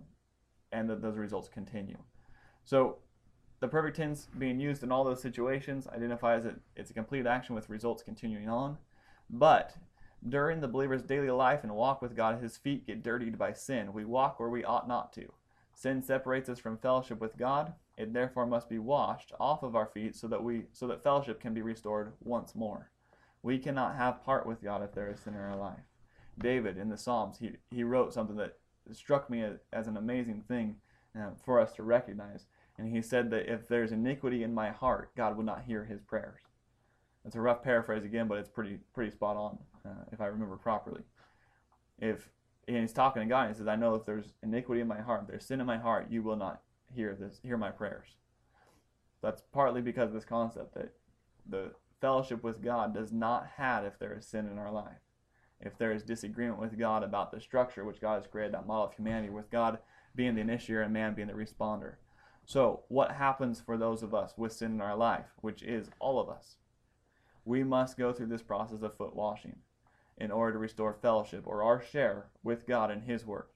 and 0.72 0.88
that 0.90 1.02
those 1.02 1.16
results 1.16 1.48
continue. 1.48 1.98
So 2.64 2.98
the 3.60 3.68
perfect 3.68 3.96
tense 3.96 4.28
being 4.38 4.60
used 4.60 4.82
in 4.82 4.92
all 4.92 5.04
those 5.04 5.22
situations 5.22 5.86
identifies 5.88 6.44
that 6.44 6.56
it's 6.76 6.90
a 6.90 6.94
complete 6.94 7.26
action 7.26 7.54
with 7.54 7.70
results 7.70 8.02
continuing 8.02 8.48
on. 8.48 8.78
But 9.30 9.76
during 10.28 10.60
the 10.60 10.68
believer's 10.68 11.02
daily 11.02 11.30
life 11.30 11.62
and 11.62 11.74
walk 11.74 12.02
with 12.02 12.16
God, 12.16 12.42
his 12.42 12.56
feet 12.56 12.86
get 12.86 13.02
dirtied 13.02 13.38
by 13.38 13.52
sin. 13.52 13.92
We 13.92 14.04
walk 14.04 14.38
where 14.40 14.48
we 14.48 14.64
ought 14.64 14.88
not 14.88 15.12
to. 15.14 15.32
Sin 15.74 16.02
separates 16.02 16.48
us 16.48 16.58
from 16.58 16.78
fellowship 16.78 17.20
with 17.20 17.36
God. 17.36 17.74
It 17.96 18.12
therefore 18.12 18.46
must 18.46 18.68
be 18.68 18.78
washed 18.78 19.32
off 19.40 19.62
of 19.62 19.74
our 19.74 19.86
feet 19.86 20.14
so 20.14 20.28
that 20.28 20.42
we 20.42 20.64
so 20.72 20.86
that 20.88 21.02
fellowship 21.02 21.40
can 21.40 21.54
be 21.54 21.62
restored 21.62 22.12
once 22.22 22.54
more. 22.54 22.90
We 23.42 23.58
cannot 23.58 23.96
have 23.96 24.24
part 24.24 24.46
with 24.46 24.62
God 24.62 24.82
if 24.82 24.92
there 24.92 25.10
is 25.10 25.20
sin 25.20 25.34
in 25.34 25.40
our 25.40 25.56
life. 25.56 25.84
David 26.38 26.76
in 26.76 26.90
the 26.90 26.98
Psalms, 26.98 27.38
he, 27.38 27.52
he 27.70 27.84
wrote 27.84 28.12
something 28.12 28.36
that 28.36 28.58
struck 28.92 29.30
me 29.30 29.42
as, 29.42 29.58
as 29.72 29.86
an 29.86 29.96
amazing 29.96 30.42
thing 30.46 30.76
uh, 31.18 31.30
for 31.44 31.60
us 31.60 31.72
to 31.74 31.82
recognize. 31.82 32.46
And 32.78 32.94
he 32.94 33.00
said 33.00 33.30
that 33.30 33.50
if 33.50 33.68
there's 33.68 33.92
iniquity 33.92 34.42
in 34.42 34.52
my 34.52 34.70
heart, 34.70 35.14
God 35.16 35.36
will 35.36 35.44
not 35.44 35.64
hear 35.66 35.84
his 35.84 36.02
prayers. 36.02 36.42
It's 37.24 37.36
a 37.36 37.40
rough 37.40 37.62
paraphrase 37.62 38.04
again, 38.04 38.28
but 38.28 38.38
it's 38.38 38.48
pretty 38.48 38.78
pretty 38.94 39.10
spot 39.10 39.36
on 39.36 39.58
uh, 39.84 40.04
if 40.12 40.20
I 40.20 40.26
remember 40.26 40.56
properly. 40.56 41.02
If 41.98 42.28
and 42.68 42.78
he's 42.78 42.92
talking 42.92 43.22
to 43.22 43.28
God, 43.28 43.46
and 43.46 43.54
he 43.54 43.58
says, 43.58 43.66
"I 43.66 43.76
know 43.76 43.94
if 43.94 44.04
there's 44.04 44.34
iniquity 44.42 44.80
in 44.80 44.88
my 44.88 45.00
heart, 45.00 45.22
if 45.22 45.28
there's 45.28 45.46
sin 45.46 45.60
in 45.60 45.66
my 45.66 45.78
heart, 45.78 46.08
you 46.10 46.22
will 46.22 46.36
not 46.36 46.60
hear 46.92 47.14
this, 47.14 47.40
hear 47.42 47.56
my 47.56 47.70
prayers." 47.70 48.16
That's 49.20 49.42
partly 49.52 49.82
because 49.82 50.08
of 50.08 50.14
this 50.14 50.24
concept 50.24 50.74
that 50.74 50.94
the 51.44 51.74
fellowship 52.00 52.42
with 52.42 52.62
God 52.62 52.94
does 52.94 53.12
not 53.12 53.46
have 53.56 53.84
if 53.84 53.98
there 53.98 54.14
is 54.14 54.26
sin 54.26 54.46
in 54.46 54.58
our 54.58 54.70
life. 54.70 55.00
If 55.60 55.78
there 55.78 55.92
is 55.92 56.02
disagreement 56.02 56.60
with 56.60 56.78
God 56.78 57.02
about 57.02 57.30
the 57.30 57.40
structure 57.40 57.84
which 57.84 58.00
God 58.00 58.16
has 58.16 58.26
created, 58.26 58.52
that 58.54 58.66
model 58.66 58.84
of 58.84 58.94
humanity, 58.94 59.30
with 59.30 59.50
God 59.50 59.78
being 60.14 60.34
the 60.34 60.42
initiator 60.42 60.82
and 60.82 60.92
man 60.92 61.14
being 61.14 61.28
the 61.28 61.34
responder. 61.34 61.96
So, 62.44 62.84
what 62.88 63.12
happens 63.12 63.60
for 63.60 63.76
those 63.76 64.02
of 64.02 64.14
us 64.14 64.36
with 64.36 64.52
sin 64.52 64.72
in 64.72 64.80
our 64.80 64.96
life, 64.96 65.32
which 65.40 65.62
is 65.62 65.90
all 65.98 66.20
of 66.20 66.28
us? 66.28 66.56
we 67.46 67.62
must 67.62 67.96
go 67.96 68.12
through 68.12 68.26
this 68.26 68.42
process 68.42 68.82
of 68.82 68.96
foot 68.96 69.14
washing 69.14 69.56
in 70.18 70.30
order 70.30 70.54
to 70.54 70.58
restore 70.58 70.92
fellowship 70.92 71.46
or 71.46 71.62
our 71.62 71.80
share 71.80 72.26
with 72.42 72.66
God 72.66 72.90
in 72.90 73.02
His 73.02 73.24
work. 73.24 73.52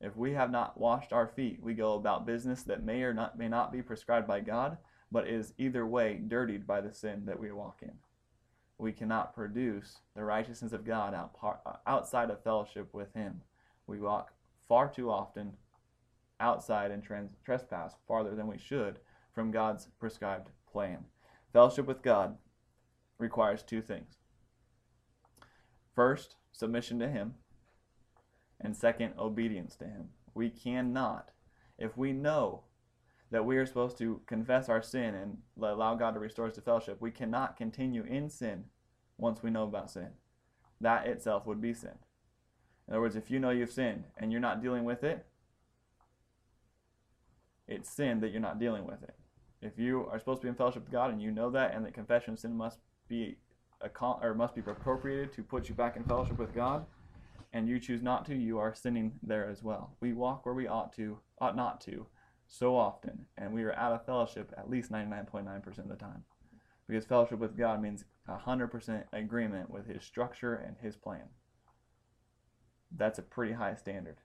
If 0.00 0.16
we 0.16 0.32
have 0.32 0.50
not 0.50 0.78
washed 0.78 1.12
our 1.12 1.26
feet, 1.26 1.60
we 1.62 1.74
go 1.74 1.94
about 1.94 2.26
business 2.26 2.62
that 2.64 2.84
may 2.84 3.02
or 3.02 3.12
not 3.12 3.36
may 3.36 3.48
not 3.48 3.72
be 3.72 3.82
prescribed 3.82 4.28
by 4.28 4.40
God, 4.40 4.78
but 5.10 5.26
is 5.26 5.54
either 5.58 5.86
way 5.86 6.20
dirtied 6.26 6.66
by 6.66 6.80
the 6.80 6.92
sin 6.92 7.24
that 7.26 7.40
we 7.40 7.50
walk 7.50 7.80
in. 7.82 7.94
We 8.78 8.92
cannot 8.92 9.34
produce 9.34 9.98
the 10.14 10.22
righteousness 10.22 10.72
of 10.72 10.84
God 10.84 11.14
out, 11.14 11.32
outside 11.86 12.30
of 12.30 12.44
fellowship 12.44 12.94
with 12.94 13.12
Him. 13.14 13.42
We 13.88 14.00
walk 14.00 14.32
far 14.68 14.88
too 14.88 15.10
often 15.10 15.54
outside 16.38 16.92
and 16.92 17.02
trans- 17.02 17.36
trespass 17.44 17.96
farther 18.06 18.36
than 18.36 18.46
we 18.46 18.58
should 18.58 19.00
from 19.32 19.50
God's 19.50 19.88
prescribed 19.98 20.50
plan. 20.70 21.06
Fellowship 21.52 21.86
with 21.86 22.02
God 22.02 22.36
requires 23.18 23.64
two 23.64 23.82
things. 23.82 24.18
First, 25.92 26.36
submission 26.52 27.00
to 27.00 27.08
Him, 27.08 27.34
and 28.60 28.76
second, 28.76 29.14
obedience 29.18 29.76
to 29.76 29.84
Him. 29.84 30.08
We 30.34 30.50
cannot, 30.50 31.30
if 31.78 31.96
we 31.96 32.12
know 32.12 32.62
that 33.30 33.44
we 33.44 33.56
are 33.56 33.66
supposed 33.66 33.98
to 33.98 34.20
confess 34.26 34.68
our 34.68 34.82
sin 34.82 35.14
and 35.14 35.38
allow 35.60 35.94
God 35.94 36.14
to 36.14 36.20
restore 36.20 36.46
us 36.46 36.54
to 36.54 36.60
fellowship, 36.60 36.98
we 37.00 37.10
cannot 37.10 37.56
continue 37.56 38.02
in 38.04 38.30
sin 38.30 38.64
once 39.16 39.42
we 39.42 39.50
know 39.50 39.64
about 39.64 39.90
sin. 39.90 40.08
That 40.80 41.06
itself 41.06 41.46
would 41.46 41.60
be 41.60 41.74
sin. 41.74 41.98
In 42.86 42.94
other 42.94 43.00
words, 43.02 43.16
if 43.16 43.30
you 43.30 43.38
know 43.38 43.50
you've 43.50 43.70
sinned 43.70 44.04
and 44.16 44.32
you're 44.32 44.40
not 44.40 44.62
dealing 44.62 44.84
with 44.84 45.04
it, 45.04 45.26
it's 47.66 47.90
sin 47.90 48.20
that 48.20 48.32
you're 48.32 48.40
not 48.40 48.58
dealing 48.58 48.86
with 48.86 49.02
it. 49.02 49.14
If 49.60 49.78
you 49.78 50.08
are 50.10 50.18
supposed 50.18 50.40
to 50.40 50.46
be 50.46 50.48
in 50.48 50.54
fellowship 50.54 50.84
with 50.84 50.92
God 50.92 51.10
and 51.10 51.20
you 51.20 51.30
know 51.30 51.50
that, 51.50 51.74
and 51.74 51.84
that 51.84 51.92
confession 51.92 52.34
of 52.34 52.40
sin 52.40 52.56
must 52.56 52.78
be 53.08 53.36
or 54.02 54.34
must 54.34 54.54
be 54.54 54.60
appropriated 54.60 55.32
to 55.34 55.42
put 55.42 55.68
you 55.68 55.74
back 55.74 55.96
in 55.96 56.04
fellowship 56.04 56.38
with 56.38 56.54
God, 56.54 56.86
and 57.52 57.68
you 57.68 57.78
choose 57.80 58.02
not 58.02 58.26
to, 58.26 58.34
you 58.34 58.58
are 58.58 58.74
sinning 58.74 59.18
there 59.22 59.48
as 59.48 59.62
well. 59.62 59.96
We 60.00 60.12
walk 60.12 60.44
where 60.44 60.54
we 60.54 60.66
ought 60.66 60.92
to, 60.96 61.18
ought 61.40 61.56
not 61.56 61.80
to, 61.82 62.06
so 62.46 62.76
often, 62.76 63.26
and 63.36 63.52
we 63.52 63.62
are 63.64 63.74
out 63.74 63.92
of 63.92 64.06
fellowship 64.06 64.52
at 64.56 64.70
least 64.70 64.90
99.9% 64.90 65.78
of 65.78 65.88
the 65.88 65.96
time. 65.96 66.24
Because 66.86 67.04
fellowship 67.04 67.38
with 67.38 67.56
God 67.56 67.82
means 67.82 68.04
100% 68.28 69.04
agreement 69.12 69.70
with 69.70 69.86
His 69.86 70.02
structure 70.02 70.54
and 70.54 70.76
His 70.80 70.96
plan. 70.96 71.28
That's 72.94 73.18
a 73.18 73.22
pretty 73.22 73.52
high 73.52 73.74
standard. 73.74 74.16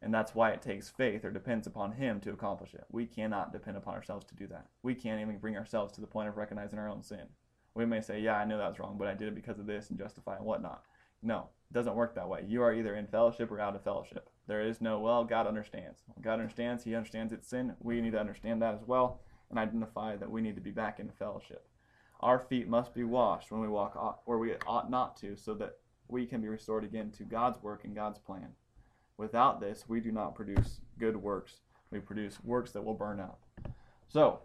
And 0.00 0.14
that's 0.14 0.34
why 0.34 0.50
it 0.50 0.62
takes 0.62 0.88
faith 0.88 1.24
or 1.24 1.30
depends 1.30 1.66
upon 1.66 1.92
Him 1.92 2.20
to 2.20 2.30
accomplish 2.30 2.74
it. 2.74 2.84
We 2.90 3.06
cannot 3.06 3.52
depend 3.52 3.76
upon 3.76 3.94
ourselves 3.94 4.26
to 4.26 4.34
do 4.34 4.46
that. 4.48 4.66
We 4.82 4.94
can't 4.94 5.20
even 5.20 5.38
bring 5.38 5.56
ourselves 5.56 5.92
to 5.94 6.00
the 6.00 6.06
point 6.06 6.28
of 6.28 6.36
recognizing 6.36 6.78
our 6.78 6.88
own 6.88 7.02
sin. 7.02 7.26
We 7.74 7.86
may 7.86 8.00
say, 8.00 8.20
Yeah, 8.20 8.36
I 8.36 8.44
know 8.44 8.58
that 8.58 8.68
was 8.68 8.78
wrong, 8.78 8.96
but 8.98 9.08
I 9.08 9.14
did 9.14 9.28
it 9.28 9.34
because 9.34 9.58
of 9.58 9.66
this 9.66 9.90
and 9.90 9.98
justify 9.98 10.36
and 10.36 10.44
whatnot. 10.44 10.82
No, 11.22 11.48
doesn't 11.72 11.94
work 11.94 12.14
that 12.14 12.28
way. 12.28 12.44
You 12.46 12.62
are 12.62 12.72
either 12.72 12.94
in 12.94 13.06
fellowship 13.06 13.50
or 13.50 13.60
out 13.60 13.76
of 13.76 13.82
fellowship. 13.82 14.30
There 14.46 14.62
is 14.62 14.80
no, 14.80 15.00
well, 15.00 15.24
God 15.24 15.46
understands. 15.46 16.00
God 16.20 16.40
understands, 16.40 16.84
He 16.84 16.94
understands 16.94 17.32
it's 17.32 17.48
sin. 17.48 17.74
We 17.80 18.00
need 18.00 18.12
to 18.12 18.20
understand 18.20 18.62
that 18.62 18.74
as 18.74 18.86
well 18.86 19.20
and 19.50 19.58
identify 19.58 20.16
that 20.16 20.30
we 20.30 20.40
need 20.40 20.54
to 20.54 20.60
be 20.60 20.70
back 20.70 21.00
in 21.00 21.10
fellowship. 21.10 21.66
Our 22.20 22.38
feet 22.38 22.68
must 22.68 22.94
be 22.94 23.04
washed 23.04 23.50
when 23.50 23.60
we 23.60 23.68
walk 23.68 24.22
where 24.24 24.38
we 24.38 24.54
ought 24.66 24.90
not 24.90 25.16
to, 25.18 25.36
so 25.36 25.54
that 25.54 25.76
we 26.08 26.26
can 26.26 26.40
be 26.40 26.48
restored 26.48 26.84
again 26.84 27.10
to 27.12 27.22
God's 27.22 27.62
work 27.62 27.84
and 27.84 27.94
God's 27.94 28.18
plan. 28.18 28.48
Without 29.16 29.60
this, 29.60 29.84
we 29.88 30.00
do 30.00 30.10
not 30.10 30.34
produce 30.34 30.80
good 30.98 31.16
works. 31.16 31.60
We 31.90 32.00
produce 32.00 32.42
works 32.44 32.72
that 32.72 32.84
will 32.84 32.94
burn 32.94 33.20
up. 33.20 33.40
So, 34.08 34.40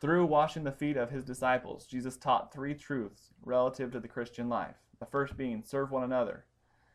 through 0.00 0.26
washing 0.26 0.64
the 0.64 0.72
feet 0.72 0.96
of 0.96 1.10
his 1.10 1.24
disciples, 1.24 1.86
Jesus 1.86 2.16
taught 2.16 2.52
three 2.52 2.74
truths 2.74 3.30
relative 3.42 3.90
to 3.92 4.00
the 4.00 4.08
Christian 4.08 4.48
life. 4.48 4.76
The 4.98 5.06
first 5.06 5.36
being, 5.36 5.62
serve 5.62 5.90
one 5.90 6.04
another. 6.04 6.44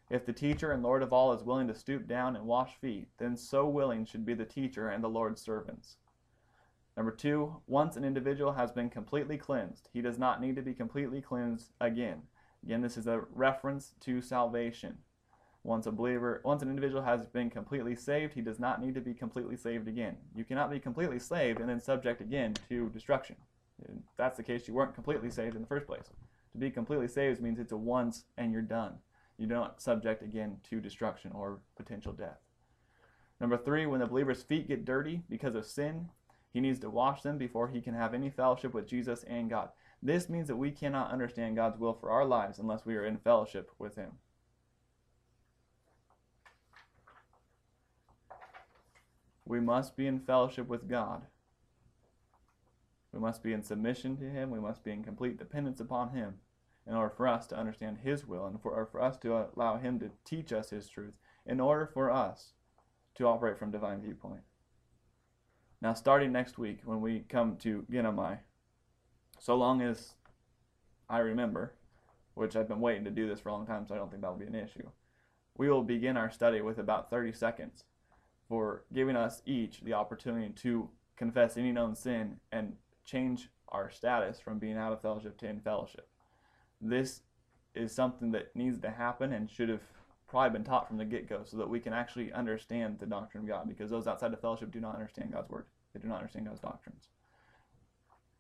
If 0.10 0.26
the 0.26 0.34
teacher 0.34 0.72
and 0.72 0.84
Lord 0.84 1.04
of 1.04 1.14
all 1.14 1.32
is 1.34 1.44
willing 1.44 1.68
to 1.68 1.76
stoop 1.76 2.08
down 2.08 2.36
and 2.36 2.46
wash 2.46 2.76
feet, 2.76 3.08
then 3.18 3.38
so 3.38 3.68
willing 3.68 4.06
should 4.06 4.26
be 4.26 4.34
the 4.34 4.44
teacher 4.44 4.90
and 4.90 5.04
the 5.04 5.10
Lord's 5.10 5.42
servants. 5.42 5.98
Number 6.98 7.12
two, 7.12 7.62
once 7.68 7.96
an 7.96 8.04
individual 8.04 8.52
has 8.54 8.72
been 8.72 8.90
completely 8.90 9.38
cleansed, 9.38 9.88
he 9.94 10.02
does 10.02 10.20
not 10.20 10.42
need 10.42 10.58
to 10.58 10.62
be 10.62 10.74
completely 10.74 11.22
cleansed 11.22 11.72
again. 11.80 12.24
Again, 12.64 12.82
this 12.82 12.98
is 12.98 13.08
a 13.08 13.24
reference 13.34 13.94
to 14.02 14.22
salvation. 14.22 14.98
Once 15.64 15.86
a 15.86 15.92
believer, 15.92 16.42
once 16.44 16.62
an 16.62 16.70
individual 16.70 17.04
has 17.04 17.28
been 17.28 17.50
completely 17.50 17.96
saved, 17.96 18.34
he 18.34 18.42
does 18.42 18.60
not 18.60 18.82
need 18.82 18.96
to 18.96 19.02
be 19.02 19.14
completely 19.14 19.56
saved 19.56 19.88
again. 19.88 20.18
You 20.36 20.44
cannot 20.44 20.72
be 20.72 20.80
completely 20.80 21.20
saved 21.20 21.60
and 21.60 21.70
then 21.70 21.80
subject 21.80 22.20
again 22.20 22.56
to 22.68 22.90
destruction. 22.90 23.36
If 23.82 23.96
that's 24.18 24.38
the 24.38 24.44
case, 24.44 24.68
you 24.68 24.74
weren't 24.74 24.96
completely 24.96 25.30
saved 25.30 25.56
in 25.56 25.62
the 25.62 25.68
first 25.68 25.88
place. 25.88 26.10
To 26.52 26.58
be 26.58 26.70
completely 26.70 27.08
saved 27.08 27.42
means 27.42 27.60
it's 27.60 27.72
a 27.72 27.78
once 27.78 28.26
and 28.38 28.52
you're 28.52 28.62
done. 28.62 28.96
You're 29.38 29.50
not 29.50 29.82
subject 29.82 30.22
again 30.22 30.58
to 30.70 30.80
destruction 30.80 31.32
or 31.34 31.60
potential 31.76 32.14
death. 32.14 32.40
Number 33.40 33.58
three, 33.58 33.86
when 33.86 34.00
the 34.00 34.06
believer's 34.06 34.44
feet 34.44 34.68
get 34.68 34.86
dirty 34.86 35.24
because 35.30 35.56
of 35.56 35.66
sin, 35.66 36.10
he 36.54 36.60
needs 36.60 36.80
to 36.80 36.90
wash 36.90 37.22
them 37.22 37.38
before 37.38 37.70
he 37.70 37.82
can 37.82 37.94
have 37.94 38.14
any 38.14 38.30
fellowship 38.30 38.74
with 38.74 38.88
Jesus 38.88 39.24
and 39.24 39.50
God. 39.50 39.70
This 40.04 40.30
means 40.30 40.48
that 40.48 40.58
we 40.58 40.72
cannot 40.72 41.12
understand 41.12 41.56
God's 41.56 41.80
will 41.80 41.94
for 41.94 42.10
our 42.10 42.26
lives 42.26 42.58
unless 42.58 42.86
we 42.86 42.96
are 42.96 43.06
in 43.06 43.18
fellowship 43.18 43.72
with 43.78 43.96
Him. 43.96 44.14
We 49.46 49.60
must 49.60 49.96
be 49.96 50.08
in 50.08 50.20
fellowship 50.20 50.68
with 50.68 50.90
God. 50.90 51.24
We 53.14 53.20
must 53.20 53.44
be 53.44 53.54
in 53.54 53.64
submission 53.64 54.18
to 54.18 54.30
Him. 54.30 54.52
We 54.52 54.60
must 54.60 54.84
be 54.84 54.92
in 54.92 55.04
complete 55.04 55.38
dependence 55.38 55.80
upon 55.80 56.12
Him 56.12 56.36
in 56.88 56.94
order 56.94 57.14
for 57.16 57.28
us 57.28 57.46
to 57.48 57.58
understand 57.58 58.00
His 58.04 58.26
will 58.26 58.46
and 58.46 58.62
for, 58.62 58.88
for 58.92 59.02
us 59.02 59.18
to 59.20 59.50
allow 59.56 59.78
Him 59.78 60.00
to 60.00 60.12
teach 60.24 60.54
us 60.54 60.70
His 60.70 60.88
truth 60.88 61.14
in 61.46 61.60
order 61.60 61.86
for 61.86 62.12
us 62.12 62.54
to 63.16 63.28
operate 63.28 63.60
from 63.60 63.72
divine 63.72 64.02
viewpoint. 64.02 64.42
Now, 65.82 65.94
starting 65.94 66.32
next 66.32 66.58
week, 66.58 66.80
when 66.86 67.02
we 67.02 67.26
come 67.28 67.58
to 67.58 67.86
Genomai, 67.92 68.40
so 69.40 69.56
long 69.56 69.82
as 69.82 70.14
I 71.10 71.20
remember, 71.20 71.74
which 72.36 72.56
I've 72.56 72.68
been 72.68 72.80
waiting 72.80 73.04
to 73.06 73.12
do 73.12 73.28
this 73.28 73.40
for 73.40 73.50
a 73.50 73.54
long 73.54 73.66
time, 73.66 73.86
so 73.88 73.96
I 73.96 73.98
don't 73.98 74.10
think 74.10 74.22
that'll 74.22 74.38
be 74.38 74.46
an 74.46 74.56
issue, 74.56 74.88
we 75.58 75.70
will 75.70 75.84
begin 75.84 76.18
our 76.18 76.32
study 76.32 76.62
with 76.62 76.78
about 76.78 77.10
30 77.10 77.34
seconds 77.34 77.84
for 78.48 78.84
giving 78.94 79.16
us 79.16 79.42
each 79.46 79.82
the 79.82 79.94
opportunity 79.94 80.50
to 80.50 80.90
confess 81.18 81.58
any 81.58 81.72
known 81.72 81.96
sin 81.96 82.38
and 82.52 82.76
change 83.06 83.50
our 83.70 83.90
status 83.90 84.40
from 84.40 84.60
being 84.60 84.78
out 84.78 84.94
of 84.94 85.02
fellowship 85.02 85.38
to 85.40 85.48
in 85.48 85.60
fellowship. 85.60 86.08
This 86.82 87.22
is 87.74 87.94
something 87.94 88.32
that 88.32 88.56
needs 88.56 88.80
to 88.80 88.90
happen 88.90 89.34
and 89.34 89.50
should 89.50 89.70
have 89.70 89.82
probably 90.28 90.58
been 90.58 90.64
taught 90.64 90.88
from 90.88 90.98
the 90.98 91.06
get 91.06 91.28
go 91.28 91.42
so 91.44 91.58
that 91.58 91.70
we 91.70 91.80
can 91.80 91.94
actually 91.94 92.32
understand 92.32 92.98
the 93.00 93.06
doctrine 93.06 93.44
of 93.44 93.50
God 93.50 93.68
because 93.68 93.90
those 93.90 94.08
outside 94.08 94.34
of 94.34 94.42
fellowship 94.42 94.72
do 94.72 94.80
not 94.80 94.96
understand 94.96 95.32
God's 95.32 95.50
word. 95.50 95.66
They 95.94 96.00
do 96.00 96.08
not 96.08 96.20
understand 96.20 96.48
God's 96.48 96.62
doctrines. 96.62 97.10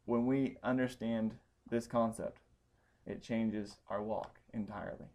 When 0.05 0.26
we 0.26 0.57
understand 0.64 1.36
this 1.70 1.88
concept, 1.88 2.39
it 3.05 3.22
changes 3.22 3.78
our 3.89 4.01
walk 4.01 4.39
entirely. 4.53 5.07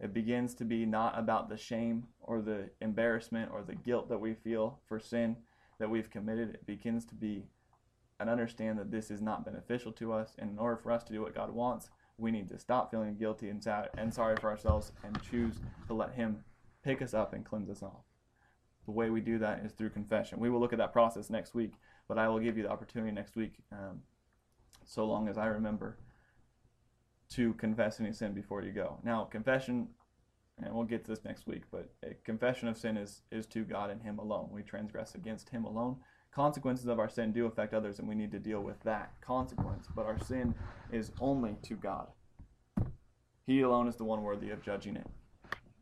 It 0.00 0.12
begins 0.12 0.54
to 0.56 0.64
be 0.64 0.84
not 0.84 1.18
about 1.18 1.48
the 1.48 1.56
shame 1.56 2.06
or 2.20 2.40
the 2.40 2.70
embarrassment 2.80 3.50
or 3.52 3.62
the 3.62 3.74
guilt 3.74 4.08
that 4.10 4.20
we 4.20 4.34
feel 4.34 4.78
for 4.86 5.00
sin 5.00 5.36
that 5.78 5.90
we've 5.90 6.10
committed. 6.10 6.50
It 6.50 6.66
begins 6.66 7.04
to 7.06 7.14
be 7.14 7.44
and 8.18 8.30
understand 8.30 8.78
that 8.78 8.90
this 8.90 9.10
is 9.10 9.20
not 9.20 9.44
beneficial 9.44 9.92
to 9.92 10.12
us. 10.12 10.34
And 10.38 10.50
in 10.50 10.58
order 10.58 10.76
for 10.76 10.92
us 10.92 11.04
to 11.04 11.12
do 11.12 11.22
what 11.22 11.34
God 11.34 11.50
wants, 11.50 11.90
we 12.18 12.30
need 12.30 12.48
to 12.48 12.58
stop 12.58 12.90
feeling 12.90 13.16
guilty 13.16 13.48
and 13.48 13.62
sad 13.62 13.90
and 13.96 14.12
sorry 14.12 14.36
for 14.36 14.50
ourselves 14.50 14.92
and 15.04 15.20
choose 15.22 15.56
to 15.86 15.94
let 15.94 16.14
Him 16.14 16.44
pick 16.82 17.02
us 17.02 17.14
up 17.14 17.34
and 17.34 17.44
cleanse 17.44 17.68
us 17.68 17.82
off. 17.82 18.04
The 18.86 18.92
way 18.92 19.10
we 19.10 19.20
do 19.20 19.38
that 19.38 19.62
is 19.64 19.72
through 19.72 19.90
confession. 19.90 20.38
We 20.38 20.48
will 20.48 20.60
look 20.60 20.72
at 20.72 20.78
that 20.78 20.92
process 20.92 21.28
next 21.28 21.54
week, 21.54 21.72
but 22.08 22.18
I 22.18 22.28
will 22.28 22.38
give 22.38 22.56
you 22.56 22.62
the 22.62 22.70
opportunity 22.70 23.12
next 23.12 23.36
week, 23.36 23.54
um, 23.72 24.02
so 24.84 25.04
long 25.04 25.28
as 25.28 25.36
I 25.36 25.46
remember, 25.46 25.98
to 27.30 27.52
confess 27.54 27.98
any 28.00 28.12
sin 28.12 28.32
before 28.32 28.62
you 28.62 28.70
go. 28.70 28.98
Now, 29.02 29.24
confession, 29.24 29.88
and 30.62 30.72
we'll 30.72 30.84
get 30.84 31.04
to 31.04 31.10
this 31.10 31.24
next 31.24 31.48
week, 31.48 31.62
but 31.72 31.90
a 32.04 32.14
confession 32.24 32.68
of 32.68 32.78
sin 32.78 32.96
is, 32.96 33.22
is 33.32 33.46
to 33.46 33.64
God 33.64 33.90
and 33.90 34.00
Him 34.00 34.20
alone. 34.20 34.48
We 34.52 34.62
transgress 34.62 35.16
against 35.16 35.48
Him 35.48 35.64
alone 35.64 35.96
consequences 36.32 36.86
of 36.86 36.98
our 36.98 37.08
sin 37.08 37.32
do 37.32 37.46
affect 37.46 37.74
others, 37.74 37.98
and 37.98 38.08
we 38.08 38.14
need 38.14 38.32
to 38.32 38.38
deal 38.38 38.60
with 38.60 38.80
that 38.84 39.12
consequence. 39.20 39.86
But 39.94 40.06
our 40.06 40.18
sin 40.18 40.54
is 40.92 41.12
only 41.20 41.56
to 41.62 41.74
God. 41.74 42.08
He 43.46 43.60
alone 43.60 43.88
is 43.88 43.96
the 43.96 44.04
one 44.04 44.22
worthy 44.22 44.50
of 44.50 44.62
judging 44.62 44.96
it. 44.96 45.06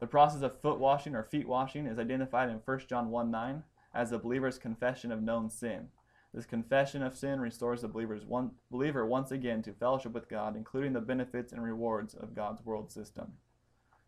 The 0.01 0.07
process 0.07 0.43
of 0.43 0.61
foot 0.61 0.79
washing 0.79 1.15
or 1.15 1.23
feet 1.23 1.49
washing 1.49 1.87
is 1.87 1.99
identified 1.99 2.51
in 2.51 2.61
1 2.65 2.81
John 2.89 3.11
1 3.11 3.31
9 3.31 3.63
as 3.95 4.11
the 4.11 4.19
believer's 4.19 4.59
confession 4.59 5.11
of 5.11 5.23
known 5.23 5.49
sin. 5.49 5.89
This 6.35 6.47
confession 6.47 7.03
of 7.03 7.17
sin 7.17 7.41
restores 7.41 7.83
the 7.83 7.89
believer's 7.89 8.25
one, 8.25 8.51
believer 8.71 9.07
once 9.07 9.31
again 9.31 9.63
to 9.63 9.73
fellowship 9.73 10.13
with 10.13 10.29
God, 10.29 10.57
including 10.57 10.93
the 10.93 11.01
benefits 11.01 11.53
and 11.53 11.63
rewards 11.63 12.13
of 12.13 12.35
God's 12.35 12.65
world 12.65 12.91
system. 12.91 13.35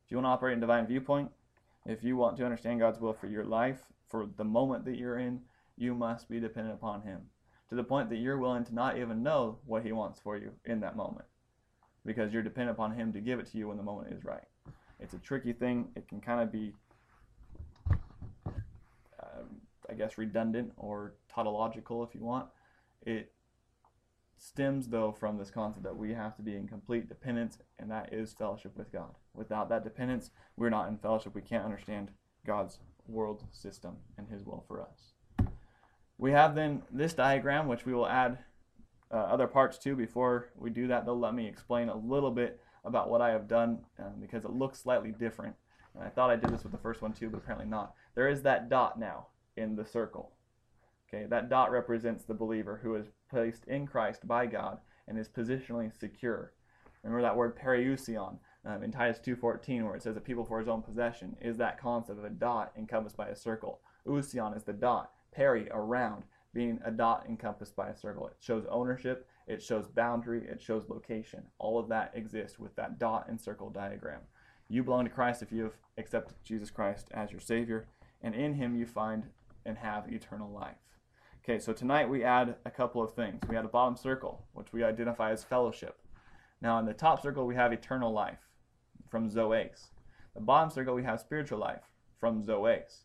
If 0.05 0.11
you 0.11 0.16
want 0.16 0.26
to 0.26 0.30
operate 0.30 0.55
in 0.55 0.61
divine 0.61 0.89
viewpoint, 0.89 1.30
if 1.87 2.03
you 2.03 2.16
want 2.16 2.37
to 2.39 2.45
understand 2.45 2.80
God's 2.80 3.01
will 3.01 3.12
for 3.12 3.28
your 3.28 3.45
life, 3.45 3.78
for 4.09 4.28
the 4.37 4.45
moment 4.45 4.84
that 4.84 4.99
you're 4.99 5.18
in, 5.18 5.41
you 5.77 5.95
must 5.95 6.29
be 6.29 6.41
dependent 6.41 6.74
upon 6.74 7.03
Him 7.03 7.20
to 7.68 7.74
the 7.74 7.85
point 7.85 8.11
that 8.11 8.16
you're 8.16 8.39
willing 8.39 8.64
to 8.64 8.74
not 8.74 8.99
even 8.99 9.22
know 9.22 9.59
what 9.66 9.85
He 9.85 9.93
wants 9.93 10.20
for 10.20 10.37
you 10.37 10.53
in 10.64 10.81
that 10.81 10.97
moment 10.97 11.27
because 12.05 12.33
you're 12.33 12.43
dependent 12.43 12.77
upon 12.77 12.95
Him 12.95 13.12
to 13.12 13.20
give 13.20 13.39
it 13.39 13.47
to 13.53 13.59
you 13.59 13.68
when 13.68 13.77
the 13.77 13.83
moment 13.83 14.12
is 14.12 14.24
right. 14.24 14.45
It's 15.01 15.14
a 15.14 15.18
tricky 15.18 15.53
thing. 15.53 15.89
It 15.97 16.09
can 16.09 16.20
kind 16.20 16.41
of 16.41 16.51
be 16.51 16.72
um, 19.20 19.61
I 19.89 19.95
guess, 19.95 20.18
redundant 20.18 20.72
or 20.77 21.14
tautological 21.29 22.03
if 22.03 22.14
you 22.14 22.22
want. 22.22 22.49
It 23.03 23.33
stems, 24.39 24.89
though, 24.89 25.12
from 25.12 25.39
this 25.39 25.51
concept 25.51 25.85
that 25.85 25.97
we 25.97 26.14
have 26.14 26.37
to 26.37 26.43
be 26.43 26.57
in 26.57 26.66
complete 26.66 27.09
dependence, 27.09 27.59
and 27.79 27.91
that 27.91 28.12
is 28.12 28.33
fellowship 28.33 28.77
with 28.77 28.93
God. 28.93 29.14
Without 29.35 29.68
that 29.68 29.85
dependence, 29.85 30.31
we're 30.57 30.70
not 30.70 30.89
in 30.89 30.99
fellowship. 30.99 31.35
We 31.35 31.43
can't 31.43 31.64
understand 31.64 32.11
God's 32.47 32.79
world 33.07 33.45
system 33.53 33.97
and 34.18 34.29
His 34.29 34.45
will 34.45 34.64
for 34.66 34.81
us. 34.83 35.16
We 36.19 36.33
have 36.33 36.55
then 36.55 36.83
this 36.91 37.12
diagram, 37.12 37.69
which 37.69 37.85
we 37.85 37.93
will 37.93 38.09
add 38.09 38.39
uh, 39.12 39.17
other 39.17 39.47
parts 39.47 39.79
to. 39.79 39.95
Before 39.95 40.49
we 40.57 40.71
do 40.71 40.87
that, 40.89 41.05
they'll 41.05 41.19
let 41.19 41.35
me 41.35 41.47
explain 41.47 41.89
a 41.89 41.97
little 41.97 42.31
bit 42.31 42.61
about 42.85 43.11
what 43.11 43.21
I 43.21 43.31
have 43.31 43.49
done 43.49 43.81
um, 43.99 44.14
because 44.21 44.45
it 44.45 44.53
looks 44.53 44.81
slightly 44.81 45.12
different. 45.12 45.55
And 45.95 46.05
I 46.05 46.09
thought 46.09 46.31
I 46.31 46.37
did 46.37 46.51
this 46.51 46.62
with 46.62 46.73
the 46.73 46.79
first 46.79 47.03
one 47.03 47.12
too, 47.12 47.29
but 47.29 47.39
apparently 47.39 47.69
not. 47.69 47.95
There 48.14 48.29
is 48.29 48.43
that 48.43 48.69
dot 48.69 48.99
now 48.99 49.29
in 49.57 49.77
the 49.77 49.85
circle. 49.85 50.33
Okay, 51.09 51.27
that 51.27 51.49
dot 51.49 51.71
represents 51.71 52.25
the 52.25 52.35
believer 52.35 52.81
who 52.83 52.97
is 52.97 53.07
placed 53.31 53.64
in 53.67 53.87
Christ 53.87 54.27
by 54.27 54.47
God 54.47 54.79
and 55.07 55.19
is 55.19 55.29
positionally 55.29 55.97
secure. 55.97 56.53
Remember 57.03 57.23
that 57.23 57.37
word 57.37 57.57
periousion 57.57 58.39
um, 58.64 58.83
in 58.83 58.91
Titus 58.91 59.21
2.14 59.25 59.85
where 59.85 59.95
it 59.95 60.03
says 60.03 60.17
a 60.17 60.21
people 60.21 60.45
for 60.45 60.59
his 60.59 60.69
own 60.69 60.83
possession 60.83 61.37
is 61.41 61.57
that 61.59 61.81
concept 61.81 62.19
of 62.19 62.25
a 62.25 62.31
dot 62.31 62.73
encompassed 62.77 63.17
by 63.17 63.29
a 63.29 63.37
circle. 63.37 63.81
Ousion 64.07 64.57
is 64.57 64.64
the 64.64 64.73
dot, 64.73 65.12
peri, 65.37 65.68
around, 65.70 66.24
being 66.55 66.80
a 66.84 66.91
dot 66.91 67.26
encompassed 67.28 67.76
by 67.76 67.91
a 67.91 67.97
circle. 67.97 68.26
It 68.26 68.37
shows 68.41 68.64
ownership, 68.70 69.28
it 69.47 69.62
shows 69.62 69.87
boundary, 69.87 70.47
it 70.49 70.61
shows 70.61 70.89
location. 70.89 71.43
All 71.59 71.78
of 71.78 71.89
that 71.91 72.12
exists 72.14 72.59
with 72.59 72.74
that 72.76 72.99
dot 72.99 73.26
and 73.28 73.39
circle 73.39 73.68
diagram. 73.68 74.20
You 74.68 74.82
belong 74.82 75.05
to 75.05 75.11
Christ 75.11 75.43
if 75.43 75.53
you 75.53 75.64
have 75.64 75.76
accepted 75.99 76.34
Jesus 76.43 76.70
Christ 76.70 77.09
as 77.12 77.30
your 77.30 77.41
Savior, 77.41 77.87
and 78.22 78.34
in 78.34 78.55
Him 78.55 78.74
you 78.74 78.87
find 78.87 79.24
and 79.66 79.76
have 79.76 80.11
eternal 80.11 80.51
life. 80.51 80.76
Okay, 81.45 81.59
so 81.59 81.72
tonight 81.72 82.09
we 82.09 82.24
add 82.24 82.57
a 82.64 82.70
couple 82.70 83.03
of 83.03 83.14
things. 83.14 83.41
We 83.49 83.57
add 83.57 83.64
a 83.64 83.68
bottom 83.68 83.97
circle, 83.97 84.47
which 84.55 84.72
we 84.72 84.82
identify 84.82 85.30
as 85.30 85.45
fellowship. 85.45 85.99
Now, 86.62 86.78
in 86.78 86.87
the 86.87 86.95
top 86.95 87.22
circle, 87.22 87.47
we 87.47 87.55
have 87.55 87.72
eternal 87.72 88.12
life 88.12 88.49
from 89.11 89.30
Zoes. 89.30 89.89
The 90.34 90.41
bottom 90.41 90.70
circle, 90.70 90.95
we 90.95 91.05
have 91.05 91.20
spiritual 91.20 91.59
life 91.59 91.82
from 92.18 92.43
Zoes. 92.43 93.05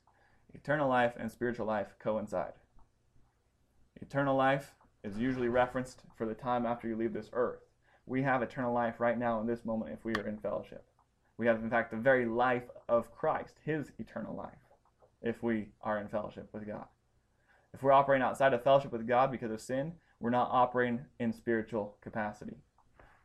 Eternal 0.54 0.90
life 0.90 1.14
and 1.18 1.32
spiritual 1.32 1.66
life 1.66 1.96
coincide. 2.00 2.54
Eternal 4.02 4.36
life 4.36 4.74
is 5.04 5.18
usually 5.18 5.48
referenced 5.48 6.04
for 6.16 6.26
the 6.26 6.34
time 6.34 6.66
after 6.66 6.88
you 6.88 6.96
leave 6.96 7.14
this 7.14 7.30
earth. 7.34 7.62
We 8.06 8.22
have 8.24 8.42
eternal 8.42 8.74
life 8.74 9.00
right 9.00 9.18
now 9.18 9.40
in 9.40 9.48
this 9.48 9.66
moment 9.66 9.92
if 9.94 10.04
we 10.04 10.14
are 10.16 10.28
in 10.28 10.38
fellowship. 10.38 10.86
We 11.38 11.48
have, 11.48 11.64
in 11.64 11.70
fact, 11.70 11.92
the 11.92 11.98
very 11.98 12.26
life 12.26 12.70
of 12.90 13.12
Christ, 13.12 13.56
his 13.64 13.92
eternal 13.98 14.36
life, 14.36 14.60
if 15.22 15.42
we 15.42 15.70
are 15.82 15.98
in 16.00 16.08
fellowship 16.08 16.50
with 16.54 16.68
God. 16.68 16.86
If 17.74 17.82
we're 17.82 17.94
operating 17.94 18.24
outside 18.24 18.54
of 18.54 18.64
fellowship 18.64 18.92
with 18.92 19.08
God 19.08 19.32
because 19.32 19.52
of 19.52 19.62
sin, 19.62 19.94
we're 20.20 20.30
not 20.30 20.50
operating 20.52 21.06
in 21.20 21.32
spiritual 21.32 21.98
capacity. 22.02 22.58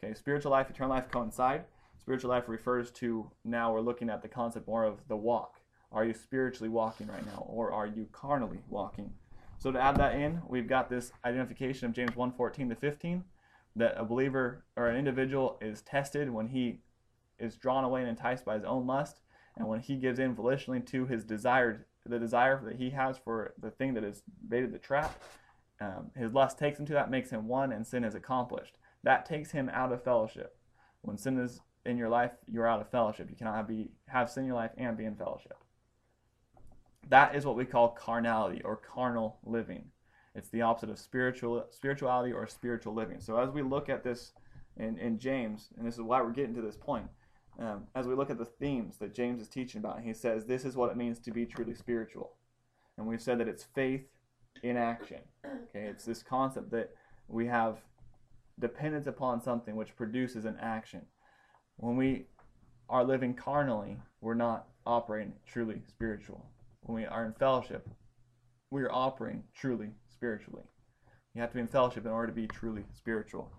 Okay, 0.02 0.14
spiritual 0.14 0.52
life, 0.52 0.70
eternal 0.70 0.90
life 0.90 1.10
coincide. 1.10 1.64
Spiritual 1.98 2.30
life 2.30 2.44
refers 2.48 2.90
to 2.92 3.30
now 3.44 3.72
we're 3.72 3.80
looking 3.80 4.08
at 4.08 4.22
the 4.22 4.28
concept 4.28 4.68
more 4.68 4.84
of 4.84 5.00
the 5.08 5.16
walk. 5.16 5.60
Are 5.92 6.04
you 6.04 6.14
spiritually 6.14 6.68
walking 6.68 7.06
right 7.06 7.24
now, 7.26 7.46
or 7.48 7.72
are 7.72 7.86
you 7.86 8.08
carnally 8.12 8.60
walking? 8.68 9.12
So 9.58 9.72
to 9.72 9.80
add 9.80 9.96
that 9.96 10.14
in, 10.14 10.42
we've 10.48 10.68
got 10.68 10.90
this 10.90 11.12
identification 11.24 11.86
of 11.86 11.94
James 11.94 12.14
1:14 12.16 12.68
to 12.68 12.74
15 12.74 13.24
that 13.76 13.94
a 13.96 14.04
believer 14.04 14.64
or 14.76 14.88
an 14.88 14.96
individual 14.96 15.58
is 15.60 15.82
tested 15.82 16.30
when 16.30 16.48
he 16.48 16.80
is 17.38 17.56
drawn 17.56 17.84
away 17.84 18.00
and 18.00 18.10
enticed 18.10 18.44
by 18.44 18.54
his 18.54 18.64
own 18.64 18.86
lust, 18.86 19.20
and 19.56 19.68
when 19.68 19.80
he 19.80 19.96
gives 19.96 20.18
in 20.18 20.34
volitionally 20.34 20.84
to 20.86 21.06
his 21.06 21.24
desired 21.24 21.84
the 22.04 22.18
desire 22.18 22.62
that 22.64 22.76
he 22.76 22.90
has 22.90 23.18
for 23.18 23.54
the 23.60 23.70
thing 23.70 23.94
that 23.94 24.04
has 24.04 24.22
baited 24.48 24.72
the 24.72 24.78
trap, 24.78 25.22
um, 25.80 26.10
his 26.14 26.32
lust 26.32 26.58
takes 26.58 26.78
him 26.78 26.86
to 26.86 26.92
that, 26.92 27.10
makes 27.10 27.30
him 27.30 27.48
one, 27.48 27.72
and 27.72 27.86
sin 27.86 28.04
is 28.04 28.14
accomplished. 28.14 28.78
That 29.02 29.26
takes 29.26 29.50
him 29.50 29.68
out 29.68 29.92
of 29.92 30.02
fellowship. 30.02 30.56
When 31.02 31.18
sin 31.18 31.38
is 31.38 31.60
in 31.84 31.96
your 31.96 32.08
life, 32.08 32.32
you're 32.46 32.66
out 32.66 32.80
of 32.80 32.90
fellowship. 32.90 33.28
You 33.30 33.36
cannot 33.36 33.56
have, 33.56 33.68
be, 33.68 33.90
have 34.08 34.30
sin 34.30 34.44
in 34.44 34.48
your 34.48 34.56
life 34.56 34.72
and 34.76 34.96
be 34.96 35.04
in 35.04 35.16
fellowship. 35.16 35.56
That 37.08 37.34
is 37.34 37.44
what 37.46 37.56
we 37.56 37.64
call 37.64 37.90
carnality 37.90 38.62
or 38.62 38.76
carnal 38.76 39.38
living. 39.44 39.84
It's 40.34 40.48
the 40.48 40.62
opposite 40.62 40.90
of 40.90 40.98
spiritual 40.98 41.66
spirituality 41.70 42.32
or 42.32 42.46
spiritual 42.46 42.94
living. 42.94 43.20
So 43.20 43.38
as 43.38 43.50
we 43.50 43.62
look 43.62 43.88
at 43.88 44.04
this 44.04 44.32
in, 44.76 44.98
in 44.98 45.18
James, 45.18 45.68
and 45.78 45.86
this 45.86 45.94
is 45.94 46.02
why 46.02 46.20
we're 46.20 46.32
getting 46.32 46.54
to 46.56 46.62
this 46.62 46.76
point, 46.76 47.06
um, 47.58 47.84
as 47.94 48.06
we 48.06 48.14
look 48.14 48.28
at 48.28 48.38
the 48.38 48.44
themes 48.44 48.98
that 48.98 49.14
James 49.14 49.40
is 49.40 49.48
teaching 49.48 49.78
about, 49.78 50.02
he 50.02 50.12
says 50.12 50.44
this 50.44 50.64
is 50.64 50.76
what 50.76 50.90
it 50.90 50.96
means 50.96 51.18
to 51.20 51.30
be 51.30 51.46
truly 51.46 51.74
spiritual. 51.74 52.32
And 52.98 53.06
we've 53.06 53.22
said 53.22 53.38
that 53.38 53.48
it's 53.48 53.64
faith 53.64 54.04
in 54.62 54.76
action. 54.76 55.20
Okay, 55.44 55.86
it's 55.86 56.04
this 56.04 56.22
concept 56.22 56.70
that 56.72 56.90
we 57.28 57.46
have 57.46 57.78
dependence 58.58 59.06
upon 59.06 59.40
something 59.40 59.76
which 59.76 59.96
produces 59.96 60.44
an 60.44 60.56
action. 60.60 61.02
When 61.76 61.96
we 61.96 62.26
are 62.88 63.04
living 63.04 63.34
carnally, 63.34 63.98
we're 64.20 64.34
not 64.34 64.66
operating 64.86 65.34
truly 65.46 65.82
spiritual. 65.88 66.44
When 66.86 67.02
we 67.02 67.04
are 67.04 67.26
in 67.26 67.32
fellowship, 67.32 67.88
we 68.70 68.80
are 68.82 68.92
operating 68.92 69.42
truly 69.52 69.90
spiritually. 70.08 70.62
You 71.34 71.40
have 71.40 71.50
to 71.50 71.56
be 71.56 71.60
in 71.60 71.66
fellowship 71.66 72.06
in 72.06 72.12
order 72.12 72.28
to 72.28 72.32
be 72.32 72.46
truly 72.46 72.84
spiritual. 72.94 73.50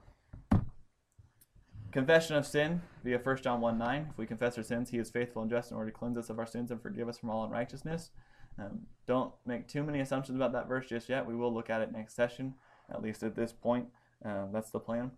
Confession 1.92 2.38
of 2.38 2.48
sin 2.48 2.82
via 3.04 3.18
1 3.18 3.38
John 3.44 3.60
1 3.60 3.78
9. 3.78 4.08
If 4.12 4.18
we 4.18 4.26
confess 4.26 4.58
our 4.58 4.64
sins, 4.64 4.92
he 4.92 4.98
is 4.98 5.10
faithful 5.10 5.42
and 5.42 5.52
just 5.52 5.72
in 5.72 5.78
order 5.78 5.92
to 5.92 5.98
cleanse 5.98 6.18
us 6.18 6.30
of 6.30 6.40
our 6.40 6.48
sins 6.48 6.72
and 6.72 6.82
forgive 6.82 7.10
us 7.10 7.18
from 7.18 7.30
all 7.30 7.44
unrighteousness. 7.44 8.12
Um, 8.58 8.84
don't 9.06 9.34
make 9.46 9.68
too 9.68 9.84
many 9.84 10.00
assumptions 10.00 10.38
about 10.38 10.54
that 10.54 10.70
verse 10.70 10.88
just 10.88 11.10
yet. 11.10 11.26
We 11.26 11.36
will 11.36 11.54
look 11.54 11.70
at 11.70 11.82
it 11.82 11.92
next 11.92 12.16
session, 12.16 12.54
at 12.90 13.02
least 13.02 13.24
at 13.24 13.36
this 13.36 13.52
point. 13.52 13.88
Uh, 14.24 14.46
that's 14.54 14.72
the 14.72 14.80
plan. 14.80 15.12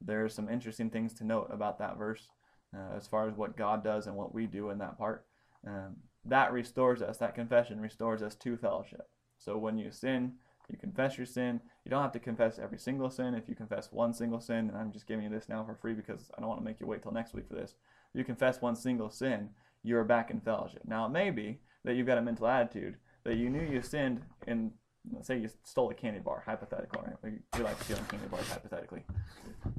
There 0.00 0.24
are 0.24 0.28
some 0.28 0.48
interesting 0.48 0.90
things 0.90 1.14
to 1.14 1.24
note 1.24 1.48
about 1.52 1.78
that 1.78 1.96
verse 1.96 2.26
uh, 2.74 2.96
as 2.96 3.06
far 3.06 3.28
as 3.28 3.36
what 3.36 3.56
God 3.56 3.84
does 3.84 4.08
and 4.08 4.16
what 4.16 4.34
we 4.34 4.46
do 4.46 4.70
in 4.70 4.78
that 4.78 4.98
part. 4.98 5.26
Um, 5.64 5.98
that 6.24 6.52
restores 6.52 7.02
us, 7.02 7.18
that 7.18 7.34
confession 7.34 7.80
restores 7.80 8.22
us 8.22 8.34
to 8.36 8.56
fellowship. 8.56 9.08
So 9.38 9.58
when 9.58 9.78
you 9.78 9.90
sin, 9.90 10.34
you 10.68 10.78
confess 10.78 11.16
your 11.18 11.26
sin. 11.26 11.60
You 11.84 11.90
don't 11.90 12.02
have 12.02 12.12
to 12.12 12.18
confess 12.18 12.58
every 12.58 12.78
single 12.78 13.10
sin. 13.10 13.34
If 13.34 13.48
you 13.48 13.54
confess 13.54 13.92
one 13.92 14.14
single 14.14 14.40
sin, 14.40 14.70
and 14.70 14.76
I'm 14.76 14.92
just 14.92 15.06
giving 15.06 15.24
you 15.24 15.30
this 15.30 15.48
now 15.48 15.64
for 15.64 15.74
free 15.74 15.94
because 15.94 16.30
I 16.36 16.40
don't 16.40 16.48
want 16.48 16.60
to 16.60 16.64
make 16.64 16.80
you 16.80 16.86
wait 16.86 17.02
till 17.02 17.12
next 17.12 17.34
week 17.34 17.48
for 17.48 17.54
this. 17.54 17.74
You 18.14 18.24
confess 18.24 18.60
one 18.60 18.76
single 18.76 19.10
sin, 19.10 19.50
you 19.82 19.96
are 19.98 20.04
back 20.04 20.30
in 20.30 20.40
fellowship. 20.40 20.82
Now, 20.86 21.06
it 21.06 21.10
may 21.10 21.30
be 21.30 21.60
that 21.84 21.94
you've 21.94 22.06
got 22.06 22.18
a 22.18 22.22
mental 22.22 22.46
attitude 22.46 22.96
that 23.24 23.36
you 23.36 23.50
knew 23.50 23.62
you 23.62 23.82
sinned 23.82 24.22
in, 24.46 24.72
let's 25.12 25.26
say 25.26 25.38
you 25.38 25.48
stole 25.64 25.90
a 25.90 25.94
candy 25.94 26.20
bar, 26.20 26.42
hypothetical, 26.44 27.02
right? 27.02 27.16
We 27.56 27.62
like 27.62 27.82
stealing 27.82 28.04
candy 28.04 28.26
bars, 28.28 28.48
hypothetically. 28.48 29.04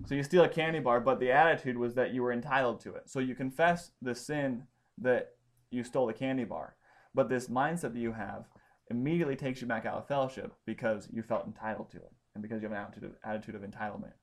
So 0.06 0.16
you 0.16 0.24
steal 0.24 0.44
a 0.44 0.50
candy 0.50 0.80
bar, 0.80 1.00
but 1.00 1.20
the 1.20 1.32
attitude 1.32 1.78
was 1.78 1.94
that 1.96 2.14
you 2.14 2.24
were 2.24 2.34
entitled 2.34 2.82
to 2.82 2.94
it. 2.96 3.10
So 3.10 3.20
you 3.20 3.36
confess 3.36 3.92
the 4.02 4.16
sin 4.16 4.64
that 5.00 5.32
you 5.74 5.84
stole 5.84 6.08
the 6.08 6.14
candy 6.14 6.44
bar. 6.44 6.76
But 7.14 7.30
this 7.30 7.48
mindset 7.48 7.94
that 7.94 8.00
you 8.00 8.14
have 8.14 8.46
immediately 8.90 9.36
takes 9.36 9.62
you 9.62 9.68
back 9.68 9.86
out 9.86 9.98
of 9.98 10.08
fellowship 10.08 10.54
because 10.66 11.08
you 11.12 11.22
felt 11.24 11.46
entitled 11.46 11.90
to 11.92 11.98
it 11.98 12.12
and 12.34 12.42
because 12.42 12.62
you 12.62 12.70
have 12.70 12.78
an 12.78 12.84
attitude 12.84 13.04
of, 13.04 13.12
attitude 13.24 13.56
of 13.56 13.62
entitlement. 13.62 14.14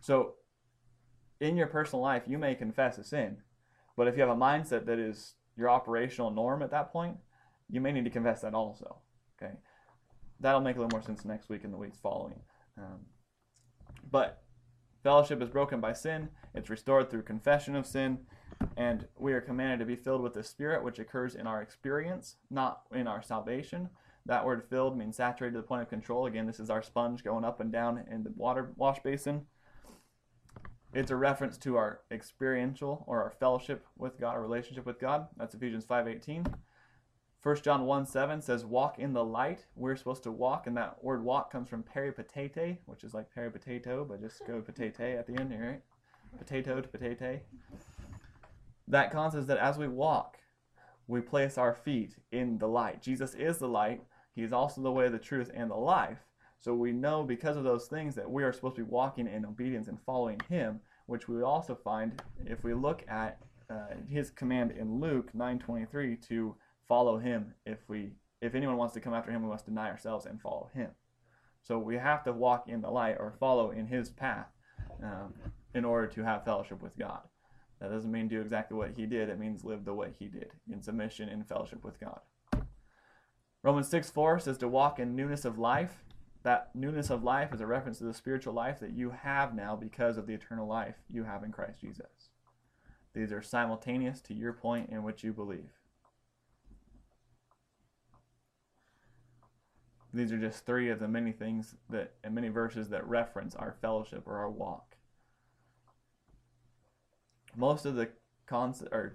So, 0.00 0.34
in 1.40 1.56
your 1.56 1.68
personal 1.68 2.02
life, 2.02 2.24
you 2.26 2.36
may 2.38 2.54
confess 2.54 2.98
a 2.98 3.04
sin, 3.04 3.38
but 3.96 4.08
if 4.08 4.14
you 4.14 4.20
have 4.20 4.30
a 4.30 4.40
mindset 4.40 4.84
that 4.86 4.98
is 4.98 5.34
your 5.56 5.70
operational 5.70 6.30
norm 6.30 6.62
at 6.62 6.70
that 6.70 6.92
point, 6.92 7.16
you 7.70 7.80
may 7.80 7.92
need 7.92 8.04
to 8.04 8.10
confess 8.10 8.42
that 8.42 8.54
also. 8.54 8.96
Okay, 9.40 9.54
that'll 10.38 10.60
make 10.60 10.76
a 10.76 10.80
little 10.80 10.96
more 10.96 11.02
sense 11.02 11.24
next 11.24 11.48
week 11.48 11.64
and 11.64 11.72
the 11.72 11.78
weeks 11.78 11.98
following. 12.02 12.40
Um, 12.76 13.06
but 14.10 14.42
fellowship 15.02 15.40
is 15.40 15.48
broken 15.48 15.80
by 15.80 15.94
sin; 15.94 16.28
it's 16.54 16.68
restored 16.68 17.10
through 17.10 17.22
confession 17.22 17.74
of 17.74 17.86
sin, 17.86 18.18
and 18.76 19.06
we 19.18 19.32
are 19.32 19.40
commanded 19.40 19.78
to 19.80 19.84
be 19.84 19.96
filled 19.96 20.22
with 20.22 20.34
the 20.34 20.42
Spirit, 20.42 20.84
which 20.84 20.98
occurs 20.98 21.34
in 21.34 21.46
our 21.46 21.62
experience, 21.62 22.36
not 22.50 22.82
in 22.94 23.06
our 23.06 23.22
salvation. 23.22 23.88
That 24.26 24.44
word 24.44 24.64
filled 24.68 24.96
means 24.96 25.16
saturated 25.16 25.54
to 25.54 25.60
the 25.60 25.66
point 25.66 25.82
of 25.82 25.88
control. 25.88 26.26
Again, 26.26 26.46
this 26.46 26.60
is 26.60 26.70
our 26.70 26.82
sponge 26.82 27.24
going 27.24 27.44
up 27.44 27.60
and 27.60 27.72
down 27.72 28.04
in 28.10 28.22
the 28.22 28.32
water 28.36 28.72
wash 28.76 29.02
basin. 29.02 29.46
It's 30.92 31.10
a 31.10 31.16
reference 31.16 31.56
to 31.58 31.76
our 31.76 32.00
experiential 32.10 33.04
or 33.06 33.22
our 33.22 33.30
fellowship 33.30 33.86
with 33.96 34.18
God, 34.18 34.34
our 34.34 34.42
relationship 34.42 34.84
with 34.86 34.98
God. 34.98 35.28
That's 35.36 35.54
Ephesians 35.54 35.84
5:18. 35.84 36.46
1 37.42 37.56
John 37.62 37.86
1 37.86 38.04
7 38.04 38.42
says, 38.42 38.66
Walk 38.66 38.98
in 38.98 39.14
the 39.14 39.24
light. 39.24 39.64
We're 39.74 39.96
supposed 39.96 40.24
to 40.24 40.32
walk, 40.32 40.66
and 40.66 40.76
that 40.76 41.02
word 41.02 41.24
walk 41.24 41.50
comes 41.50 41.70
from 41.70 41.84
peripatete, 41.84 42.78
which 42.84 43.02
is 43.02 43.14
like 43.14 43.34
peripotato, 43.34 44.06
but 44.06 44.20
just 44.20 44.46
go 44.46 44.60
potate 44.60 45.00
at 45.00 45.26
the 45.26 45.36
end, 45.36 45.50
here, 45.50 45.70
right? 45.70 46.38
Potato 46.38 46.82
to 46.82 46.88
potate. 46.88 47.40
That 48.90 49.10
concept 49.10 49.42
is 49.42 49.46
that 49.46 49.58
as 49.58 49.78
we 49.78 49.88
walk, 49.88 50.38
we 51.06 51.20
place 51.20 51.58
our 51.58 51.74
feet 51.74 52.16
in 52.30 52.58
the 52.58 52.68
light. 52.68 53.02
Jesus 53.02 53.34
is 53.34 53.58
the 53.58 53.68
light. 53.68 54.02
He 54.34 54.42
is 54.42 54.52
also 54.52 54.80
the 54.80 54.92
way, 54.92 55.08
the 55.08 55.18
truth, 55.18 55.50
and 55.54 55.70
the 55.70 55.76
life. 55.76 56.18
So 56.58 56.74
we 56.74 56.92
know 56.92 57.24
because 57.24 57.56
of 57.56 57.64
those 57.64 57.86
things 57.86 58.14
that 58.14 58.30
we 58.30 58.44
are 58.44 58.52
supposed 58.52 58.76
to 58.76 58.84
be 58.84 58.90
walking 58.90 59.26
in 59.26 59.46
obedience 59.46 59.88
and 59.88 59.98
following 60.04 60.40
Him, 60.48 60.80
which 61.06 61.28
we 61.28 61.42
also 61.42 61.74
find 61.74 62.22
if 62.44 62.62
we 62.62 62.74
look 62.74 63.02
at 63.08 63.38
uh, 63.70 63.94
His 64.08 64.30
command 64.30 64.72
in 64.72 65.00
Luke 65.00 65.30
9:23 65.34 66.26
to 66.28 66.54
follow 66.86 67.18
Him 67.18 67.54
if 67.64 67.78
we 67.88 68.12
if 68.40 68.54
anyone 68.54 68.76
wants 68.76 68.94
to 68.94 69.00
come 69.00 69.14
after 69.14 69.30
him, 69.30 69.42
we 69.42 69.48
must 69.48 69.66
deny 69.66 69.88
ourselves 69.88 70.26
and 70.26 70.40
follow 70.40 70.70
him. 70.74 70.90
So 71.62 71.78
we 71.78 71.96
have 71.96 72.24
to 72.24 72.32
walk 72.32 72.68
in 72.68 72.80
the 72.80 72.90
light 72.90 73.16
or 73.18 73.34
follow 73.38 73.70
in 73.70 73.86
his 73.86 74.10
path 74.10 74.46
um, 75.02 75.34
in 75.74 75.84
order 75.84 76.06
to 76.08 76.24
have 76.24 76.44
fellowship 76.44 76.82
with 76.82 76.96
God. 76.98 77.20
That 77.80 77.90
doesn't 77.90 78.12
mean 78.12 78.28
do 78.28 78.40
exactly 78.40 78.76
what 78.76 78.92
he 78.96 79.06
did, 79.06 79.28
it 79.28 79.38
means 79.38 79.64
live 79.64 79.84
the 79.84 79.94
way 79.94 80.12
he 80.18 80.26
did 80.26 80.52
in 80.70 80.82
submission 80.82 81.28
and 81.28 81.46
fellowship 81.46 81.82
with 81.82 81.98
God. 81.98 82.20
Romans 83.62 83.88
6 83.88 84.10
4 84.10 84.38
says 84.38 84.58
to 84.58 84.68
walk 84.68 84.98
in 84.98 85.16
newness 85.16 85.44
of 85.44 85.58
life. 85.58 86.02
That 86.42 86.70
newness 86.74 87.10
of 87.10 87.22
life 87.22 87.52
is 87.52 87.60
a 87.60 87.66
reference 87.66 87.98
to 87.98 88.04
the 88.04 88.14
spiritual 88.14 88.54
life 88.54 88.80
that 88.80 88.92
you 88.92 89.10
have 89.10 89.54
now 89.54 89.76
because 89.76 90.16
of 90.16 90.26
the 90.26 90.32
eternal 90.32 90.66
life 90.66 90.96
you 91.10 91.24
have 91.24 91.44
in 91.44 91.52
Christ 91.52 91.80
Jesus. 91.80 92.30
These 93.14 93.32
are 93.32 93.42
simultaneous 93.42 94.22
to 94.22 94.34
your 94.34 94.54
point 94.54 94.88
in 94.90 95.02
which 95.02 95.22
you 95.22 95.32
believe. 95.32 95.72
These 100.12 100.32
are 100.32 100.38
just 100.38 100.64
three 100.64 100.88
of 100.88 100.98
the 100.98 101.08
many 101.08 101.32
things 101.32 101.74
that 101.88 102.14
and 102.24 102.34
many 102.34 102.48
verses 102.48 102.88
that 102.88 103.06
reference 103.06 103.54
our 103.54 103.76
fellowship 103.80 104.22
or 104.26 104.38
our 104.38 104.50
walk. 104.50 104.89
Most 107.56 107.86
of 107.86 107.94
the 107.96 108.08
cons 108.46 108.82
or 108.92 109.14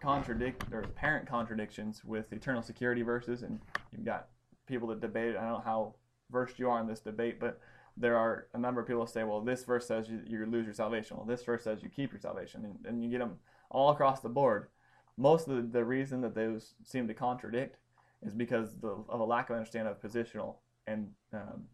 contradict 0.00 0.64
or 0.72 0.80
apparent 0.80 1.28
contradictions 1.28 2.04
with 2.04 2.32
eternal 2.32 2.62
security 2.62 3.02
verses, 3.02 3.42
and 3.42 3.60
you've 3.92 4.04
got 4.04 4.28
people 4.66 4.88
that 4.88 5.00
debate 5.00 5.30
it. 5.30 5.36
I 5.36 5.42
don't 5.42 5.52
know 5.52 5.62
how 5.64 5.94
versed 6.30 6.58
you 6.58 6.68
are 6.70 6.80
in 6.80 6.86
this 6.86 7.00
debate, 7.00 7.40
but 7.40 7.60
there 7.96 8.16
are 8.16 8.46
a 8.52 8.58
number 8.58 8.80
of 8.80 8.86
people 8.86 9.06
say, 9.06 9.24
well, 9.24 9.40
this 9.40 9.64
verse 9.64 9.86
says 9.86 10.08
you, 10.08 10.20
you 10.26 10.44
lose 10.46 10.66
your 10.66 10.74
salvation. 10.74 11.16
Well, 11.16 11.26
this 11.26 11.42
verse 11.42 11.64
says 11.64 11.82
you 11.82 11.88
keep 11.88 12.12
your 12.12 12.20
salvation. 12.20 12.64
And, 12.64 12.86
and 12.86 13.02
you 13.02 13.10
get 13.10 13.20
them 13.20 13.38
all 13.70 13.90
across 13.90 14.20
the 14.20 14.28
board. 14.28 14.68
Most 15.16 15.48
of 15.48 15.56
the, 15.56 15.62
the 15.62 15.84
reason 15.84 16.20
that 16.20 16.34
those 16.34 16.74
seem 16.84 17.08
to 17.08 17.14
contradict 17.14 17.78
is 18.22 18.34
because 18.34 18.76
the, 18.80 19.02
of 19.08 19.20
a 19.20 19.24
lack 19.24 19.48
of 19.48 19.56
understanding 19.56 19.90
of 19.90 20.00
positional 20.00 20.56
and 20.86 21.08
um, 21.32 21.64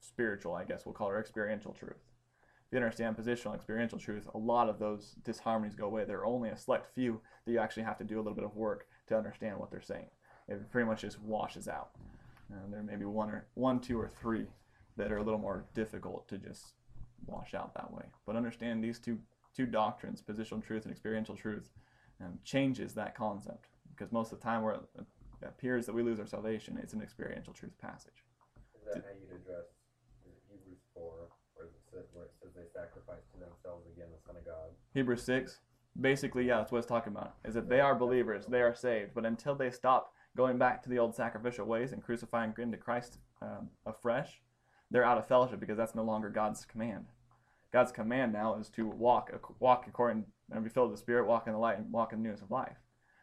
spiritual, 0.00 0.54
I 0.54 0.64
guess 0.64 0.86
we'll 0.86 0.94
call 0.94 1.14
it, 1.14 1.18
experiential 1.18 1.72
truth. 1.72 2.00
You 2.70 2.78
understand 2.78 3.16
positional 3.16 3.54
experiential 3.54 3.98
truth, 3.98 4.28
a 4.34 4.38
lot 4.38 4.68
of 4.68 4.78
those 4.78 5.14
disharmonies 5.22 5.76
go 5.76 5.86
away. 5.86 6.04
There 6.04 6.18
are 6.18 6.26
only 6.26 6.48
a 6.48 6.56
select 6.56 6.92
few 6.94 7.20
that 7.44 7.52
you 7.52 7.58
actually 7.58 7.84
have 7.84 7.98
to 7.98 8.04
do 8.04 8.16
a 8.16 8.22
little 8.22 8.34
bit 8.34 8.44
of 8.44 8.56
work 8.56 8.88
to 9.06 9.16
understand 9.16 9.58
what 9.58 9.70
they're 9.70 9.80
saying. 9.80 10.08
It 10.48 10.70
pretty 10.70 10.86
much 10.86 11.02
just 11.02 11.20
washes 11.20 11.68
out. 11.68 11.90
And 12.50 12.72
there 12.72 12.82
may 12.82 12.96
be 12.96 13.04
one 13.04 13.30
or 13.30 13.46
one, 13.54 13.80
two, 13.80 13.98
or 13.98 14.08
three 14.08 14.46
that 14.96 15.12
are 15.12 15.18
a 15.18 15.22
little 15.22 15.40
more 15.40 15.64
difficult 15.74 16.28
to 16.28 16.38
just 16.38 16.74
wash 17.26 17.54
out 17.54 17.74
that 17.74 17.92
way. 17.92 18.04
But 18.26 18.36
understand 18.36 18.82
these 18.82 18.98
two 18.98 19.18
two 19.54 19.66
doctrines, 19.66 20.20
positional 20.20 20.64
truth 20.64 20.84
and 20.84 20.90
experiential 20.90 21.36
truth, 21.36 21.70
um, 22.20 22.38
changes 22.44 22.92
that 22.94 23.14
concept 23.14 23.68
because 23.94 24.12
most 24.12 24.32
of 24.32 24.40
the 24.40 24.44
time 24.44 24.62
where 24.62 24.74
it 24.74 25.06
appears 25.42 25.86
that 25.86 25.94
we 25.94 26.02
lose 26.02 26.18
our 26.18 26.26
salvation, 26.26 26.78
it's 26.82 26.92
an 26.92 27.02
experiential 27.02 27.52
truth 27.52 27.76
passage. 27.78 28.24
Is 28.74 28.82
that 28.86 29.04
how 29.04 29.14
you'd 29.14 29.30
address 29.30 29.70
Hebrews 30.50 30.82
4, 30.94 31.12
where 31.54 31.66
it, 31.66 31.72
says, 31.92 32.63
where 32.74 32.84
it 32.84 32.90
says 32.94 33.02
they 33.02 33.10
sacrifice 33.10 33.24
to 33.32 33.40
themselves 33.40 33.86
again 33.94 34.08
the 34.12 34.22
Son 34.26 34.36
of 34.36 34.44
God? 34.44 34.70
Hebrews 34.94 35.22
6, 35.22 35.60
basically, 36.00 36.46
yeah, 36.46 36.58
that's 36.58 36.72
what 36.72 36.78
it's 36.78 36.86
talking 36.86 37.12
about. 37.12 37.34
Is 37.44 37.54
that 37.54 37.68
they 37.68 37.80
are 37.80 37.94
believers, 37.94 38.46
they 38.46 38.62
are 38.62 38.74
saved, 38.74 39.12
but 39.14 39.26
until 39.26 39.54
they 39.54 39.70
stop 39.70 40.12
going 40.36 40.58
back 40.58 40.82
to 40.82 40.88
the 40.88 40.98
old 40.98 41.14
sacrificial 41.14 41.66
ways 41.66 41.92
and 41.92 42.02
crucifying 42.02 42.54
into 42.58 42.76
Christ 42.76 43.18
um, 43.42 43.70
afresh, 43.86 44.40
they're 44.90 45.04
out 45.04 45.18
of 45.18 45.26
fellowship 45.26 45.60
because 45.60 45.76
that's 45.76 45.94
no 45.94 46.04
longer 46.04 46.30
God's 46.30 46.64
command. 46.64 47.06
God's 47.72 47.92
command 47.92 48.32
now 48.32 48.56
is 48.56 48.68
to 48.70 48.86
walk 48.86 49.32
walk 49.58 49.86
according 49.88 50.24
and 50.52 50.62
be 50.62 50.70
filled 50.70 50.90
with 50.90 50.98
the 50.98 51.02
Spirit, 51.02 51.26
walk 51.26 51.46
in 51.46 51.52
the 51.52 51.58
light, 51.58 51.78
and 51.78 51.90
walk 51.90 52.12
in 52.12 52.20
the 52.20 52.22
newness 52.22 52.42
of 52.42 52.50
life. 52.50 52.76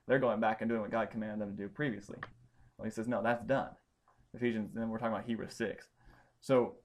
They're 0.07 0.19
going 0.19 0.41
back 0.41 0.61
and 0.61 0.69
doing 0.69 0.81
what 0.81 0.91
God 0.91 1.09
commanded 1.09 1.39
them 1.39 1.55
to 1.55 1.63
do 1.63 1.69
previously. 1.69 2.17
Well, 2.77 2.85
he 2.85 2.91
says, 2.91 3.07
no, 3.07 3.21
that's 3.23 3.45
done. 3.45 3.69
Ephesians, 4.33 4.71
then 4.73 4.89
we're 4.89 4.97
talking 4.97 5.13
about 5.13 5.25
Hebrews 5.25 5.53
6. 5.53 5.87
So 6.41 6.75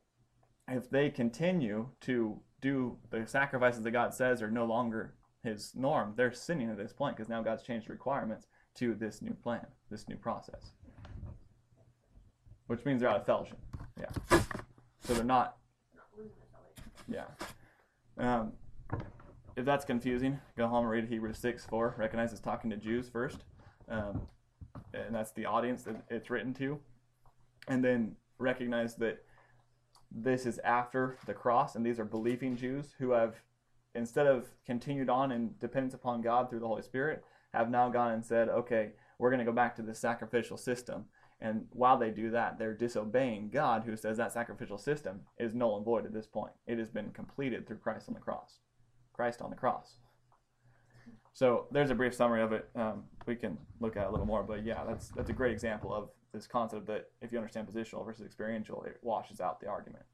if 0.69 0.91
they 0.91 1.11
continue 1.11 1.89
to 2.03 2.41
do 2.61 2.97
the 3.11 3.27
sacrifices 3.27 3.83
that 3.83 3.91
God 3.91 4.15
says 4.15 4.43
are 4.43 4.51
no 4.51 4.65
longer 4.65 5.15
his 5.43 5.73
norm, 5.75 6.15
they're 6.17 6.33
sinning 6.33 6.71
at 6.71 6.77
this 6.77 6.93
point 6.93 7.17
because 7.17 7.29
now 7.29 7.43
God's 7.43 7.63
changed 7.63 7.89
requirements 7.89 8.47
to 8.77 8.95
this 8.95 9.23
new 9.23 9.35
plan, 9.35 9.67
this 9.91 10.09
new 10.09 10.17
process. 10.17 10.73
Which 12.67 12.85
means 12.85 13.01
they're 13.01 13.11
out 13.11 13.21
of 13.21 13.27
fellowship. 13.27 13.59
Yeah. 13.99 14.41
So 15.01 15.15
they're 15.15 15.25
not. 15.25 15.57
Yeah. 17.09 17.27
Um, 18.19 18.53
if 19.57 19.65
that's 19.65 19.85
confusing, 19.85 20.39
go 20.57 20.67
home 20.67 20.85
and 20.85 20.91
read 20.91 21.09
Hebrews 21.09 21.39
6 21.39 21.65
4. 21.67 21.95
Recognize 21.97 22.33
it's 22.33 22.41
talking 22.41 22.71
to 22.71 22.77
Jews 22.77 23.09
first. 23.09 23.45
Um, 23.89 24.23
and 24.93 25.15
that's 25.15 25.31
the 25.33 25.47
audience 25.47 25.85
that 25.85 25.97
it's 26.11 26.29
written 26.29 26.53
to. 26.55 26.79
And 27.69 27.85
then 27.85 28.17
recognize 28.39 28.97
that 28.97 29.25
this 30.11 30.47
is 30.47 30.59
after 30.61 31.19
the 31.27 31.35
cross, 31.35 31.75
and 31.75 31.85
these 31.85 31.99
are 31.99 32.05
believing 32.05 32.57
Jews 32.57 32.95
who 32.99 33.11
have, 33.11 33.37
instead 33.95 34.27
of 34.27 34.47
continued 34.65 35.11
on 35.11 35.33
in 35.33 35.55
dependence 35.61 35.95
upon 35.95 36.23
God 36.23 36.49
through 36.49 36.61
the 36.61 36.67
Holy 36.67 36.83
Spirit, 36.83 37.25
have 37.53 37.71
now 37.71 37.89
gone 37.89 38.13
and 38.13 38.25
said, 38.25 38.49
okay, 38.49 38.93
we're 39.19 39.31
going 39.31 39.45
to 39.45 39.51
go 39.51 39.53
back 39.53 39.77
to 39.77 39.83
the 39.83 39.95
sacrificial 39.95 40.57
system. 40.57 41.07
And 41.41 41.67
while 41.71 41.99
they 41.99 42.11
do 42.11 42.31
that, 42.31 42.59
they're 42.59 42.75
disobeying 42.75 43.51
God, 43.51 43.85
who 43.85 43.97
says 43.97 44.17
that 44.17 44.33
sacrificial 44.33 44.79
system 44.79 45.21
is 45.39 45.55
null 45.55 45.77
and 45.77 45.85
void 45.85 46.07
at 46.07 46.13
this 46.13 46.27
point. 46.27 46.53
It 46.67 46.79
has 46.79 46.89
been 46.89 47.11
completed 47.11 47.67
through 47.67 47.79
Christ 47.79 48.09
on 48.09 48.15
the 48.15 48.21
cross. 48.21 48.61
Christ 49.13 49.43
on 49.43 49.51
the 49.51 49.57
cross. 49.57 49.97
So 51.33 51.67
there's 51.71 51.91
a 51.91 51.95
brief 51.95 52.15
summary 52.15 52.43
of 52.43 52.53
it. 52.53 52.69
Um, 52.75 53.05
we 53.27 53.37
can 53.37 53.59
look 53.81 53.97
at 53.97 54.07
a 54.07 54.11
little 54.11 54.25
more, 54.25 54.43
but 54.43 54.65
yeah, 54.65 54.85
that's 54.87 55.09
that's 55.11 55.29
a 55.29 55.35
great 55.35 55.53
example 55.53 55.93
of 55.93 56.09
this 56.33 56.47
concept 56.47 56.87
that 56.87 57.11
if 57.21 57.33
you 57.33 57.39
understand 57.39 57.67
positional 57.69 58.05
versus 58.05 58.25
experiential, 58.25 58.83
it 58.85 58.99
washes 59.03 59.41
out 59.41 59.61
the 59.61 59.69
argument. 59.69 60.05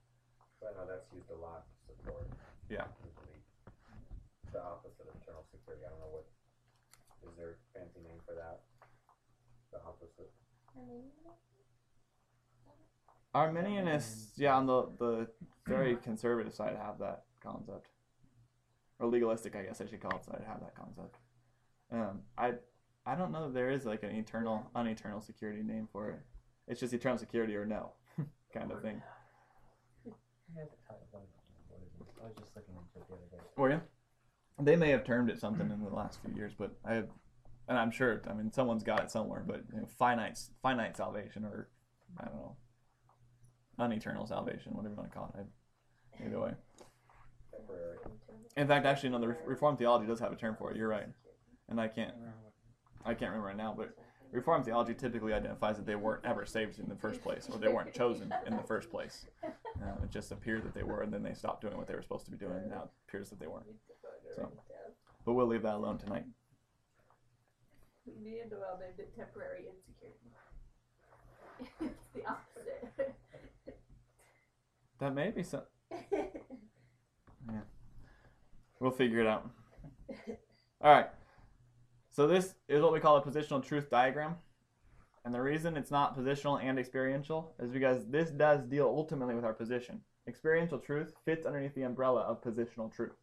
I 0.62 0.72
know 0.78 0.86
that's 0.88 1.12
used 1.12 1.30
a 1.30 1.40
lot 1.40 1.64
to 1.88 1.96
support. 1.96 2.28
Yeah. 2.70 2.84
The 4.52 4.62
opposite 4.62 5.08
of 5.08 5.20
eternal 5.20 5.44
security. 5.50 5.84
I 5.84 5.90
don't 5.90 6.00
know 6.00 6.12
what 6.12 6.26
is 7.26 7.36
there 7.36 7.56
a 7.56 7.78
fancy 7.78 8.00
name 8.00 8.20
for 8.26 8.34
that? 8.34 8.60
The 9.72 9.78
opposite. 9.86 10.30
Arminianists, 13.34 14.32
yeah, 14.36 14.56
on 14.56 14.66
the 14.66 14.88
the 14.98 15.28
very 15.66 15.96
conservative 15.96 16.54
side 16.54 16.76
have 16.76 16.98
that 16.98 17.24
concept, 17.42 17.88
or 18.98 19.08
legalistic, 19.08 19.56
I 19.56 19.62
guess 19.62 19.80
I 19.80 19.86
should 19.86 20.00
call 20.00 20.16
it. 20.18 20.24
Side 20.24 20.44
have 20.46 20.60
that 20.60 20.74
concept. 20.76 21.16
Um, 21.90 22.20
I 22.36 22.52
I 23.04 23.14
don't 23.14 23.32
know 23.32 23.46
that 23.46 23.54
there 23.54 23.70
is 23.70 23.84
like 23.84 24.02
an 24.02 24.10
eternal, 24.10 24.70
uneternal 24.74 25.20
security 25.20 25.62
name 25.62 25.88
for 25.92 26.10
it. 26.10 26.20
It's 26.68 26.80
just 26.80 26.94
eternal 26.94 27.18
security 27.18 27.56
or 27.56 27.66
no, 27.66 27.92
kind 28.54 28.70
of 28.70 28.80
thing. 28.82 29.02
I 32.22 32.26
was 32.26 32.36
just 32.38 32.54
looking 32.54 32.74
into 32.74 32.98
it 32.98 33.08
the 33.08 33.14
other 33.14 33.24
day. 33.30 33.38
Oh, 33.58 33.62
Were 33.62 33.70
you? 33.70 33.80
They 34.60 34.76
may 34.76 34.90
have 34.90 35.04
termed 35.04 35.30
it 35.30 35.40
something 35.40 35.68
in 35.70 35.82
the 35.82 35.90
last 35.90 36.20
few 36.24 36.34
years, 36.34 36.52
but 36.56 36.70
I 36.84 36.94
have, 36.94 37.08
and 37.68 37.76
I'm 37.76 37.90
sure. 37.90 38.22
I 38.30 38.34
mean, 38.34 38.52
someone's 38.52 38.84
got 38.84 39.02
it 39.02 39.10
somewhere. 39.10 39.42
But 39.44 39.62
you 39.72 39.80
know, 39.80 39.88
finite, 39.98 40.38
finite 40.62 40.96
salvation, 40.96 41.44
or 41.44 41.68
I 42.20 42.26
don't 42.26 42.36
know, 42.36 42.56
uneternal 43.78 44.26
salvation, 44.26 44.72
whatever 44.74 44.94
you 44.94 44.98
want 45.00 45.10
to 45.10 45.18
call 45.18 45.34
it. 45.38 45.46
Either 46.24 46.40
way. 46.40 46.52
In 48.56 48.68
fact, 48.68 48.86
actually, 48.86 49.08
no. 49.08 49.18
The 49.18 49.36
Reformed 49.46 49.78
theology 49.78 50.06
does 50.06 50.20
have 50.20 50.32
a 50.32 50.36
term 50.36 50.54
for 50.56 50.70
it. 50.70 50.76
You're 50.76 50.88
right, 50.88 51.08
and 51.68 51.80
I 51.80 51.88
can't, 51.88 52.12
I 53.04 53.14
can't 53.14 53.30
remember 53.30 53.48
right 53.48 53.56
now. 53.56 53.74
But 53.76 53.96
Reformed 54.32 54.64
theology 54.64 54.94
typically 54.94 55.34
identifies 55.34 55.76
that 55.76 55.86
they 55.86 55.94
weren't 55.94 56.24
ever 56.24 56.46
saved 56.46 56.78
in 56.78 56.88
the 56.88 56.96
first 56.96 57.22
place, 57.22 57.48
or 57.52 57.58
they 57.58 57.68
weren't 57.68 57.92
chosen 57.92 58.32
in 58.46 58.56
the 58.56 58.62
first 58.62 58.90
place. 58.90 59.26
Uh, 59.44 59.48
it 60.02 60.10
just 60.10 60.32
appeared 60.32 60.64
that 60.64 60.74
they 60.74 60.82
were, 60.82 61.02
and 61.02 61.12
then 61.12 61.22
they 61.22 61.34
stopped 61.34 61.60
doing 61.60 61.76
what 61.76 61.86
they 61.86 61.94
were 61.94 62.02
supposed 62.02 62.24
to 62.24 62.30
be 62.30 62.38
doing, 62.38 62.56
and 62.56 62.70
now 62.70 62.84
it 62.84 62.90
appears 63.08 63.28
that 63.30 63.38
they 63.38 63.46
weren't. 63.46 63.66
So. 64.34 64.48
But 65.24 65.34
we'll 65.34 65.46
leave 65.46 65.62
that 65.62 65.74
alone 65.74 65.98
tonight. 65.98 66.24
Neanderthal 68.06 68.78
named 68.80 68.98
it 68.98 69.14
temporary 69.14 69.66
insecurity. 69.68 70.18
it's 71.80 72.08
the 72.14 72.26
opposite. 72.26 73.14
That 74.98 75.14
may 75.14 75.30
be 75.30 75.42
some. 75.42 75.62
We'll 78.82 78.90
figure 78.90 79.20
it 79.20 79.28
out. 79.28 79.48
All 80.80 80.92
right. 80.92 81.06
So 82.12 82.26
this 82.26 82.56
is 82.68 82.82
what 82.82 82.92
we 82.92 83.00
call 83.00 83.16
a 83.16 83.22
positional 83.22 83.64
truth 83.64 83.88
diagram. 83.88 84.36
And 85.24 85.34
the 85.34 85.40
reason 85.40 85.78
it's 85.78 85.90
not 85.90 86.14
positional 86.16 86.62
and 86.62 86.78
experiential 86.78 87.54
is 87.58 87.70
because 87.70 88.06
this 88.06 88.30
does 88.30 88.60
deal 88.64 88.84
ultimately 88.84 89.34
with 89.34 89.46
our 89.46 89.54
position. 89.54 90.02
Experiential 90.28 90.78
truth 90.78 91.14
fits 91.24 91.46
underneath 91.46 91.74
the 91.74 91.84
umbrella 91.84 92.20
of 92.20 92.42
positional 92.42 92.92
truth. 92.94 93.16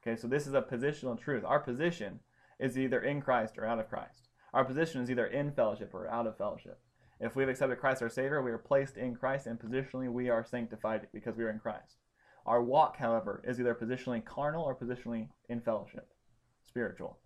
Okay, 0.00 0.16
so 0.16 0.28
this 0.28 0.46
is 0.46 0.54
a 0.54 0.62
positional 0.62 1.20
truth. 1.20 1.42
Our 1.44 1.58
position 1.58 2.20
is 2.60 2.78
either 2.78 3.00
in 3.00 3.20
Christ 3.20 3.58
or 3.58 3.66
out 3.66 3.80
of 3.80 3.88
Christ. 3.88 4.28
Our 4.54 4.64
position 4.64 5.02
is 5.02 5.10
either 5.10 5.26
in 5.26 5.50
fellowship 5.50 5.90
or 5.92 6.08
out 6.08 6.28
of 6.28 6.38
fellowship. 6.38 6.78
If 7.18 7.34
we've 7.34 7.48
accepted 7.48 7.80
Christ 7.80 8.00
our 8.00 8.08
Savior, 8.08 8.40
we 8.42 8.52
are 8.52 8.58
placed 8.58 8.96
in 8.96 9.16
Christ, 9.16 9.46
and 9.46 9.58
positionally 9.58 10.10
we 10.10 10.30
are 10.30 10.44
sanctified 10.44 11.08
because 11.12 11.36
we 11.36 11.44
are 11.44 11.50
in 11.50 11.58
Christ. 11.58 11.96
Our 12.46 12.62
walk, 12.62 12.96
however, 12.96 13.42
is 13.46 13.58
either 13.58 13.74
positionally 13.74 14.24
carnal 14.24 14.64
or 14.64 14.76
positionally 14.76 15.28
in 15.48 15.60
fellowship, 15.60 16.08
spiritual. 16.66 17.18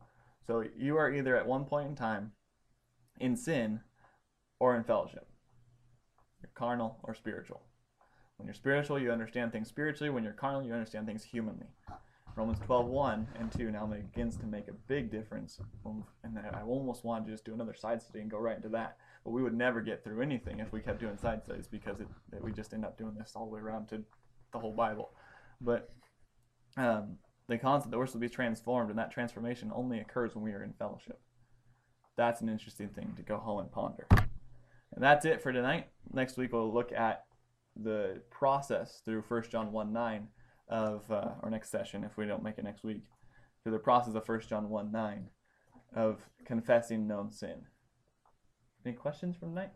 So 0.47 0.65
you 0.77 0.97
are 0.97 1.13
either 1.13 1.37
at 1.37 1.47
one 1.47 1.65
point 1.65 1.89
in 1.89 1.97
time 1.97 2.33
in 3.19 3.37
sin 3.37 3.81
or 4.59 4.77
in 4.77 4.85
fellowship. 4.85 5.27
You're 6.43 6.51
carnal 6.55 6.99
or 7.03 7.15
spiritual. 7.15 7.63
When 8.37 8.47
you're 8.47 8.55
spiritual, 8.55 8.99
you 8.99 9.13
understand 9.13 9.53
things 9.53 9.69
spiritually. 9.69 10.11
When 10.11 10.25
you're 10.25 10.33
carnal, 10.33 10.63
you 10.63 10.73
understand 10.73 11.07
things 11.07 11.25
humanly. 11.25 11.67
Romans 12.37 12.59
12, 12.67 12.87
1 12.87 13.29
and 13.39 13.53
2 13.53 13.71
now 13.71 13.87
begins 13.87 14.37
to 14.37 14.47
make 14.47 14.67
a 14.67 14.73
big 14.73 15.11
difference. 15.11 15.61
And 16.25 16.39
I 16.39 16.63
almost 16.63 17.05
wanted 17.05 17.27
to 17.27 17.33
just 17.33 17.45
do 17.45 17.55
another 17.55 17.75
side 17.75 18.03
study 18.03 18.21
and 18.21 18.31
go 18.31 18.39
right 18.39 18.57
into 18.57 18.69
that. 18.71 18.97
But 19.23 19.31
we 19.31 19.43
would 19.43 19.55
never 19.55 19.81
get 19.81 20.03
through 20.03 20.21
anything 20.21 20.59
if 20.59 20.73
we 20.73 20.81
kept 20.81 21.01
doing 21.01 21.17
side 21.17 21.45
studies 21.45 21.69
because 21.69 22.01
it, 22.01 22.09
we 22.43 22.53
just 22.53 22.75
end 22.75 22.85
up 22.85 22.99
doing 22.99 23.15
this 23.17 23.33
all 23.37 23.47
the 23.47 23.53
way 23.53 23.61
around 23.61 23.89
to 23.91 24.03
the 24.53 24.59
whole 24.59 24.73
Bible. 24.73 25.11
But 25.61 25.95
um, 26.77 27.19
the 27.49 27.59
concept 27.59 27.91
that 27.91 27.99
we're 27.99 28.07
supposed 28.07 28.23
to 28.23 28.29
be 28.29 28.35
transformed, 28.35 28.91
and 28.91 28.99
that 28.99 29.11
transformation 29.11 29.71
only 29.75 30.01
occurs 30.01 30.35
when 30.35 30.45
we 30.45 30.53
are 30.53 30.63
in 30.63 30.73
fellowship. 30.73 31.21
That's 32.17 32.41
an 32.41 32.49
interesting 32.49 32.89
thing 32.89 33.13
to 33.17 33.23
go 33.23 33.39
home 33.39 33.61
and 33.61 33.71
ponder. 33.71 34.07
And 34.11 35.03
that's 35.03 35.25
it 35.25 35.43
for 35.43 35.53
tonight. 35.53 35.89
Next 36.13 36.37
week 36.37 36.53
we'll 36.53 36.73
look 36.73 36.93
at 36.93 37.25
the 37.77 38.23
process 38.31 39.03
through 39.05 39.23
1 39.23 39.43
John 39.51 39.73
1 39.73 39.93
9 39.93 40.29
of, 40.69 41.11
uh, 41.11 41.33
or 41.43 41.51
next 41.51 41.71
session 41.71 42.05
if 42.05 42.17
we 42.17 42.27
don't 42.27 42.43
make 42.43 42.59
it 42.59 42.65
next 42.65 42.85
week, 42.85 43.03
through 43.63 43.73
the 43.73 43.79
process 43.79 44.15
of 44.15 44.27
1 44.27 44.41
John 44.49 44.69
1 44.69 44.93
9 44.93 45.29
of 45.97 46.29
confessing 46.45 47.07
known 47.07 47.31
sin. 47.31 47.67
Any 48.87 48.95
questions 48.95 49.37
from 49.37 49.51
tonight? 49.51 49.73